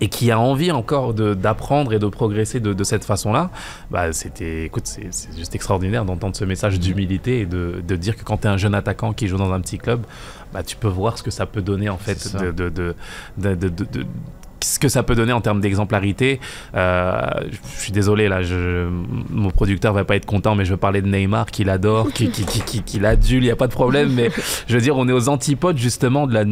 et 0.00 0.08
qui 0.08 0.30
a 0.30 0.38
envie 0.38 0.70
encore 0.72 1.14
d'apprendre 1.14 1.92
et 1.92 1.98
de 1.98 2.06
progresser 2.06 2.60
de, 2.60 2.72
de 2.72 2.84
cette 2.84 3.04
façon-là, 3.04 3.50
bah 3.90 4.12
c'était, 4.12 4.64
écoute, 4.64 4.86
c'est 4.86 5.10
juste 5.36 5.54
extraordinaire 5.54 6.04
d'entendre 6.04 6.36
ce 6.36 6.44
message 6.44 6.78
d'humilité 6.78 7.40
et 7.40 7.46
de, 7.46 7.82
de 7.86 7.96
dire 7.96 8.16
que 8.16 8.22
quand 8.24 8.38
tu 8.38 8.46
es 8.46 8.50
un 8.50 8.56
jeune 8.58 8.74
attaquant 8.74 9.12
qui 9.12 9.26
joue 9.28 9.38
dans 9.38 9.52
un 9.52 9.60
petit 9.60 9.78
club, 9.78 10.02
bah 10.52 10.62
tu 10.62 10.76
peux 10.76 10.88
voir 10.88 11.16
ce 11.18 11.22
que 11.22 11.30
ça 11.30 11.46
peut 11.46 11.62
donner 11.62 11.88
en 11.88 11.96
fait, 11.98 12.18
de- 13.88 14.06
ce 14.66 14.78
que 14.78 14.88
ça 14.88 15.02
peut 15.02 15.14
donner 15.14 15.32
en 15.32 15.40
termes 15.40 15.60
d'exemplarité. 15.60 16.40
Euh, 16.74 17.20
je 17.76 17.80
suis 17.80 17.92
désolé 17.92 18.28
là, 18.28 18.42
je, 18.42 18.88
mon 19.30 19.50
producteur 19.50 19.92
va 19.92 20.04
pas 20.04 20.16
être 20.16 20.26
content, 20.26 20.54
mais 20.54 20.64
je 20.64 20.72
veux 20.72 20.76
parler 20.76 21.02
de 21.02 21.08
Neymar 21.08 21.46
qu'il 21.46 21.70
adore, 21.70 22.12
qui, 22.14 22.30
qui, 22.30 22.44
qui, 22.44 22.60
qui, 22.60 22.82
qui 22.82 22.98
l'adule, 22.98 23.44
il 23.44 23.46
y 23.46 23.50
a 23.50 23.56
pas 23.56 23.68
de 23.68 23.72
problème, 23.72 24.12
mais 24.12 24.30
je 24.66 24.74
veux 24.74 24.80
dire, 24.80 24.96
on 24.96 25.08
est 25.08 25.12
aux 25.12 25.28
antipodes 25.28 25.78
justement 25.78 26.26
de 26.26 26.34
la, 26.34 26.44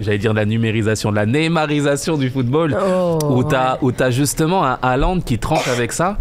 j'allais 0.00 0.18
dire 0.18 0.32
de 0.32 0.38
la 0.38 0.46
numérisation, 0.46 1.10
de 1.10 1.16
la 1.16 1.26
Neymarisation 1.26 2.16
du 2.16 2.30
football 2.30 2.76
Oh, 2.80 3.18
où 3.30 3.44
où 3.82 3.92
t'as 3.92 4.10
justement 4.10 4.64
un 4.64 4.78
Haaland 4.82 5.20
qui 5.20 5.38
tranche 5.38 5.68
avec 5.68 5.92
ça 5.92 6.18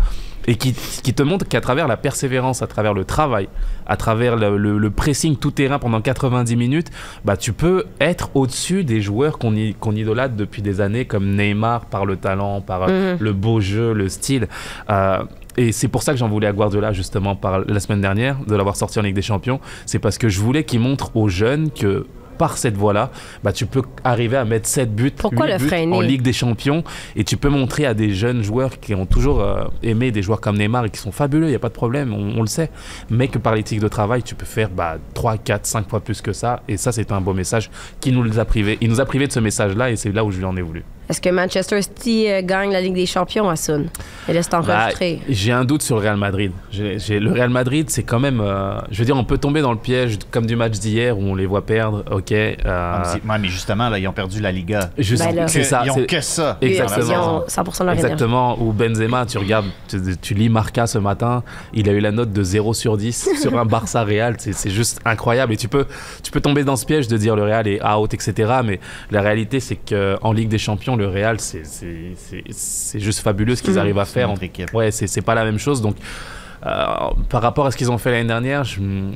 et 0.48 0.56
qui, 0.56 0.74
qui 0.74 1.14
te 1.14 1.24
montre 1.24 1.46
qu'à 1.48 1.60
travers 1.62 1.88
la 1.88 1.98
persévérance, 1.98 2.62
à 2.62 2.68
travers 2.68 2.94
le 2.94 3.04
travail, 3.04 3.50
à 3.86 3.98
travers 3.98 4.36
le, 4.38 4.58
le- 4.58 4.78
le 4.78 4.90
pressing 4.90 5.36
tout 5.36 5.52
terrain 5.52 5.78
pendant 5.80 6.00
90 6.02 6.56
minutes, 6.56 6.88
bah 7.26 7.36
tu 7.38 7.52
peux 7.54 7.86
être 8.00 8.30
au-dessus 8.34 8.84
des 8.84 9.02
joueurs 9.02 9.38
qu'on 9.40 9.54
qu'on 9.80 9.96
idolâtre 9.96 10.36
depuis 10.36 10.62
des 10.62 10.80
années 10.82 11.06
comme 11.06 11.36
Neymar 11.36 11.86
par 11.88 12.06
le 12.06 12.16
talent, 12.16 12.62
par 12.62 12.84
euh, 12.84 13.14
Mhm. 13.16 13.18
le 13.20 13.34
beau 13.34 13.60
jeu, 13.60 13.94
le 13.94 14.08
style. 14.10 14.48
Euh, 14.90 15.24
et 15.58 15.72
c'est 15.72 15.88
pour 15.88 16.04
ça 16.04 16.12
que 16.14 16.20
j'en 16.20 16.30
voulais 16.30 16.48
à 16.48 16.54
Guardiola 16.54 16.94
justement 16.94 17.36
par 17.36 17.60
la 17.66 17.80
semaine 17.80 18.00
dernière 18.02 18.38
de 18.46 18.56
l'avoir 18.56 18.76
sorti 18.76 19.00
en 19.00 19.02
Ligue 19.02 19.16
des 19.16 19.22
Champions. 19.24 19.60
C'est 19.88 20.00
parce 20.00 20.18
que 20.20 20.30
je 20.30 20.40
voulais 20.40 20.64
qu'il 20.64 20.80
montre 20.80 21.16
aux 21.18 21.28
jeunes 21.30 21.72
que 21.72 22.06
par 22.38 22.58
cette 22.58 22.76
voie-là, 22.76 23.12
bah, 23.44 23.52
tu 23.52 23.66
peux 23.66 23.82
arriver 24.04 24.38
à 24.38 24.46
mettre 24.46 24.68
7 24.68 24.94
buts, 24.94 25.12
Pourquoi 25.12 25.48
8 25.48 25.52
le 25.52 25.58
buts 25.58 25.68
freiner? 25.68 25.96
En 25.96 26.02
Ligue 26.02 26.22
des 26.22 26.34
Champions 26.34 26.84
et 27.16 27.24
tu 27.24 27.38
peux 27.38 27.50
montrer 27.50 27.86
à 27.86 27.94
des 27.94 28.14
jeunes 28.14 28.44
joueurs 28.44 28.80
qui 28.80 28.94
ont 28.96 29.06
toujours 29.06 29.42
euh, 29.42 29.66
aimé 29.84 30.12
des 30.12 30.22
joueurs 30.22 30.42
comme 30.42 30.58
Neymar 30.58 30.86
et 30.86 30.90
qui 30.90 31.00
sont 31.00 31.12
fabuleux, 31.12 31.48
il 31.48 31.50
n'y 31.50 31.56
a 31.56 31.60
pas 31.60 31.70
de 31.70 31.74
problème, 31.74 32.14
on, 32.14 32.38
on 32.38 32.42
le 32.42 32.48
sait, 32.48 32.70
mais 33.10 33.28
que 33.28 33.38
par 33.38 33.56
l'éthique 33.56 33.80
de 33.80 33.88
travail, 33.88 34.24
tu 34.24 34.36
peux 34.36 34.46
faire 34.46 34.70
bah, 34.70 34.98
3, 35.14 35.38
4, 35.38 35.66
5 35.66 35.90
fois 35.90 36.00
plus 36.00 36.22
que 36.22 36.34
ça 36.34 36.64
et 36.68 36.78
ça 36.78 36.92
c'est 36.92 37.12
un 37.12 37.22
beau 37.22 37.34
message 37.34 37.70
qui 38.00 38.12
nous 38.12 38.24
les 38.24 38.40
a 38.40 38.46
privés. 38.46 38.78
Il 38.82 38.90
nous 38.90 39.02
a 39.02 39.06
privés 39.06 39.28
de 39.28 39.34
ce 39.34 39.40
message-là 39.40 39.92
et 39.92 39.96
c'est 39.96 40.12
là 40.12 40.24
où 40.24 40.32
je 40.32 40.38
lui 40.38 40.46
en 40.46 40.56
ai 40.56 40.62
voulu. 40.62 40.84
Est-ce 41.10 41.22
que 41.22 41.30
Manchester 41.30 41.82
City 41.82 42.26
euh, 42.30 42.42
gagne 42.44 42.72
la 42.72 42.82
Ligue 42.82 42.94
des 42.96 43.06
Champions 43.06 43.50
à 43.50 43.56
Sun? 43.56 43.88
Et 44.28 44.34
laisse 44.34 44.50
Bah, 44.50 44.62
t'enregistrer. 44.62 45.22
j'ai 45.30 45.54
un 45.54 45.64
doute 45.64 45.82
sur 45.82 45.96
le 45.96 46.02
Real 46.02 46.18
Madrid. 46.18 46.52
Le 46.78 47.32
Real 47.32 47.50
Madrid, 47.50 47.90
c'est 47.90 48.04
quand 48.04 48.20
même. 48.20 48.42
euh, 48.42 48.80
je 48.92 49.00
veux 49.00 49.06
dire, 49.06 49.16
on 49.16 49.24
peut 49.24 49.38
tomber 49.38 49.62
dans 49.62 49.72
le 49.72 49.78
piège 49.78 50.18
comme 50.32 50.46
du 50.46 50.56
match 50.58 50.74
d'hier 50.80 51.18
où 51.18 51.22
on 51.24 51.36
les 51.36 51.46
voit 51.46 51.66
perdre. 51.66 52.04
Ok. 52.12 52.32
euh, 52.34 52.54
Ah, 52.66 53.02
mais 53.04 53.10
c'est- 53.22 53.30
ouais, 53.32 53.40
mais 53.40 53.48
justement, 53.48 53.88
là, 53.90 53.98
ils 54.00 54.08
ont 54.08 54.12
perdu 54.14 54.42
la 54.42 54.52
Liga. 54.52 54.90
juste- 54.98 55.24
Ben 55.24 55.34
là. 55.36 55.48
c'est 55.48 55.64
ça. 55.64 55.84
Ils 55.86 55.92
ont 55.92 55.96
c'est- 55.96 56.06
que 56.08 56.20
ça. 56.22 56.58
Ils 56.62 56.68
Exactement. 56.70 57.38
ont 57.38 57.44
100% 57.48 57.84
de 57.84 57.86
leur. 57.86 57.96
Exactement. 57.96 58.60
Ou 58.62 58.74
Benzema, 58.74 59.26
tu 59.26 59.38
regardes, 59.38 59.68
tu, 59.88 59.98
tu 60.22 60.34
lis 60.34 60.50
Marca 60.50 60.88
ce 60.88 60.98
matin, 60.98 61.44
il 61.74 61.88
a 61.90 61.94
eu 61.94 62.00
la 62.02 62.12
note 62.12 62.34
de 62.34 62.44
0 62.44 62.74
sur 62.74 62.98
10 62.98 63.30
sur 63.42 63.58
un 63.58 63.66
Barça 63.66 64.04
Real. 64.04 64.36
C'est 64.40 64.52
c'est 64.54 64.70
juste 64.70 65.00
incroyable. 65.06 65.54
Et 65.54 65.58
tu 65.58 65.70
peux, 65.70 65.86
tu 66.22 66.32
peux 66.32 66.42
tomber 66.42 66.66
dans 66.66 66.76
ce 66.76 66.86
piège 66.86 67.08
de 67.08 67.16
dire 67.16 67.36
le 67.38 67.44
Real 67.44 67.66
est 67.68 67.82
out, 67.86 68.14
etc. 68.14 68.52
Mais 68.66 68.80
la 69.12 69.22
réalité, 69.22 69.62
c'est 69.62 69.78
qu'en 69.78 70.34
Ligue 70.34 70.50
des 70.50 70.58
Champions, 70.58 70.97
le 70.98 71.08
Real, 71.08 71.40
c'est 71.40 73.00
juste 73.00 73.20
fabuleux 73.20 73.56
ce 73.56 73.62
qu'ils 73.64 73.74
Mhm. 73.74 73.78
arrivent 73.80 74.00
à 74.00 74.06
faire. 74.06 74.34
Ouais, 74.74 74.92
c'est 74.92 75.22
pas 75.22 75.36
la 75.36 75.46
même 75.46 75.60
chose. 75.60 75.82
Donc. 75.82 75.96
euh, 76.66 76.86
par 77.30 77.44
rapport 77.44 77.68
à 77.68 77.72
ce 77.72 77.78
qu'ils 77.78 77.92
ont 77.92 78.00
fait 78.00 78.10
l'année 78.10 78.28
dernière, 78.28 78.64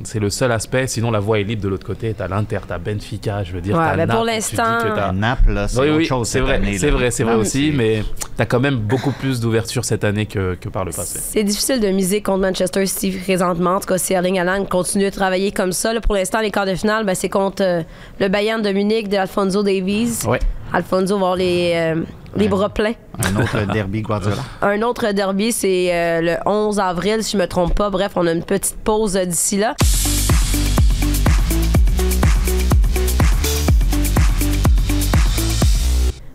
c'est 0.04 0.20
le 0.20 0.30
seul 0.30 0.52
aspect. 0.52 0.86
Sinon, 0.86 1.10
la 1.10 1.18
voie 1.18 1.40
est 1.40 1.42
libre 1.42 1.60
de 1.60 1.68
l'autre 1.68 1.84
côté. 1.84 2.14
T'as 2.16 2.28
l'Inter, 2.28 2.60
t'as 2.68 2.78
Benfica, 2.78 3.42
je 3.42 3.52
veux 3.52 3.60
dire. 3.60 3.76
Ouais, 3.76 3.82
t'as 3.84 3.96
mais 3.96 4.06
pour 4.06 4.24
Naples, 4.24 4.38
tu 4.38 4.50
dis 4.50 4.56
que 4.56 4.62
l'instant- 4.62 4.94
t'as- 4.94 5.12
Naples, 5.12 5.64
c'est 5.66 5.80
oui, 5.80 5.90
oui, 5.90 6.04
chose 6.06 6.28
c'est 6.28 6.38
vrai, 6.38 6.62
c'est 6.78 6.90
vrai, 6.90 7.10
c'est 7.10 7.24
vrai 7.24 7.34
aussi, 7.34 7.72
mais 7.74 8.04
t'as 8.36 8.46
quand 8.46 8.60
même 8.60 8.76
beaucoup 8.76 9.10
plus 9.10 9.40
d'ouverture 9.40 9.84
cette 9.84 10.04
année 10.04 10.26
que, 10.26 10.54
que 10.54 10.68
par 10.68 10.84
le 10.84 10.92
passé. 10.92 11.18
C'est 11.20 11.42
difficile 11.42 11.80
de 11.80 11.88
miser 11.88 12.22
contre 12.22 12.42
Manchester 12.42 12.86
City 12.86 13.10
présentement. 13.18 13.74
En 13.74 13.80
tout 13.80 13.88
cas, 13.88 13.98
si 13.98 14.12
Erling 14.12 14.38
Haaland 14.38 14.64
continue 14.66 15.06
de 15.06 15.10
travailler 15.10 15.50
comme 15.50 15.72
ça, 15.72 15.92
là, 15.92 16.00
pour 16.00 16.14
l'instant, 16.14 16.40
les 16.40 16.52
quarts 16.52 16.64
de 16.66 16.76
finale, 16.76 17.04
ben, 17.04 17.16
c'est 17.16 17.28
contre 17.28 17.64
euh, 17.64 17.82
le 18.20 18.28
Bayern 18.28 18.62
de 18.62 18.70
Munich 18.70 19.08
de 19.08 19.16
Alfonso 19.16 19.64
Davies. 19.64 20.20
Ouais. 20.28 20.38
Alfonso 20.72 21.14
va 21.14 21.20
avoir 21.26 21.36
les, 21.36 21.72
euh, 21.74 22.02
les 22.36 22.48
bras 22.48 22.68
pleins. 22.70 22.94
Un 23.18 23.36
autre 23.40 23.60
derby 23.72 24.02
Guardiola. 24.02 24.42
Un 24.62 24.82
autre 24.82 25.12
derby, 25.12 25.52
c'est 25.52 25.88
euh, 25.92 26.20
le 26.20 26.36
11 26.46 26.80
avril, 26.80 27.22
si 27.22 27.32
je 27.32 27.38
me 27.38 27.46
trompe 27.46 27.74
pas. 27.74 27.90
Bref, 27.90 28.12
on 28.16 28.26
a 28.26 28.32
une 28.32 28.42
petite 28.44 28.76
pause 28.82 29.16
euh, 29.16 29.24
d'ici 29.24 29.58
là. 29.58 29.74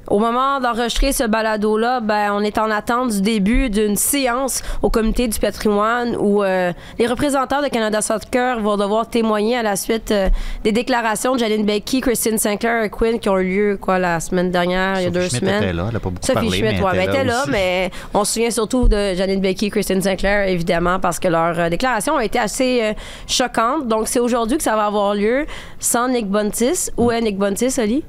Au 0.08 0.20
moment 0.20 0.60
d'enregistrer 0.60 1.12
ce 1.12 1.24
balado-là, 1.24 1.99
ben, 1.99 2.32
on 2.34 2.41
est 2.41 2.58
en 2.58 2.72
attente 2.72 3.12
du 3.12 3.22
début 3.22 3.70
d'une 3.70 3.95
séance 3.95 4.62
au 4.82 4.89
comité 4.89 5.28
du 5.28 5.39
patrimoine 5.39 6.16
où 6.18 6.43
euh, 6.43 6.72
les 6.99 7.08
représentants 7.08 7.62
de 7.62 7.68
Canada 7.68 8.01
Soccer 8.01 8.60
vont 8.62 8.78
devoir 8.78 9.10
témoigner 9.10 9.58
à 9.58 9.64
la 9.64 9.76
suite 9.76 10.12
euh, 10.12 10.30
des 10.64 10.72
déclarations 10.72 11.34
de 11.34 11.39
Janine 11.39 11.66
Becky, 11.66 12.01
Christine 12.01 12.38
Sinclair 12.38 12.84
et 12.84 12.89
Quinn 12.89 13.20
qui 13.20 13.30
ont 13.30 13.38
eu 13.38 13.49
lieu 13.49 13.78
quoi, 13.80 13.99
la 13.99 14.20
semaine 14.20 14.51
dernière, 14.51 14.99
il 14.99 15.03
y 15.03 15.08
a 15.08 15.10
deux 15.10 15.28
Schmidt 15.28 15.39
semaines. 15.39 15.64
était 15.64 15.74
là, 15.74 15.88
elle 15.89 15.95
a 15.95 15.99
pas 15.99 16.10
beaucoup 16.10 16.26
Sophie 16.26 16.34
parlé, 16.34 16.62
mais 16.62 16.82
ouais, 16.82 16.91
elle 16.93 17.10
était 17.10 17.24
là 17.24 17.43
mais 17.47 17.91
on 18.14 18.24
se 18.24 18.34
souvient 18.34 18.51
surtout 18.51 18.88
de 18.88 19.14
Janine 19.14 19.41
Becky, 19.41 19.70
Christine 19.70 20.01
Sinclair, 20.01 20.47
évidemment, 20.47 20.99
parce 20.99 21.20
que 21.20 21.28
leurs 21.28 21.60
euh, 21.60 21.70
déclarations 21.70 22.16
ont 22.16 22.20
été 22.20 22.39
assez 22.39 22.82
euh, 22.82 22.93
choquantes. 23.28 23.88
Donc, 23.88 24.08
c'est 24.08 24.20
aujourd'hui 24.20 24.58
que 24.58 24.64
ça 24.64 24.76
va 24.76 24.86
avoir 24.86 25.16
lieu 25.16 25.45
sans 25.80 26.08
Nick 26.08 26.28
Buntis. 26.28 26.89
Où 26.97 27.12
est 27.12 27.22
Nick 27.22 27.38
Buntis, 27.38 27.80
Ali? 27.80 28.03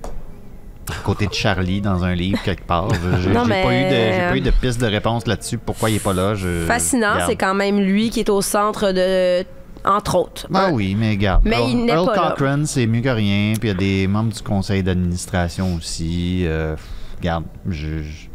Côté 1.04 1.26
de 1.26 1.32
Charlie 1.34 1.80
dans 1.80 2.04
un 2.04 2.14
livre 2.14 2.40
quelque 2.42 2.64
part. 2.66 2.88
Je- 2.94 3.16
J'ai 3.22 3.32
j'ai 3.32 3.44
mais- 3.44 3.62
pas, 3.62 3.72
eu 3.74 3.84
de- 3.84 4.12
j'ai 4.12 4.28
pas 4.30 4.36
eu 4.36 4.40
de 4.40 4.50
piste 4.50 4.80
de 4.80 4.86
réponse 4.86 5.26
là-dessus. 5.26 5.58
Pourquoi 5.58 5.90
il 5.90 5.96
est 5.96 6.02
pas 6.02 6.12
là? 6.14 6.34
Je... 6.34 6.64
Fascinant, 6.66 7.14
c'est 7.26 7.36
quand 7.36 7.54
même 7.54 7.80
lui 7.80 8.10
qui 8.10 8.20
est 8.20 8.30
au 8.30 8.40
centre 8.42 8.92
de. 8.92 9.44
Entre 9.84 10.16
autres. 10.16 10.46
Ah 10.52 10.70
oui, 10.72 10.96
mais 10.98 11.10
regarde. 11.10 11.42
Mais 11.44 11.56
Earl, 11.56 11.70
il 11.70 11.84
n'est 11.84 11.92
Earl 11.92 12.06
pas 12.06 12.16
là. 12.16 12.34
Cochrane, 12.36 12.66
c'est 12.66 12.86
mieux 12.86 13.00
que 13.00 13.08
rien. 13.08 13.52
Puis 13.58 13.68
il 13.68 13.72
y 13.72 13.74
a 13.74 13.78
des 13.78 14.06
membres 14.08 14.32
du 14.32 14.42
conseil 14.42 14.82
d'administration 14.82 15.76
aussi. 15.76 16.42
Euh, 16.44 16.74
regarde, 17.18 17.44
je- 17.68 18.02
je- 18.02 18.26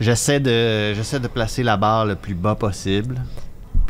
j'essaie 0.00 0.40
de, 0.40 0.94
j'essaie 0.94 1.20
de 1.20 1.28
placer 1.28 1.62
la 1.62 1.76
barre 1.76 2.06
le 2.06 2.14
plus 2.16 2.34
bas 2.34 2.54
possible. 2.54 3.16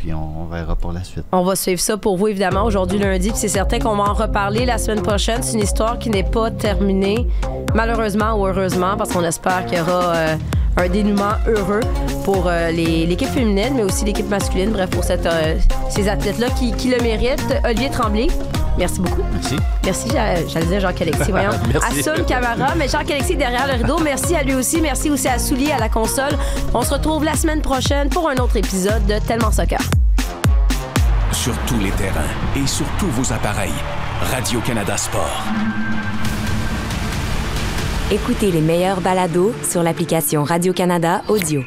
Puis 0.01 0.11
on, 0.15 0.45
verra 0.45 0.75
pour 0.75 0.93
la 0.93 1.03
suite. 1.03 1.25
On 1.31 1.43
va 1.43 1.55
suivre 1.55 1.79
ça 1.79 1.95
pour 1.95 2.17
vous, 2.17 2.27
évidemment, 2.27 2.63
aujourd'hui, 2.63 2.97
lundi. 2.97 3.29
Puis 3.29 3.37
c'est 3.37 3.47
certain 3.47 3.77
qu'on 3.77 3.95
va 3.95 4.05
en 4.05 4.13
reparler 4.15 4.65
la 4.65 4.79
semaine 4.79 5.03
prochaine. 5.03 5.43
C'est 5.43 5.53
une 5.53 5.63
histoire 5.63 5.99
qui 5.99 6.09
n'est 6.09 6.23
pas 6.23 6.49
terminée, 6.49 7.27
malheureusement 7.75 8.33
ou 8.33 8.47
heureusement, 8.47 8.97
parce 8.97 9.11
qu'on 9.11 9.23
espère 9.23 9.63
qu'il 9.67 9.77
y 9.77 9.81
aura 9.81 10.15
euh, 10.15 10.35
un 10.77 10.89
dénouement 10.89 11.33
heureux 11.47 11.81
pour 12.25 12.45
euh, 12.47 12.71
l'équipe 12.71 13.27
féminine, 13.27 13.73
mais 13.75 13.83
aussi 13.83 14.03
l'équipe 14.03 14.27
masculine. 14.27 14.71
Bref, 14.71 14.89
pour 14.89 15.03
euh, 15.07 15.55
ces 15.91 16.09
athlètes-là 16.09 16.47
qui 16.49 16.89
le 16.89 16.99
méritent. 17.03 17.53
Olivier 17.63 17.91
Tremblay, 17.91 18.29
merci 18.77 18.99
beaucoup. 19.01 19.21
Merci. 19.33 19.55
Merci, 19.85 20.07
j'a- 20.11 20.47
j'allais 20.47 20.65
dire 20.65 20.79
Jacques-Alexis, 20.81 21.23
voyons. 21.31 21.49
Merci. 21.73 21.99
Assun 22.09 22.23
Camara, 22.25 22.75
mais 22.77 22.87
Jacques-Alexis 22.87 23.35
derrière 23.35 23.67
le 23.67 23.73
rideau. 23.73 23.99
Merci 23.99 24.35
à 24.35 24.43
lui 24.43 24.55
aussi. 24.55 24.81
Merci 24.81 25.09
aussi 25.09 25.27
à 25.27 25.37
Soulier 25.39 25.71
à 25.71 25.79
la 25.79 25.89
console. 25.89 26.31
On 26.73 26.81
se 26.81 26.93
retrouve 26.93 27.23
la 27.23 27.35
semaine 27.35 27.61
prochaine 27.61 28.09
pour 28.09 28.29
un 28.29 28.35
autre 28.37 28.57
épisode 28.57 29.05
de 29.05 29.19
Tellement 29.19 29.51
Soccer. 29.51 29.79
Sur 31.31 31.53
tous 31.67 31.79
les 31.79 31.91
terrains 31.91 32.21
et 32.55 32.67
sur 32.67 32.85
tous 32.99 33.07
vos 33.07 33.33
appareils. 33.33 33.71
Radio-Canada 34.31 34.95
Sport. 34.97 35.43
Écoutez 38.11 38.51
les 38.51 38.61
meilleurs 38.61 39.01
balados 39.01 39.53
sur 39.67 39.81
l'application 39.83 40.43
Radio-Canada 40.43 41.21
Audio. 41.29 41.63